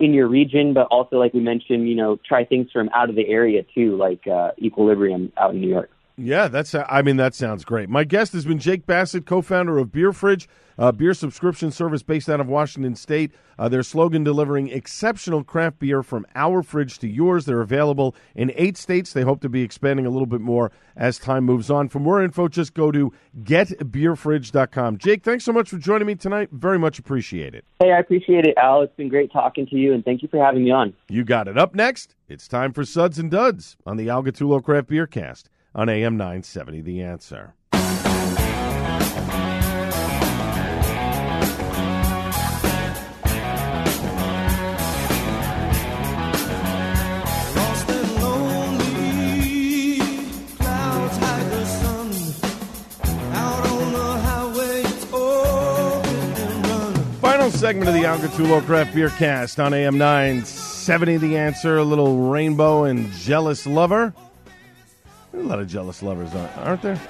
in 0.00 0.12
your 0.12 0.26
region, 0.26 0.74
but 0.74 0.88
also, 0.88 1.16
like 1.16 1.32
we 1.32 1.40
mentioned, 1.40 1.88
you 1.88 1.94
know, 1.94 2.18
try 2.26 2.44
things 2.44 2.68
from 2.72 2.90
out 2.92 3.08
of 3.08 3.14
the 3.14 3.28
area 3.28 3.62
too, 3.74 3.96
like 3.96 4.26
uh, 4.26 4.50
Equilibrium 4.60 5.32
out 5.36 5.54
in 5.54 5.60
New 5.60 5.68
York. 5.68 5.90
Yeah, 6.22 6.48
that's. 6.48 6.74
I 6.74 7.00
mean, 7.00 7.16
that 7.16 7.34
sounds 7.34 7.64
great. 7.64 7.88
My 7.88 8.04
guest 8.04 8.34
has 8.34 8.44
been 8.44 8.58
Jake 8.58 8.84
Bassett, 8.84 9.24
co-founder 9.24 9.78
of 9.78 9.90
Beer 9.90 10.12
Fridge, 10.12 10.48
a 10.76 10.92
beer 10.92 11.14
subscription 11.14 11.70
service 11.70 12.02
based 12.02 12.28
out 12.28 12.40
of 12.40 12.46
Washington 12.46 12.94
State. 12.94 13.32
Uh, 13.58 13.70
their 13.70 13.82
slogan 13.82 14.22
delivering 14.22 14.68
exceptional 14.68 15.42
craft 15.42 15.78
beer 15.78 16.02
from 16.02 16.26
our 16.34 16.62
fridge 16.62 16.98
to 16.98 17.08
yours. 17.08 17.46
They're 17.46 17.62
available 17.62 18.14
in 18.34 18.52
eight 18.54 18.76
states. 18.76 19.14
They 19.14 19.22
hope 19.22 19.40
to 19.40 19.48
be 19.48 19.62
expanding 19.62 20.04
a 20.04 20.10
little 20.10 20.26
bit 20.26 20.42
more 20.42 20.70
as 20.94 21.18
time 21.18 21.44
moves 21.44 21.70
on. 21.70 21.88
For 21.88 22.00
more 22.00 22.22
info, 22.22 22.48
just 22.48 22.74
go 22.74 22.90
to 22.92 23.12
getbeerfridge.com. 23.42 24.98
Jake, 24.98 25.22
thanks 25.22 25.44
so 25.44 25.52
much 25.52 25.70
for 25.70 25.78
joining 25.78 26.06
me 26.06 26.16
tonight. 26.16 26.50
Very 26.52 26.78
much 26.78 26.98
appreciate 26.98 27.54
it. 27.54 27.64
Hey, 27.78 27.92
I 27.92 27.98
appreciate 27.98 28.44
it, 28.44 28.58
Al. 28.58 28.82
It's 28.82 28.94
been 28.94 29.08
great 29.08 29.32
talking 29.32 29.66
to 29.68 29.76
you, 29.76 29.94
and 29.94 30.04
thank 30.04 30.20
you 30.22 30.28
for 30.28 30.42
having 30.44 30.64
me 30.64 30.70
on. 30.70 30.92
You 31.08 31.24
got 31.24 31.48
it. 31.48 31.56
Up 31.56 31.74
next, 31.74 32.14
it's 32.28 32.46
time 32.46 32.74
for 32.74 32.84
Suds 32.84 33.18
and 33.18 33.30
Duds 33.30 33.78
on 33.86 33.96
the 33.96 34.10
Al 34.10 34.22
Gattullo 34.22 34.62
Craft 34.62 34.88
Beer 34.88 35.06
Cast 35.06 35.48
on 35.74 35.88
AM 35.88 36.16
970 36.16 36.80
The 36.80 37.02
Answer. 37.02 37.54
Lost 47.54 47.88
and 47.88 48.22
lonely, 48.22 49.98
clouds 50.58 51.16
hide 51.18 51.50
the 51.50 51.64
sun. 51.66 52.10
Out 53.32 53.66
on 53.66 53.92
the 53.92 53.98
highway, 53.98 54.82
it's 54.82 55.06
open 55.12 56.32
and 56.42 56.66
run. 56.66 56.94
Final 57.20 57.50
segment 57.52 57.88
of 57.88 57.94
the 57.94 58.04
Al 58.04 58.18
Gattullo 58.18 58.64
Craft 58.66 58.94
Beer 58.94 59.10
Cast 59.10 59.60
on 59.60 59.72
AM 59.72 59.98
970 59.98 61.16
The 61.18 61.38
Answer. 61.38 61.78
A 61.78 61.84
little 61.84 62.28
rainbow 62.28 62.84
and 62.84 63.10
jealous 63.12 63.66
lover. 63.66 64.12
There 65.40 65.46
are 65.46 65.52
a 65.52 65.56
lot 65.56 65.60
of 65.60 65.68
jealous 65.68 66.02
lovers, 66.02 66.34
aren't 66.34 66.82
there? 66.82 67.00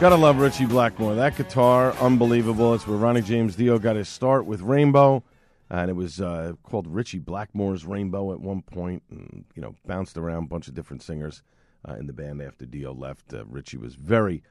Gotta 0.00 0.16
love 0.16 0.38
Ritchie 0.38 0.64
Blackmore. 0.64 1.14
That 1.14 1.36
guitar, 1.36 1.92
unbelievable. 2.00 2.72
It's 2.72 2.86
where 2.86 2.96
Ronnie 2.96 3.20
James 3.20 3.54
Dio 3.54 3.78
got 3.78 3.96
his 3.96 4.08
start 4.08 4.46
with 4.46 4.62
Rainbow. 4.62 5.22
And 5.68 5.90
it 5.90 5.94
was 5.94 6.22
uh, 6.22 6.54
called 6.62 6.86
Ritchie 6.86 7.18
Blackmore's 7.18 7.84
Rainbow 7.84 8.32
at 8.32 8.40
one 8.40 8.62
point. 8.62 9.06
point, 9.10 9.20
and 9.20 9.44
you 9.54 9.60
know 9.60 9.74
bounced 9.84 10.16
around 10.16 10.44
a 10.44 10.48
bunch 10.48 10.68
of 10.68 10.74
different 10.74 11.02
singers 11.02 11.42
uh, 11.86 11.96
in 11.96 12.06
the 12.06 12.14
band 12.14 12.40
after 12.40 12.64
Dio 12.64 12.94
left. 12.94 13.34
Uh, 13.34 13.44
Ritchie 13.44 13.76
was 13.76 13.94
very 13.94 14.42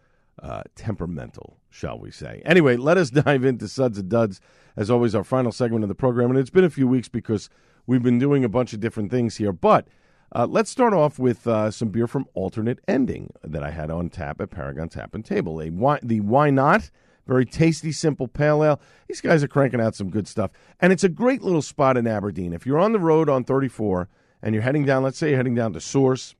uh, 0.41 0.62
temperamental, 0.76 1.58
shall 1.72 1.97
we 1.97 2.12
say? 2.12 2.43
Anyway, 2.45 2.78
let 2.78 2.97
us 2.97 3.10
dive 3.24 3.43
into 3.43 3.68
Suds 3.68 3.97
and 3.97 4.08
Duds. 4.08 4.39
As 4.78 4.89
always, 4.89 5.15
our 5.15 5.23
final 5.23 5.51
segment 5.51 5.84
of 5.84 5.89
the 5.89 5.95
program, 5.95 6.30
and 6.30 6.39
it's 6.39 6.49
been 6.49 6.63
a 6.63 6.69
few 6.69 6.88
weeks 6.88 7.07
because 7.07 7.49
we've 7.88 8.03
been 8.03 8.19
doing 8.19 8.43
a 8.43 8.49
bunch 8.49 8.73
of 8.73 8.80
different 8.80 9.11
things 9.11 9.38
here. 9.38 9.53
But 9.53 9.88
uh, 10.36 10.47
let's 10.49 10.69
start 10.69 10.93
off 10.93 11.17
with 11.17 11.47
uh, 11.47 11.71
some 11.71 11.89
beer 11.89 12.07
from 12.07 12.26
Alternate 12.34 12.80
Ending 12.88 13.32
that 13.43 13.63
I 13.63 13.71
had 13.71 13.89
on 13.89 14.09
tap 14.09 14.41
at 14.41 14.49
Paragon 14.49 14.89
Tap 14.89 15.15
and 15.15 15.23
Table. 15.23 15.61
A 15.61 15.69
why, 15.69 15.99
the 16.03 16.19
Why 16.19 16.49
Not? 16.49 16.91
Very 17.28 17.45
tasty, 17.45 17.91
simple 17.91 18.28
pale 18.28 18.63
ale. 18.63 18.80
These 19.07 19.21
guys 19.21 19.43
are 19.43 19.47
cranking 19.47 19.82
out 19.82 19.95
some 19.95 20.09
good 20.09 20.28
stuff. 20.28 20.51
And 20.80 20.93
it's 20.93 21.03
a 21.03 21.09
great 21.09 21.41
little 21.41 21.61
spot 21.61 21.97
in 21.97 22.05
Aberdeen. 22.05 22.53
If 22.53 22.65
you're 22.65 22.78
on 22.78 22.91
the 22.91 22.99
road 22.99 23.30
on 23.30 23.43
34 23.43 24.09
and 24.43 24.53
you're 24.53 24.61
heading 24.61 24.86
down, 24.86 25.01
let's 25.01 25.17
say 25.17 25.30
you're 25.30 25.38
heading 25.38 25.55
down 25.55 25.73
to 25.73 25.82
Source, 25.82 26.36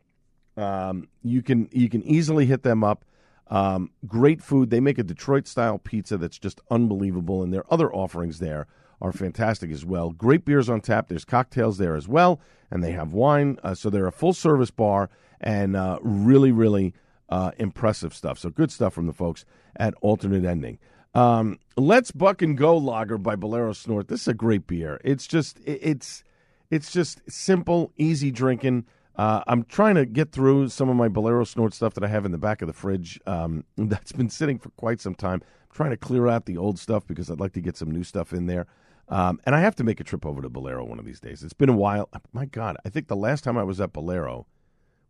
um, 0.58 1.08
you 1.24 1.42
can 1.42 1.70
you 1.72 1.90
can 1.90 2.04
easily 2.04 2.46
hit 2.46 2.64
them 2.64 2.84
up. 2.84 3.04
Um, 3.48 3.92
great 4.08 4.42
food. 4.42 4.70
They 4.70 4.80
make 4.80 4.98
a 4.98 5.04
Detroit 5.04 5.48
style 5.48 5.78
pizza 5.78 6.18
that's 6.18 6.40
just 6.40 6.62
unbelievable, 6.72 7.44
and 7.44 7.54
their 7.54 7.72
other 7.72 7.94
offerings 7.94 8.40
there 8.40 8.68
are 9.02 9.12
fantastic 9.12 9.72
as 9.72 9.86
well. 9.86 10.12
Great 10.12 10.46
beers 10.46 10.70
on 10.70 10.82
tap. 10.82 11.08
There's 11.08 11.26
cocktails 11.26 11.78
there 11.78 11.96
as 11.96 12.08
well, 12.08 12.40
and 12.72 12.84
they 12.84 12.92
have 12.92 13.14
wine. 13.14 13.60
Uh, 13.64 13.76
so 13.76 13.90
they're 13.90 14.08
a 14.08 14.12
full 14.12 14.34
service 14.34 14.72
bar 14.72 15.10
and 15.42 15.76
uh, 15.76 16.00
really, 16.02 16.52
really 16.52 16.94
uh, 17.30 17.52
impressive 17.58 18.14
stuff. 18.14 18.40
So 18.40 18.50
good 18.50 18.72
stuff 18.72 18.94
from 18.94 19.08
the 19.08 19.14
folks 19.14 19.46
at 19.76 19.94
Alternate 20.02 20.46
Ending. 20.46 20.80
Um, 21.14 21.60
Let's 21.78 22.12
Buck 22.12 22.42
and 22.42 22.58
Go 22.58 22.78
Lager 22.78 23.18
by 23.18 23.36
Bolero 23.36 23.74
Snort. 23.74 24.08
This 24.08 24.22
is 24.22 24.28
a 24.28 24.34
great 24.34 24.68
beer. 24.68 25.00
It's 25.04 25.28
just 25.28 25.60
it's 25.66 26.24
it's 26.70 26.92
just 26.92 27.22
simple, 27.30 27.92
easy 27.98 28.32
drinking. 28.32 28.86
Uh, 29.18 29.44
I'm 29.48 29.64
trying 29.64 29.96
to 29.96 30.06
get 30.06 30.32
through 30.32 30.70
some 30.70 30.90
of 30.90 30.96
my 30.96 31.08
Bolero 31.08 31.46
Snort 31.46 31.74
stuff 31.74 31.94
that 31.94 32.04
I 32.04 32.08
have 32.08 32.26
in 32.26 32.32
the 32.32 32.38
back 32.38 32.62
of 32.62 32.68
the 32.68 32.74
fridge. 32.74 33.20
Um, 33.26 33.64
that's 33.78 34.12
been 34.12 34.30
sitting 34.30 34.60
for 34.60 34.70
quite 34.72 35.00
some 35.00 35.16
time. 35.16 35.42
I'm 35.44 35.76
trying 35.76 35.92
to 35.92 35.98
clear 35.98 36.28
out 36.28 36.46
the 36.46 36.58
old 36.58 36.78
stuff 36.80 37.08
because 37.08 37.30
I'd 37.30 37.40
like 37.40 37.54
to 37.54 37.62
get 37.62 37.78
some 37.78 37.92
new 37.92 38.04
stuff 38.04 38.34
in 38.34 38.48
there. 38.48 38.68
Um, 39.08 39.40
and 39.46 39.56
I 39.56 39.60
have 39.62 39.76
to 39.76 39.84
make 39.84 40.00
a 40.00 40.04
trip 40.04 40.26
over 40.26 40.42
to 40.42 40.50
Bolero 40.50 40.84
one 40.84 41.00
of 41.00 41.06
these 41.06 41.20
days. 41.20 41.44
It's 41.44 41.54
been 41.54 41.70
a 41.70 41.76
while. 41.76 42.10
My 42.34 42.46
God, 42.46 42.76
I 42.86 42.90
think 42.90 43.08
the 43.08 43.16
last 43.16 43.44
time 43.44 43.58
I 43.58 43.64
was 43.64 43.80
at 43.80 43.94
Bolero 43.94 44.48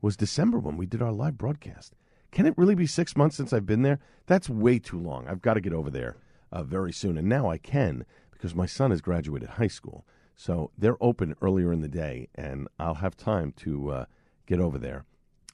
was 0.02 0.18
December 0.18 0.60
when 0.60 0.78
we 0.78 0.86
did 0.86 1.02
our 1.02 1.14
live 1.14 1.38
broadcast. 1.38 1.96
Can 2.32 2.46
it 2.46 2.58
really 2.58 2.76
be 2.76 2.88
six 2.88 3.16
months 3.16 3.38
since 3.38 3.54
I've 3.54 3.66
been 3.66 3.84
there? 3.84 4.00
That's 4.26 4.50
way 4.50 4.78
too 4.80 5.00
long. 5.00 5.28
I've 5.28 5.42
got 5.42 5.54
to 5.54 5.62
get 5.62 5.74
over 5.74 5.90
there 5.90 6.18
uh, 6.52 6.64
very 6.64 6.92
soon. 6.92 7.18
And 7.18 7.30
now 7.30 7.50
I 7.50 7.58
can 7.58 8.06
because 8.32 8.54
my 8.54 8.66
son 8.66 8.92
has 8.92 9.00
graduated 9.00 9.52
high 9.52 9.68
school. 9.68 10.06
So 10.36 10.72
they're 10.78 11.02
open 11.02 11.36
earlier 11.42 11.72
in 11.72 11.82
the 11.82 11.88
day, 11.88 12.28
and 12.36 12.68
I'll 12.78 12.96
have 12.96 13.16
time 13.16 13.54
to 13.58 13.90
uh, 13.92 14.06
get 14.46 14.60
over 14.60 14.78
there 14.78 15.06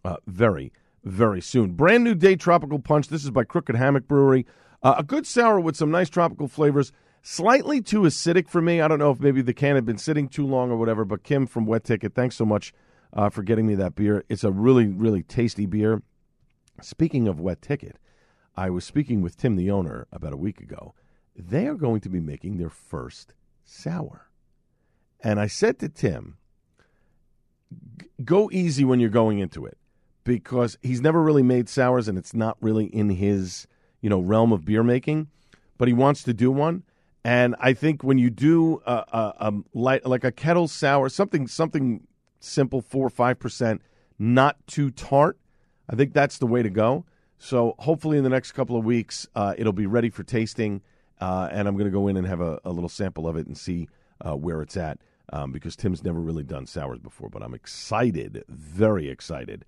uh, 0.03 0.17
very, 0.25 0.73
very 1.03 1.41
soon. 1.41 1.73
Brand 1.73 2.03
new 2.03 2.15
day 2.15 2.35
tropical 2.35 2.79
punch. 2.79 3.07
This 3.07 3.23
is 3.23 3.29
by 3.29 3.43
Crooked 3.43 3.75
Hammock 3.75 4.07
Brewery. 4.07 4.45
Uh, 4.83 4.95
a 4.97 5.03
good 5.03 5.27
sour 5.27 5.59
with 5.59 5.75
some 5.75 5.91
nice 5.91 6.09
tropical 6.09 6.47
flavors. 6.47 6.91
Slightly 7.21 7.81
too 7.81 8.01
acidic 8.01 8.47
for 8.47 8.61
me. 8.61 8.81
I 8.81 8.87
don't 8.87 8.97
know 8.97 9.11
if 9.11 9.19
maybe 9.19 9.43
the 9.43 9.53
can 9.53 9.75
had 9.75 9.85
been 9.85 9.99
sitting 9.99 10.27
too 10.27 10.47
long 10.47 10.71
or 10.71 10.77
whatever, 10.77 11.05
but 11.05 11.23
Kim 11.23 11.45
from 11.45 11.67
Wet 11.67 11.83
Ticket, 11.83 12.15
thanks 12.15 12.35
so 12.35 12.45
much 12.45 12.73
uh, 13.13 13.29
for 13.29 13.43
getting 13.43 13.67
me 13.67 13.75
that 13.75 13.93
beer. 13.93 14.23
It's 14.27 14.43
a 14.43 14.51
really, 14.51 14.87
really 14.87 15.21
tasty 15.21 15.67
beer. 15.67 16.01
Speaking 16.81 17.27
of 17.27 17.39
Wet 17.39 17.61
Ticket, 17.61 17.99
I 18.55 18.71
was 18.71 18.83
speaking 18.83 19.21
with 19.21 19.37
Tim, 19.37 19.55
the 19.55 19.69
owner, 19.69 20.07
about 20.11 20.33
a 20.33 20.37
week 20.37 20.59
ago. 20.59 20.95
They 21.35 21.67
are 21.67 21.75
going 21.75 22.01
to 22.01 22.09
be 22.09 22.19
making 22.19 22.57
their 22.57 22.71
first 22.71 23.35
sour. 23.63 24.30
And 25.23 25.39
I 25.39 25.47
said 25.47 25.79
to 25.79 25.89
Tim, 25.89 26.37
go 28.23 28.49
easy 28.51 28.83
when 28.83 28.99
you're 28.99 29.09
going 29.09 29.39
into 29.39 29.65
it 29.65 29.77
because 30.23 30.77
he's 30.81 31.01
never 31.01 31.21
really 31.21 31.43
made 31.43 31.69
sours 31.69 32.07
and 32.07 32.17
it's 32.17 32.33
not 32.33 32.57
really 32.61 32.85
in 32.85 33.09
his, 33.09 33.67
you 34.01 34.09
know, 34.09 34.19
realm 34.19 34.51
of 34.51 34.65
beer 34.65 34.83
making, 34.83 35.27
but 35.77 35.87
he 35.87 35.93
wants 35.93 36.23
to 36.23 36.33
do 36.33 36.51
one. 36.51 36.83
And 37.23 37.55
I 37.59 37.73
think 37.73 38.03
when 38.03 38.17
you 38.17 38.29
do 38.29 38.81
a, 38.85 38.93
a, 38.93 39.33
a 39.39 39.53
light, 39.73 40.05
like 40.05 40.23
a 40.23 40.31
kettle 40.31 40.67
sour, 40.67 41.07
something 41.09 41.47
something 41.47 42.07
simple, 42.39 42.81
four 42.81 43.05
or 43.05 43.11
five 43.11 43.39
percent, 43.39 43.81
not 44.17 44.55
too 44.65 44.89
tart, 44.89 45.37
I 45.87 45.95
think 45.95 46.13
that's 46.13 46.39
the 46.39 46.47
way 46.47 46.63
to 46.63 46.69
go. 46.69 47.05
So 47.37 47.75
hopefully 47.79 48.17
in 48.17 48.23
the 48.23 48.29
next 48.29 48.53
couple 48.53 48.77
of 48.77 48.85
weeks, 48.85 49.27
uh, 49.35 49.53
it'll 49.57 49.73
be 49.73 49.87
ready 49.87 50.09
for 50.09 50.23
tasting, 50.23 50.81
uh, 51.19 51.49
and 51.51 51.67
I'm 51.67 51.75
going 51.75 51.85
to 51.85 51.91
go 51.91 52.07
in 52.07 52.17
and 52.17 52.27
have 52.27 52.41
a, 52.41 52.59
a 52.63 52.71
little 52.71 52.89
sample 52.89 53.27
of 53.27 53.35
it 53.35 53.47
and 53.47 53.57
see 53.57 53.87
uh, 54.19 54.35
where 54.35 54.61
it's 54.61 54.77
at. 54.77 54.99
Um, 55.33 55.53
because 55.53 55.77
Tim's 55.77 56.03
never 56.03 56.19
really 56.19 56.43
done 56.43 56.65
sours 56.65 56.99
before, 56.99 57.29
but 57.29 57.41
I'm 57.41 57.53
excited, 57.53 58.43
very 58.49 59.09
excited 59.09 59.63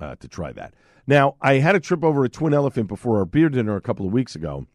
uh, 0.00 0.16
to 0.16 0.26
try 0.26 0.52
that. 0.52 0.74
Now, 1.06 1.36
I 1.40 1.54
had 1.54 1.76
a 1.76 1.80
trip 1.80 2.02
over 2.02 2.24
at 2.24 2.32
Twin 2.32 2.52
Elephant 2.52 2.88
before 2.88 3.18
our 3.18 3.24
beer 3.24 3.48
dinner 3.48 3.76
a 3.76 3.80
couple 3.80 4.06
of 4.06 4.12
weeks 4.12 4.34
ago 4.34 4.66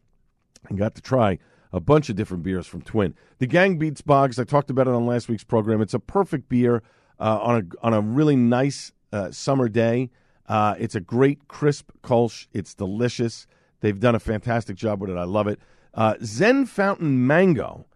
and 0.68 0.78
got 0.78 0.94
to 0.94 1.02
try 1.02 1.38
a 1.72 1.80
bunch 1.80 2.08
of 2.08 2.16
different 2.16 2.42
beers 2.42 2.66
from 2.66 2.82
Twin. 2.82 3.14
The 3.38 3.46
Gang 3.46 3.78
Beats 3.78 4.00
Boggs, 4.00 4.38
I 4.38 4.44
talked 4.44 4.70
about 4.70 4.88
it 4.88 4.94
on 4.94 5.06
last 5.06 5.28
week's 5.28 5.44
program. 5.44 5.80
It's 5.80 5.94
a 5.94 6.00
perfect 6.00 6.48
beer 6.48 6.82
uh, 7.18 7.38
on 7.42 7.56
a 7.56 7.86
on 7.86 7.94
a 7.94 8.00
really 8.00 8.36
nice 8.36 8.92
uh, 9.12 9.30
summer 9.30 9.68
day. 9.68 10.10
Uh, 10.48 10.74
it's 10.78 10.94
a 10.94 11.00
great 11.00 11.48
crisp 11.48 11.90
Kolsch. 12.02 12.46
It's 12.52 12.74
delicious. 12.74 13.46
They've 13.80 13.98
done 13.98 14.14
a 14.14 14.20
fantastic 14.20 14.76
job 14.76 15.00
with 15.00 15.10
it. 15.10 15.16
I 15.16 15.24
love 15.24 15.46
it. 15.46 15.60
Uh, 15.94 16.14
Zen 16.22 16.66
Fountain 16.66 17.26
Mango. 17.26 17.86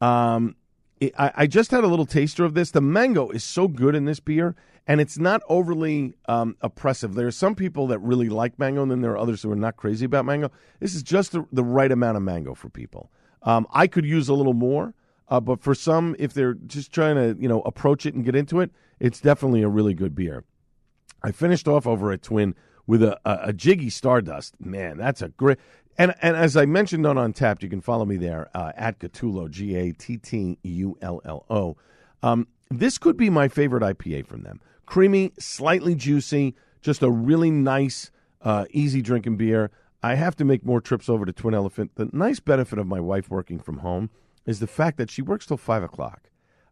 Um, 0.00 0.56
I, 1.18 1.32
I 1.36 1.46
just 1.46 1.70
had 1.70 1.84
a 1.84 1.88
little 1.88 2.06
taster 2.06 2.44
of 2.44 2.54
this. 2.54 2.70
The 2.70 2.80
mango 2.80 3.30
is 3.30 3.44
so 3.44 3.68
good 3.68 3.94
in 3.94 4.04
this 4.04 4.20
beer, 4.20 4.54
and 4.86 5.00
it's 5.00 5.18
not 5.18 5.42
overly 5.48 6.14
um, 6.26 6.56
oppressive. 6.60 7.14
There 7.14 7.26
are 7.26 7.32
some 7.32 7.54
people 7.54 7.86
that 7.88 7.98
really 8.00 8.28
like 8.28 8.58
mango, 8.58 8.82
and 8.82 8.90
then 8.90 9.00
there 9.00 9.12
are 9.12 9.18
others 9.18 9.42
who 9.42 9.50
are 9.50 9.56
not 9.56 9.76
crazy 9.76 10.04
about 10.04 10.24
mango. 10.24 10.50
This 10.80 10.94
is 10.94 11.02
just 11.02 11.32
the, 11.32 11.46
the 11.52 11.64
right 11.64 11.90
amount 11.92 12.16
of 12.16 12.22
mango 12.22 12.54
for 12.54 12.68
people. 12.68 13.10
Um, 13.42 13.66
I 13.72 13.86
could 13.86 14.04
use 14.04 14.28
a 14.28 14.34
little 14.34 14.54
more, 14.54 14.94
Uh, 15.28 15.40
but 15.40 15.60
for 15.60 15.74
some, 15.74 16.14
if 16.18 16.32
they're 16.34 16.54
just 16.66 16.92
trying 16.92 17.16
to 17.16 17.34
you 17.40 17.48
know 17.48 17.62
approach 17.62 18.06
it 18.06 18.14
and 18.14 18.24
get 18.24 18.34
into 18.36 18.60
it, 18.60 18.70
it's 19.00 19.20
definitely 19.20 19.62
a 19.62 19.68
really 19.68 19.94
good 19.94 20.14
beer. 20.14 20.44
I 21.22 21.32
finished 21.32 21.66
off 21.66 21.86
over 21.86 22.12
at 22.12 22.22
Twin 22.22 22.54
with 22.86 23.02
a, 23.02 23.18
a, 23.24 23.48
a 23.48 23.52
Jiggy 23.52 23.90
Stardust. 23.90 24.54
Man, 24.60 24.98
that's 24.98 25.22
a 25.22 25.28
great. 25.30 25.58
And 25.96 26.14
and 26.22 26.36
as 26.36 26.56
I 26.56 26.66
mentioned 26.66 27.06
on 27.06 27.16
Untappd, 27.16 27.62
you 27.62 27.68
can 27.68 27.80
follow 27.80 28.04
me 28.04 28.16
there 28.16 28.50
uh, 28.54 28.72
at 28.76 28.98
Gattullo, 28.98 29.50
G 29.50 29.76
A 29.76 29.92
T 29.92 30.16
T 30.16 30.58
U 30.62 30.98
L 31.00 31.20
L 31.24 31.44
O. 31.48 31.76
Um, 32.22 32.48
this 32.70 32.98
could 32.98 33.16
be 33.16 33.30
my 33.30 33.48
favorite 33.48 33.82
IPA 33.82 34.26
from 34.26 34.42
them. 34.42 34.60
Creamy, 34.86 35.32
slightly 35.38 35.94
juicy, 35.94 36.54
just 36.80 37.02
a 37.02 37.10
really 37.10 37.50
nice, 37.50 38.10
uh, 38.42 38.64
easy 38.70 39.02
drinking 39.02 39.36
beer. 39.36 39.70
I 40.02 40.16
have 40.16 40.36
to 40.36 40.44
make 40.44 40.64
more 40.64 40.80
trips 40.80 41.08
over 41.08 41.24
to 41.24 41.32
Twin 41.32 41.54
Elephant. 41.54 41.92
The 41.94 42.10
nice 42.12 42.40
benefit 42.40 42.78
of 42.78 42.86
my 42.86 43.00
wife 43.00 43.30
working 43.30 43.58
from 43.58 43.78
home 43.78 44.10
is 44.44 44.60
the 44.60 44.66
fact 44.66 44.98
that 44.98 45.10
she 45.10 45.22
works 45.22 45.46
till 45.46 45.56
five 45.56 45.82
o'clock 45.82 46.28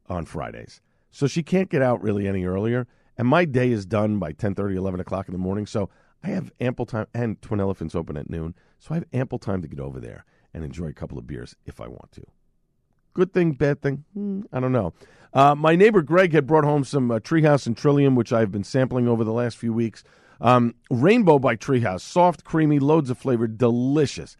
on 0.08 0.26
Fridays, 0.26 0.80
so 1.10 1.26
she 1.26 1.42
can't 1.42 1.70
get 1.70 1.80
out 1.80 2.02
really 2.02 2.26
any 2.26 2.44
earlier. 2.44 2.86
And 3.16 3.28
my 3.28 3.44
day 3.44 3.70
is 3.70 3.86
done 3.86 4.18
by 4.18 4.32
10, 4.32 4.54
11 4.58 5.00
o'clock 5.00 5.28
in 5.28 5.32
the 5.32 5.38
morning. 5.38 5.66
So 5.66 5.90
I 6.24 6.28
have 6.28 6.52
ample 6.60 6.86
time, 6.86 7.06
and 7.14 7.40
Twin 7.42 7.60
Elephant's 7.60 7.94
open 7.94 8.16
at 8.16 8.30
noon. 8.30 8.54
So 8.78 8.92
I 8.92 8.98
have 8.98 9.06
ample 9.12 9.38
time 9.38 9.62
to 9.62 9.68
get 9.68 9.80
over 9.80 10.00
there 10.00 10.24
and 10.54 10.64
enjoy 10.64 10.86
a 10.86 10.92
couple 10.92 11.18
of 11.18 11.26
beers 11.26 11.56
if 11.66 11.80
I 11.80 11.88
want 11.88 12.12
to. 12.12 12.22
Good 13.14 13.32
thing, 13.32 13.52
bad 13.52 13.82
thing? 13.82 14.04
Hmm, 14.14 14.42
I 14.52 14.60
don't 14.60 14.72
know. 14.72 14.94
Uh, 15.34 15.54
my 15.54 15.76
neighbor 15.76 16.02
Greg 16.02 16.32
had 16.32 16.46
brought 16.46 16.64
home 16.64 16.84
some 16.84 17.10
uh, 17.10 17.18
Treehouse 17.18 17.66
and 17.66 17.76
Trillium, 17.76 18.14
which 18.14 18.32
I've 18.32 18.52
been 18.52 18.64
sampling 18.64 19.08
over 19.08 19.24
the 19.24 19.32
last 19.32 19.56
few 19.56 19.72
weeks. 19.72 20.04
Um, 20.40 20.74
Rainbow 20.90 21.38
by 21.38 21.56
Treehouse, 21.56 22.00
soft, 22.00 22.44
creamy, 22.44 22.78
loads 22.78 23.10
of 23.10 23.18
flavor, 23.18 23.46
delicious. 23.46 24.36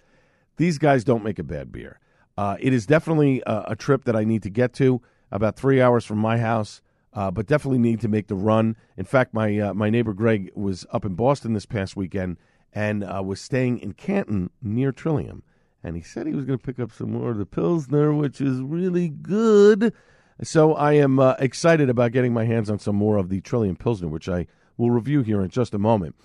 These 0.57 0.79
guys 0.79 1.05
don't 1.05 1.25
make 1.25 1.39
a 1.39 1.45
bad 1.45 1.71
beer. 1.71 1.99
Uh, 2.37 2.57
it 2.61 2.73
is 2.73 2.87
definitely 2.87 3.43
a, 3.47 3.65
a, 3.69 3.77
trip 3.77 4.05
that 4.05 4.17
I 4.17 4.25
need 4.25 4.43
to 4.43 4.51
get 4.51 4.73
to, 4.75 5.03
about 5.31 5.57
three 5.57 5.81
hours 5.81 6.05
from 6.05 6.19
my 6.19 6.39
house 6.39 6.81
uh, 7.15 7.31
but 7.31 7.47
definitely 7.47 7.79
need 7.79 8.01
to 8.01 8.09
make 8.09 8.29
the 8.29 8.35
run. 8.35 8.77
In 8.97 9.05
fact, 9.05 9.35
my 9.35 9.59
uh, 9.59 9.75
my 9.75 9.91
neighbor 9.91 10.13
Greg 10.13 10.51
was 10.55 10.87
up 10.93 11.05
in 11.05 11.15
Boston 11.15 11.53
this 11.53 11.67
past 11.67 11.97
weekend 11.97 12.39
and 12.73 13.05
uh, 13.05 13.23
was 13.25 13.41
staying 13.41 13.79
in 13.79 13.93
Canton 13.93 14.51
near 14.63 14.93
Trillium, 14.93 15.43
and 15.83 15.95
he 15.97 16.03
said 16.03 16.27
he 16.27 16.35
was 16.35 16.45
going 16.45 16.59
to 16.59 16.65
pick 16.65 16.81
up 16.81 16.93
some 16.93 17.13
more 17.13 17.31
of 17.31 17.39
the 17.39 17.47
Pilsner, 17.47 18.15
which 18.15 18.41
is 18.41 18.61
really 18.61 19.09
good. 19.09 19.93
So 20.43 20.75
I 20.75 20.95
am 20.95 21.19
uh, 21.19 21.35
excited 21.39 21.91
about 21.91 22.13
getting 22.13 22.33
my 22.33 22.45
hands 22.45 22.71
on 22.71 22.79
some 22.79 22.97
more 22.97 23.19
of 23.19 23.29
the 23.29 23.41
Trillium 23.41 23.77
Pilsner, 23.77 24.09
which 24.09 24.29
I 24.29 24.47
will 24.77 24.91
review 24.91 25.23
here 25.23 25.43
in 25.43 25.51
just 25.51 25.75
a 25.75 25.79
moment. 25.79 26.17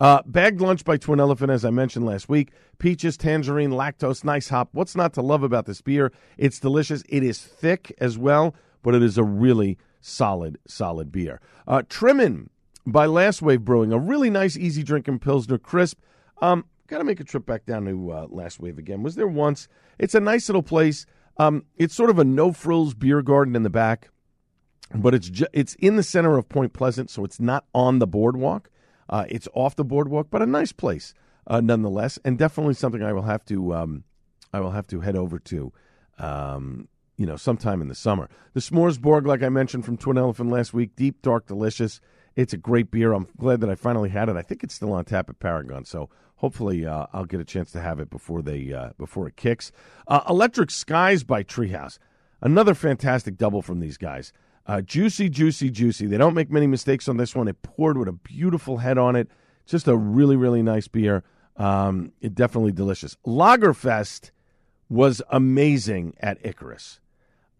Uh, 0.00 0.22
bagged 0.24 0.62
lunch 0.62 0.82
by 0.82 0.96
Twin 0.96 1.20
Elephant, 1.20 1.50
as 1.50 1.62
I 1.62 1.70
mentioned 1.70 2.06
last 2.06 2.28
week. 2.28 2.52
Peaches, 2.78 3.18
tangerine, 3.18 3.70
lactose, 3.70 4.24
nice 4.24 4.48
hop. 4.48 4.70
What's 4.72 4.96
not 4.96 5.12
to 5.14 5.20
love 5.22 5.42
about 5.42 5.66
this 5.66 5.82
beer? 5.82 6.10
It's 6.38 6.58
delicious. 6.58 7.02
It 7.10 7.22
is 7.22 7.38
thick 7.38 7.94
as 7.98 8.16
well, 8.16 8.54
but 8.82 8.94
it 8.94 9.02
is 9.02 9.18
a 9.18 9.24
really 9.24 9.76
solid, 10.00 10.58
solid 10.66 11.12
beer. 11.12 11.40
Uh, 11.66 11.82
Trimmin 11.88 12.48
by 12.86 13.06
Last 13.06 13.42
Wave 13.42 13.64
Brewing, 13.64 13.92
a 13.92 13.98
really 13.98 14.30
nice, 14.30 14.56
easy 14.56 14.82
drinking 14.82 15.18
Pilsner 15.20 15.58
crisp. 15.58 15.98
Um, 16.40 16.64
Got 16.90 16.98
to 16.98 17.04
make 17.04 17.20
a 17.20 17.24
trip 17.24 17.46
back 17.46 17.66
down 17.66 17.84
to 17.84 18.10
uh, 18.10 18.26
Last 18.30 18.58
Wave 18.58 18.76
again. 18.76 19.04
Was 19.04 19.14
there 19.14 19.28
once? 19.28 19.68
It's 20.00 20.16
a 20.16 20.20
nice 20.20 20.48
little 20.48 20.62
place. 20.62 21.06
Um, 21.36 21.64
it's 21.76 21.94
sort 21.94 22.10
of 22.10 22.18
a 22.18 22.24
no 22.24 22.52
frills 22.52 22.94
beer 22.94 23.22
garden 23.22 23.54
in 23.54 23.62
the 23.62 23.70
back, 23.70 24.10
but 24.92 25.14
it's 25.14 25.30
ju- 25.30 25.46
it's 25.52 25.74
in 25.76 25.94
the 25.94 26.02
center 26.02 26.36
of 26.36 26.48
Point 26.48 26.72
Pleasant, 26.72 27.08
so 27.08 27.24
it's 27.24 27.38
not 27.38 27.64
on 27.72 28.00
the 28.00 28.08
boardwalk. 28.08 28.70
Uh, 29.08 29.24
it's 29.28 29.46
off 29.54 29.76
the 29.76 29.84
boardwalk, 29.84 30.28
but 30.30 30.42
a 30.42 30.46
nice 30.46 30.72
place 30.72 31.14
uh, 31.46 31.60
nonetheless, 31.60 32.18
and 32.24 32.36
definitely 32.36 32.74
something 32.74 33.04
I 33.04 33.12
will 33.12 33.22
have 33.22 33.44
to 33.44 33.72
um, 33.72 34.02
I 34.52 34.58
will 34.58 34.72
have 34.72 34.88
to 34.88 34.98
head 35.00 35.14
over 35.14 35.38
to 35.38 35.72
um, 36.18 36.88
you 37.20 37.26
know, 37.26 37.36
sometime 37.36 37.82
in 37.82 37.88
the 37.88 37.94
summer. 37.94 38.30
The 38.54 38.60
S'moresborg, 38.60 39.26
like 39.26 39.42
I 39.42 39.50
mentioned 39.50 39.84
from 39.84 39.98
Twin 39.98 40.16
Elephant 40.16 40.48
last 40.48 40.72
week, 40.72 40.96
deep, 40.96 41.20
dark, 41.20 41.46
delicious. 41.46 42.00
It's 42.34 42.54
a 42.54 42.56
great 42.56 42.90
beer. 42.90 43.12
I'm 43.12 43.28
glad 43.36 43.60
that 43.60 43.68
I 43.68 43.74
finally 43.74 44.08
had 44.08 44.30
it. 44.30 44.36
I 44.36 44.42
think 44.42 44.64
it's 44.64 44.72
still 44.72 44.94
on 44.94 45.04
tap 45.04 45.28
at 45.28 45.38
Paragon, 45.38 45.84
so 45.84 46.08
hopefully 46.36 46.86
uh, 46.86 47.08
I'll 47.12 47.26
get 47.26 47.38
a 47.38 47.44
chance 47.44 47.72
to 47.72 47.80
have 47.82 48.00
it 48.00 48.08
before 48.08 48.40
they 48.40 48.72
uh, 48.72 48.92
before 48.96 49.28
it 49.28 49.36
kicks. 49.36 49.70
Uh, 50.08 50.22
Electric 50.30 50.70
Skies 50.70 51.22
by 51.22 51.42
Treehouse, 51.42 51.98
another 52.40 52.72
fantastic 52.72 53.36
double 53.36 53.60
from 53.60 53.80
these 53.80 53.98
guys. 53.98 54.32
Uh, 54.66 54.80
juicy, 54.80 55.28
juicy, 55.28 55.68
juicy. 55.68 56.06
They 56.06 56.16
don't 56.16 56.32
make 56.32 56.50
many 56.50 56.68
mistakes 56.68 57.06
on 57.06 57.18
this 57.18 57.36
one. 57.36 57.48
It 57.48 57.60
poured 57.60 57.98
with 57.98 58.08
a 58.08 58.12
beautiful 58.12 58.78
head 58.78 58.96
on 58.96 59.14
it. 59.14 59.28
Just 59.66 59.88
a 59.88 59.96
really, 59.96 60.36
really 60.36 60.62
nice 60.62 60.88
beer. 60.88 61.22
Um, 61.58 62.12
it 62.22 62.34
definitely 62.34 62.72
delicious. 62.72 63.18
Lagerfest 63.26 64.30
was 64.88 65.20
amazing 65.28 66.14
at 66.20 66.38
Icarus. 66.42 66.98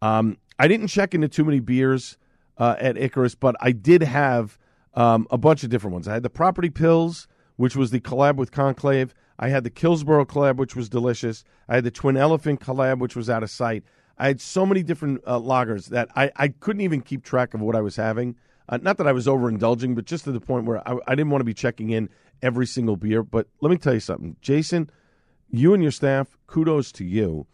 Um, 0.02 0.38
I 0.58 0.68
didn't 0.68 0.88
check 0.88 1.14
into 1.14 1.28
too 1.28 1.44
many 1.44 1.60
beers 1.60 2.16
uh, 2.58 2.76
at 2.78 2.96
Icarus, 2.96 3.34
but 3.34 3.56
I 3.60 3.72
did 3.72 4.02
have 4.02 4.58
um, 4.94 5.26
a 5.30 5.38
bunch 5.38 5.62
of 5.62 5.70
different 5.70 5.94
ones. 5.94 6.08
I 6.08 6.14
had 6.14 6.22
the 6.22 6.30
Property 6.30 6.70
Pills, 6.70 7.26
which 7.56 7.76
was 7.76 7.90
the 7.90 8.00
collab 8.00 8.36
with 8.36 8.52
Conclave. 8.52 9.14
I 9.38 9.48
had 9.48 9.64
the 9.64 9.70
Killsborough 9.70 10.26
collab, 10.26 10.56
which 10.56 10.76
was 10.76 10.88
delicious. 10.88 11.44
I 11.68 11.76
had 11.76 11.84
the 11.84 11.90
Twin 11.90 12.16
Elephant 12.16 12.60
collab, 12.60 12.98
which 12.98 13.16
was 13.16 13.30
out 13.30 13.42
of 13.42 13.50
sight. 13.50 13.84
I 14.18 14.26
had 14.26 14.40
so 14.40 14.66
many 14.66 14.82
different 14.82 15.22
uh, 15.26 15.38
lagers 15.38 15.86
that 15.86 16.10
I, 16.14 16.30
I 16.36 16.48
couldn't 16.48 16.82
even 16.82 17.00
keep 17.00 17.24
track 17.24 17.54
of 17.54 17.62
what 17.62 17.74
I 17.74 17.80
was 17.80 17.96
having. 17.96 18.36
Uh, 18.68 18.78
not 18.82 18.98
that 18.98 19.06
I 19.06 19.12
was 19.12 19.26
overindulging, 19.26 19.94
but 19.94 20.04
just 20.04 20.24
to 20.24 20.32
the 20.32 20.40
point 20.40 20.66
where 20.66 20.86
I, 20.86 20.96
I 21.06 21.14
didn't 21.14 21.30
want 21.30 21.40
to 21.40 21.46
be 21.46 21.54
checking 21.54 21.90
in 21.90 22.10
every 22.42 22.66
single 22.66 22.96
beer. 22.96 23.22
But 23.22 23.48
let 23.62 23.70
me 23.70 23.78
tell 23.78 23.94
you 23.94 24.00
something, 24.00 24.36
Jason, 24.42 24.90
you 25.48 25.72
and 25.72 25.82
your 25.82 25.90
staff, 25.90 26.36
kudos 26.46 26.92
to 26.92 27.04
you. 27.04 27.46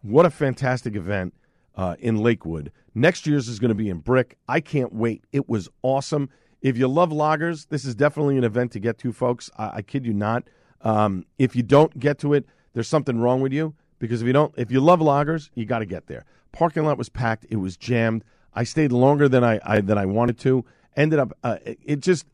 What 0.00 0.24
a 0.24 0.30
fantastic 0.30 0.96
event 0.96 1.34
uh, 1.76 1.96
in 1.98 2.16
Lakewood. 2.16 2.72
Next 2.94 3.26
year's 3.26 3.48
is 3.48 3.58
going 3.58 3.70
to 3.70 3.74
be 3.74 3.88
in 3.88 3.98
Brick. 3.98 4.36
I 4.48 4.60
can't 4.60 4.92
wait. 4.92 5.24
It 5.32 5.48
was 5.48 5.68
awesome. 5.82 6.30
If 6.62 6.78
you 6.78 6.88
love 6.88 7.10
lagers, 7.10 7.68
this 7.68 7.84
is 7.84 7.94
definitely 7.94 8.38
an 8.38 8.44
event 8.44 8.72
to 8.72 8.80
get 8.80 8.98
to, 8.98 9.12
folks. 9.12 9.50
I, 9.58 9.76
I 9.76 9.82
kid 9.82 10.06
you 10.06 10.14
not. 10.14 10.44
Um, 10.80 11.24
if 11.38 11.56
you 11.56 11.62
don't 11.62 11.98
get 11.98 12.18
to 12.20 12.34
it, 12.34 12.46
there's 12.72 12.88
something 12.88 13.18
wrong 13.18 13.40
with 13.40 13.52
you 13.52 13.74
because 13.98 14.22
if 14.22 14.26
you 14.26 14.32
don't, 14.32 14.54
if 14.56 14.70
you 14.70 14.80
love 14.80 15.00
lagers, 15.00 15.50
you 15.54 15.64
got 15.64 15.80
to 15.80 15.86
get 15.86 16.06
there. 16.06 16.24
Parking 16.52 16.84
lot 16.84 16.98
was 16.98 17.08
packed. 17.08 17.46
It 17.50 17.56
was 17.56 17.76
jammed. 17.76 18.24
I 18.54 18.64
stayed 18.64 18.92
longer 18.92 19.28
than 19.28 19.42
I, 19.42 19.60
I 19.64 19.80
than 19.80 19.98
I 19.98 20.06
wanted 20.06 20.38
to. 20.40 20.64
Ended 20.96 21.18
up, 21.18 21.36
uh, 21.42 21.56
it, 21.64 21.78
it 21.82 22.00
just, 22.00 22.26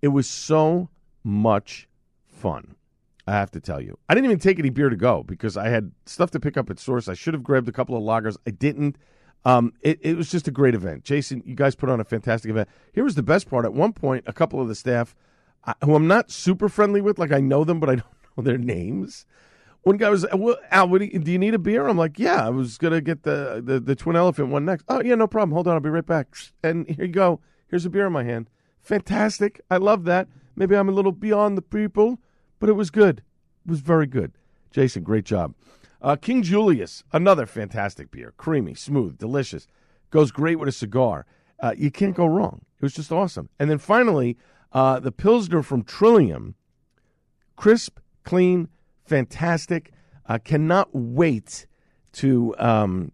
it 0.00 0.08
was 0.08 0.28
so 0.28 0.88
much 1.24 1.88
fun. 2.26 2.76
I 3.26 3.32
have 3.32 3.50
to 3.52 3.60
tell 3.60 3.80
you. 3.80 3.98
I 4.08 4.14
didn't 4.14 4.26
even 4.26 4.38
take 4.38 4.58
any 4.58 4.70
beer 4.70 4.90
to 4.90 4.96
go 4.96 5.22
because 5.22 5.56
I 5.56 5.68
had 5.68 5.92
stuff 6.04 6.30
to 6.32 6.40
pick 6.40 6.56
up 6.56 6.68
at 6.68 6.78
Source. 6.78 7.08
I 7.08 7.14
should 7.14 7.34
have 7.34 7.42
grabbed 7.42 7.68
a 7.68 7.72
couple 7.72 7.96
of 7.96 8.02
lagers. 8.02 8.36
I 8.46 8.50
didn't. 8.50 8.96
Um, 9.46 9.72
it, 9.80 9.98
it 10.02 10.16
was 10.16 10.30
just 10.30 10.48
a 10.48 10.50
great 10.50 10.74
event. 10.74 11.04
Jason, 11.04 11.42
you 11.44 11.54
guys 11.54 11.74
put 11.74 11.88
on 11.88 12.00
a 12.00 12.04
fantastic 12.04 12.50
event. 12.50 12.68
Here 12.92 13.04
was 13.04 13.14
the 13.14 13.22
best 13.22 13.48
part. 13.48 13.64
At 13.64 13.72
one 13.72 13.92
point, 13.92 14.24
a 14.26 14.32
couple 14.32 14.60
of 14.60 14.68
the 14.68 14.74
staff, 14.74 15.14
I, 15.64 15.74
who 15.84 15.94
I'm 15.94 16.06
not 16.06 16.30
super 16.30 16.68
friendly 16.68 17.00
with, 17.00 17.18
like 17.18 17.32
I 17.32 17.40
know 17.40 17.64
them, 17.64 17.80
but 17.80 17.88
I 17.90 17.94
don't 17.96 18.06
know 18.36 18.44
their 18.44 18.58
names. 18.58 19.26
One 19.82 19.98
guy 19.98 20.08
was, 20.08 20.24
well, 20.32 20.56
Al, 20.70 20.88
do 20.88 21.04
you, 21.04 21.18
do 21.18 21.30
you, 21.30 21.38
need 21.38 21.52
a 21.52 21.58
beer? 21.58 21.86
I'm 21.86 21.98
like, 21.98 22.18
yeah, 22.18 22.46
I 22.46 22.50
was 22.50 22.78
going 22.78 22.94
to 22.94 23.02
get 23.02 23.22
the, 23.22 23.62
the, 23.62 23.80
the 23.80 23.94
Twin 23.94 24.16
Elephant 24.16 24.48
one 24.48 24.64
next. 24.64 24.84
Oh, 24.88 25.02
yeah, 25.02 25.14
no 25.14 25.26
problem. 25.26 25.52
Hold 25.52 25.68
on, 25.68 25.74
I'll 25.74 25.80
be 25.80 25.90
right 25.90 26.06
back. 26.06 26.34
And 26.62 26.86
here 26.86 27.04
you 27.04 27.12
go. 27.12 27.40
Here's 27.68 27.84
a 27.84 27.90
beer 27.90 28.06
in 28.06 28.12
my 28.12 28.24
hand. 28.24 28.48
Fantastic. 28.80 29.60
I 29.70 29.76
love 29.76 30.04
that. 30.04 30.28
Maybe 30.56 30.74
I'm 30.74 30.88
a 30.88 30.92
little 30.92 31.12
beyond 31.12 31.58
the 31.58 31.62
people 31.62 32.18
but 32.64 32.70
it 32.70 32.76
was 32.76 32.88
good. 32.88 33.18
It 33.66 33.70
was 33.70 33.80
very 33.80 34.06
good. 34.06 34.32
Jason, 34.70 35.02
great 35.02 35.26
job. 35.26 35.52
Uh, 36.00 36.16
King 36.16 36.42
Julius, 36.42 37.04
another 37.12 37.44
fantastic 37.44 38.10
beer. 38.10 38.32
Creamy, 38.38 38.72
smooth, 38.72 39.18
delicious. 39.18 39.66
Goes 40.08 40.30
great 40.30 40.58
with 40.58 40.70
a 40.70 40.72
cigar. 40.72 41.26
Uh, 41.60 41.74
you 41.76 41.90
can't 41.90 42.16
go 42.16 42.24
wrong. 42.24 42.62
It 42.78 42.82
was 42.82 42.94
just 42.94 43.12
awesome. 43.12 43.50
And 43.58 43.68
then 43.68 43.76
finally, 43.76 44.38
uh, 44.72 44.98
the 44.98 45.12
Pilsner 45.12 45.62
from 45.62 45.82
Trillium. 45.82 46.54
Crisp, 47.54 47.98
clean, 48.22 48.68
fantastic. 49.04 49.92
Uh, 50.24 50.38
cannot 50.38 50.88
wait 50.94 51.66
to 52.12 52.54
um, 52.58 53.12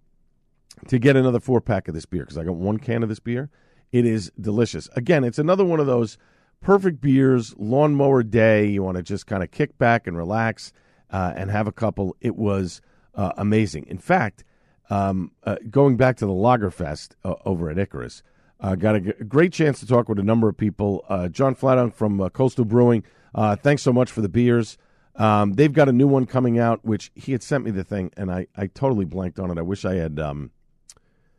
to 0.87 1.01
get 1.01 1.17
another 1.17 1.41
four 1.41 1.61
pack 1.61 1.89
of 1.89 1.95
this 1.95 2.07
beer 2.07 2.23
because 2.23 2.39
I 2.39 2.45
got 2.45 2.55
one 2.55 2.79
can 2.79 3.03
of 3.03 3.09
this 3.09 3.19
beer. 3.19 3.51
It 3.91 4.07
is 4.07 4.31
delicious. 4.41 4.89
Again, 4.95 5.25
it's 5.25 5.41
another 5.41 5.65
one 5.65 5.81
of 5.81 5.87
those 5.87 6.19
perfect 6.61 7.01
beers, 7.01 7.55
lawnmower 7.59 8.23
day. 8.23 8.67
You 8.67 8.83
want 8.83 8.97
to 8.97 9.03
just 9.03 9.27
kind 9.27 9.43
of 9.43 9.51
kick 9.51 9.77
back 9.79 10.07
and 10.07 10.17
relax 10.17 10.73
uh, 11.11 11.33
and 11.37 11.51
have 11.51 11.67
a 11.67 11.73
couple. 11.73 12.17
It 12.21 12.37
was 12.37 12.81
uh, 13.15 13.33
amazing. 13.37 13.87
In 13.87 13.99
fact, 13.99 14.45
um, 14.91 15.33
uh, 15.45 15.57
going 15.69 15.97
back 15.97 16.17
to 16.19 16.27
the 16.27 16.33
Lagerfest 16.33 17.15
uh, 17.25 17.35
over 17.45 17.71
at 17.71 17.79
Icarus, 17.79 18.23
uh, 18.61 18.75
got 18.75 18.97
a, 18.97 19.01
great 19.01 19.53
chance 19.53 19.81
to 19.81 19.87
talk 19.87 20.09
with 20.09 20.19
a 20.19 20.23
number 20.23 20.49
of 20.49 20.57
people. 20.57 21.05
Uh, 21.09 21.29
John 21.29 21.55
Flatung 21.55 21.93
from 21.95 22.29
Coastal 22.31 22.65
Brewing, 22.65 23.05
thanks 23.35 23.83
so 23.83 23.93
much 23.93 24.11
for 24.11 24.21
the 24.21 24.29
beers. 24.29 24.77
Um, 25.17 25.55
they've 25.55 25.73
got 25.73 25.89
a 25.89 25.93
new 25.93 26.07
one 26.07 26.27
coming 26.27 26.59
out, 26.59 26.85
which 26.85 27.11
he 27.15 27.33
had 27.33 27.43
sent 27.43 27.65
me 27.65 27.71
the 27.71 27.85
thing, 27.85 28.11
and 28.17 28.31
I, 28.31 28.47
I 28.57 28.69
totally 28.69 29.05
blanked 29.05 29.39
on 29.39 29.51
it. 29.51 29.59
I 29.59 29.63
wish 29.63 29.85
I 29.85 29.95
had. 29.95 30.19
Um, 30.21 30.51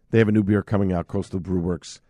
they 0.10 0.18
have 0.18 0.28
a 0.28 0.32
new 0.32 0.44
beer 0.44 0.62
coming 0.62 0.92
out, 0.92 1.08
Coastal 1.08 1.40
Brewworks, 1.40 2.02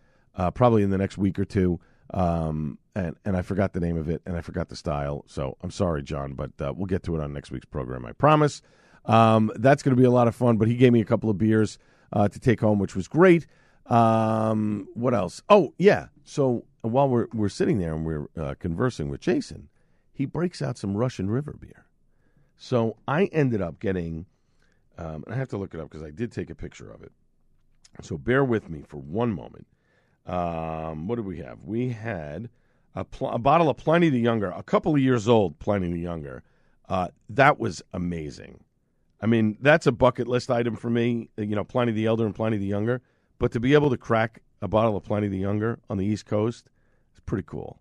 probably 0.54 0.82
in 0.82 0.90
the 0.90 0.98
next 0.98 1.18
week 1.18 1.38
or 1.38 1.44
two. 1.44 1.78
Um, 2.12 2.78
and 2.94 3.16
and 3.24 3.36
I 3.36 3.42
forgot 3.42 3.72
the 3.72 3.80
name 3.80 3.96
of 3.96 4.08
it 4.08 4.22
and 4.26 4.36
I 4.36 4.40
forgot 4.40 4.68
the 4.68 4.76
style. 4.76 5.24
So 5.26 5.56
I'm 5.62 5.70
sorry, 5.70 6.02
John, 6.02 6.34
but 6.34 6.52
uh, 6.60 6.72
we'll 6.76 6.86
get 6.86 7.02
to 7.04 7.16
it 7.16 7.22
on 7.22 7.32
next 7.32 7.50
week's 7.50 7.66
program. 7.66 8.04
I 8.06 8.12
promise. 8.12 8.62
Um, 9.06 9.50
that's 9.56 9.82
going 9.82 9.96
to 9.96 10.00
be 10.00 10.06
a 10.06 10.10
lot 10.10 10.28
of 10.28 10.34
fun. 10.34 10.58
But 10.58 10.68
he 10.68 10.76
gave 10.76 10.92
me 10.92 11.00
a 11.00 11.04
couple 11.04 11.30
of 11.30 11.38
beers. 11.38 11.78
uh, 12.12 12.28
to 12.28 12.38
take 12.40 12.60
home, 12.60 12.78
which 12.78 12.94
was 12.94 13.08
great. 13.08 13.46
Um, 13.86 14.88
what 14.94 15.14
else? 15.14 15.42
Oh, 15.48 15.74
yeah. 15.78 16.08
So 16.24 16.64
while 16.82 17.08
we're 17.08 17.28
we're 17.32 17.48
sitting 17.48 17.78
there 17.78 17.94
and 17.94 18.04
we're 18.04 18.28
uh, 18.38 18.54
conversing 18.58 19.08
with 19.08 19.20
Jason, 19.20 19.68
he 20.12 20.26
breaks 20.26 20.62
out 20.62 20.78
some 20.78 20.96
Russian 20.96 21.30
River 21.30 21.56
beer. 21.58 21.86
So 22.56 22.96
I 23.08 23.26
ended 23.26 23.60
up 23.62 23.80
getting. 23.80 24.26
Um, 24.98 25.24
I 25.28 25.34
have 25.34 25.48
to 25.48 25.56
look 25.56 25.74
it 25.74 25.80
up 25.80 25.90
because 25.90 26.06
I 26.06 26.10
did 26.10 26.32
take 26.32 26.50
a 26.50 26.54
picture 26.54 26.90
of 26.92 27.02
it. 27.02 27.12
So 28.02 28.18
bear 28.18 28.44
with 28.44 28.68
me 28.70 28.82
for 28.86 28.98
one 28.98 29.32
moment. 29.32 29.66
Um, 30.26 31.08
what 31.08 31.16
did 31.16 31.26
we 31.26 31.38
have? 31.38 31.58
We 31.64 31.90
had 31.90 32.50
a, 32.94 33.04
pl- 33.04 33.30
a, 33.30 33.38
bottle 33.38 33.68
of 33.68 33.76
Pliny 33.76 34.08
the 34.08 34.20
Younger, 34.20 34.50
a 34.50 34.62
couple 34.62 34.94
of 34.94 35.00
years 35.00 35.28
old 35.28 35.58
Pliny 35.58 35.92
the 35.92 36.00
Younger. 36.00 36.42
Uh, 36.88 37.08
that 37.30 37.58
was 37.58 37.82
amazing. 37.92 38.64
I 39.20 39.26
mean, 39.26 39.56
that's 39.60 39.86
a 39.86 39.92
bucket 39.92 40.28
list 40.28 40.50
item 40.50 40.76
for 40.76 40.90
me. 40.90 41.30
You 41.36 41.54
know, 41.56 41.64
Pliny 41.64 41.92
the 41.92 42.06
Elder 42.06 42.26
and 42.26 42.34
Pliny 42.34 42.58
the 42.58 42.66
Younger. 42.66 43.00
But 43.38 43.52
to 43.52 43.60
be 43.60 43.74
able 43.74 43.90
to 43.90 43.96
crack 43.96 44.42
a 44.60 44.68
bottle 44.68 44.96
of 44.96 45.04
Pliny 45.04 45.28
the 45.28 45.38
Younger 45.38 45.78
on 45.88 45.96
the 45.96 46.04
East 46.04 46.26
Coast, 46.26 46.70
it's 47.10 47.20
pretty 47.20 47.44
cool. 47.46 47.80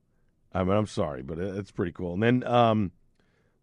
I 0.53 0.63
mean, 0.63 0.75
I'm 0.75 0.87
sorry, 0.87 1.21
but 1.21 1.39
it's 1.39 1.71
pretty 1.71 1.91
cool. 1.91 2.13
And 2.13 2.23
then, 2.23 2.43
um, 2.45 2.91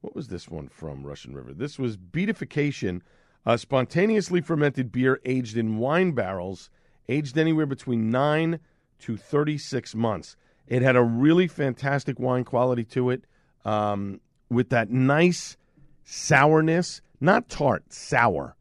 what 0.01 0.15
was 0.15 0.29
this 0.29 0.49
one 0.49 0.69
from 0.69 1.05
Russian 1.05 1.35
River? 1.35 1.53
This 1.53 1.79
was 1.79 1.97
beatification, 1.97 3.03
uh, 3.45 3.57
spontaneously 3.57 4.41
fermented 4.41 4.93
beer 4.93 5.21
aged 5.25 5.57
in 5.57 5.79
wine 5.79 6.13
barrels, 6.13 6.71
aged 7.09 7.37
anywhere 7.37 7.67
between 7.67 8.11
nine 8.11 8.61
to 9.01 9.17
36 9.17 9.95
months. 9.95 10.37
It 10.69 10.83
had 10.83 10.97
a 10.97 11.03
really 11.03 11.49
fantastic 11.49 12.19
wine 12.21 12.45
quality 12.45 12.85
to 12.85 13.11
it, 13.11 13.25
um, 13.65 14.21
with 14.51 14.69
that 14.69 14.91
nice 14.91 15.57
sourness, 16.05 17.01
not 17.21 17.49
tart, 17.49 17.93
sour. 17.93 18.55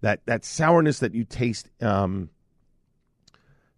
That 0.00 0.20
that 0.26 0.44
sourness 0.44 0.98
that 0.98 1.14
you 1.14 1.24
taste, 1.24 1.70
um, 1.80 2.30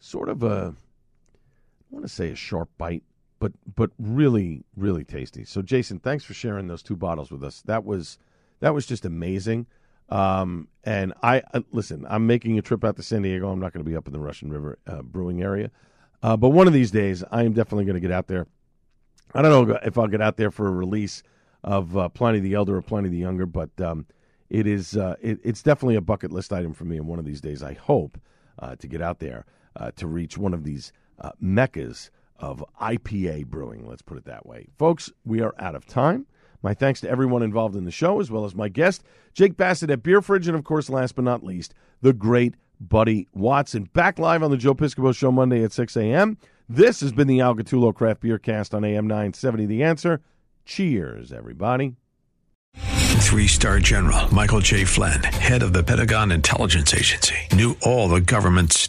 sort 0.01 0.31
of 0.31 0.43
a, 0.43 0.75
I 0.75 1.95
want 1.95 2.07
to 2.07 2.09
say 2.09 2.31
a 2.31 2.35
sharp 2.35 2.71
bite, 2.79 3.03
but 3.39 3.53
but 3.75 3.91
really 3.99 4.65
really 4.75 5.05
tasty. 5.05 5.45
So 5.45 5.61
Jason, 5.61 5.99
thanks 5.99 6.25
for 6.25 6.33
sharing 6.33 6.69
those 6.69 6.83
two 6.83 6.97
bottles 6.97 7.31
with 7.31 7.45
us. 7.45 7.61
That 7.67 7.85
was 7.85 8.19
that 8.61 8.73
was 8.73 8.87
just 8.87 9.05
amazing. 9.05 9.67
Um, 10.09 10.69
and 10.85 11.13
I 11.23 11.43
uh, 11.53 11.61
listen. 11.73 12.07
I'm 12.09 12.27
making 12.27 12.59
a 12.59 12.63
trip 12.63 12.85
out 12.85 12.97
to 12.97 13.03
San 13.03 13.23
Diego. 13.23 13.51
I'm 13.51 13.61
not 13.61 13.73
going 13.73 13.85
to 13.85 13.91
be 13.91 13.97
up 13.97 14.07
in 14.07 14.13
the 14.13 14.19
Russian 14.19 14.51
River 14.51 14.79
uh, 14.87 15.03
brewing 15.03 15.43
area, 15.43 15.71
uh, 16.25 16.39
but 16.39 16.49
one 16.49 16.67
of 16.67 16.73
these 16.73 16.91
days, 16.91 17.23
I 17.31 17.43
am 17.43 17.53
definitely 17.53 17.85
going 17.85 17.97
to 17.97 18.01
get 18.01 18.11
out 18.11 18.29
there. 18.29 18.47
I 19.35 19.43
don't 19.43 19.69
know 19.69 19.79
if 19.85 19.99
I'll 19.99 20.07
get 20.07 20.23
out 20.23 20.39
there 20.39 20.51
for 20.51 20.67
a 20.67 20.71
release 20.71 21.23
of 21.63 21.95
uh, 21.99 22.09
Pliny 22.09 22.41
the 22.41 22.55
Elder 22.55 22.77
or 22.79 22.81
Pliny 22.81 23.11
the 23.11 23.19
Younger, 23.19 23.45
but 23.45 23.79
um, 23.79 24.07
it 24.49 24.67
is 24.67 24.97
uh, 24.97 25.17
it, 25.21 25.39
it's 25.45 25.63
definitely 25.63 25.97
a 25.97 26.01
bucket 26.01 26.33
list 26.33 26.51
item 26.51 26.73
for 26.73 26.87
me. 26.87 26.97
And 26.97 27.07
one 27.07 27.19
of 27.19 27.27
these 27.27 27.43
days, 27.43 27.63
I 27.63 27.75
hope 27.75 28.19
uh, 28.59 28.75
to 28.77 28.89
get 28.89 29.03
out 29.03 29.19
there 29.19 29.45
uh, 29.77 29.91
to 29.97 30.07
reach 30.07 30.39
one 30.39 30.55
of 30.55 30.65
these 30.65 30.95
uh, 31.21 31.33
meccas 31.41 32.11
of 32.39 32.65
IPA 32.81 33.49
brewing. 33.49 33.87
Let's 33.87 34.01
put 34.01 34.17
it 34.17 34.25
that 34.25 34.47
way, 34.47 34.69
folks. 34.79 35.13
We 35.27 35.43
are 35.43 35.55
out 35.59 35.75
of 35.75 35.85
time. 35.85 36.25
My 36.65 36.73
thanks 36.73 37.03
to 37.03 37.11
everyone 37.11 37.43
involved 37.43 37.77
in 37.77 37.85
the 37.85 37.91
show, 37.91 38.21
as 38.21 38.31
well 38.31 38.47
as 38.47 38.55
my 38.55 38.71
guest, 38.71 39.05
Jake 39.35 39.55
Bassett 39.55 39.91
at 39.91 40.03
Beer 40.03 40.23
Fridge, 40.23 40.49
and 40.49 40.57
of 40.57 40.65
course, 40.65 40.89
last 40.89 41.15
but 41.15 41.23
not 41.23 41.45
least, 41.45 41.75
the 42.01 42.15
great 42.15 42.55
Buddy 42.81 43.29
Watson. 43.35 43.91
Back 43.93 44.19
live 44.19 44.43
on 44.43 44.51
the 44.51 44.57
Joe 44.57 44.75
Piscopo 44.75 45.15
Show 45.15 45.31
Monday 45.31 45.63
at 45.63 45.73
6 45.73 45.95
a.m. 45.99 46.39
This 46.67 47.03
has 47.03 47.13
been 47.13 47.29
the 47.29 47.41
Al 47.41 47.55
Gattullo 47.55 47.95
Craft 47.95 48.23
Beer 48.23 48.39
Cast 48.39 48.75
on 48.75 48.83
AM 48.83 49.07
970 49.07 49.67
The 49.67 49.83
Answer. 49.83 50.23
Cheers, 50.65 51.33
everybody. 51.33 51.97
Three 52.77 53.47
star 53.47 53.79
general 53.81 54.33
Michael 54.33 54.61
J. 54.61 54.85
Flynn, 54.85 55.23
head 55.23 55.63
of 55.63 55.73
the 55.75 55.83
Pentagon 55.83 56.33
Intelligence 56.33 56.95
Agency, 56.95 57.37
knew 57.53 57.77
all 57.83 58.09
the 58.09 58.21
government's 58.21 58.89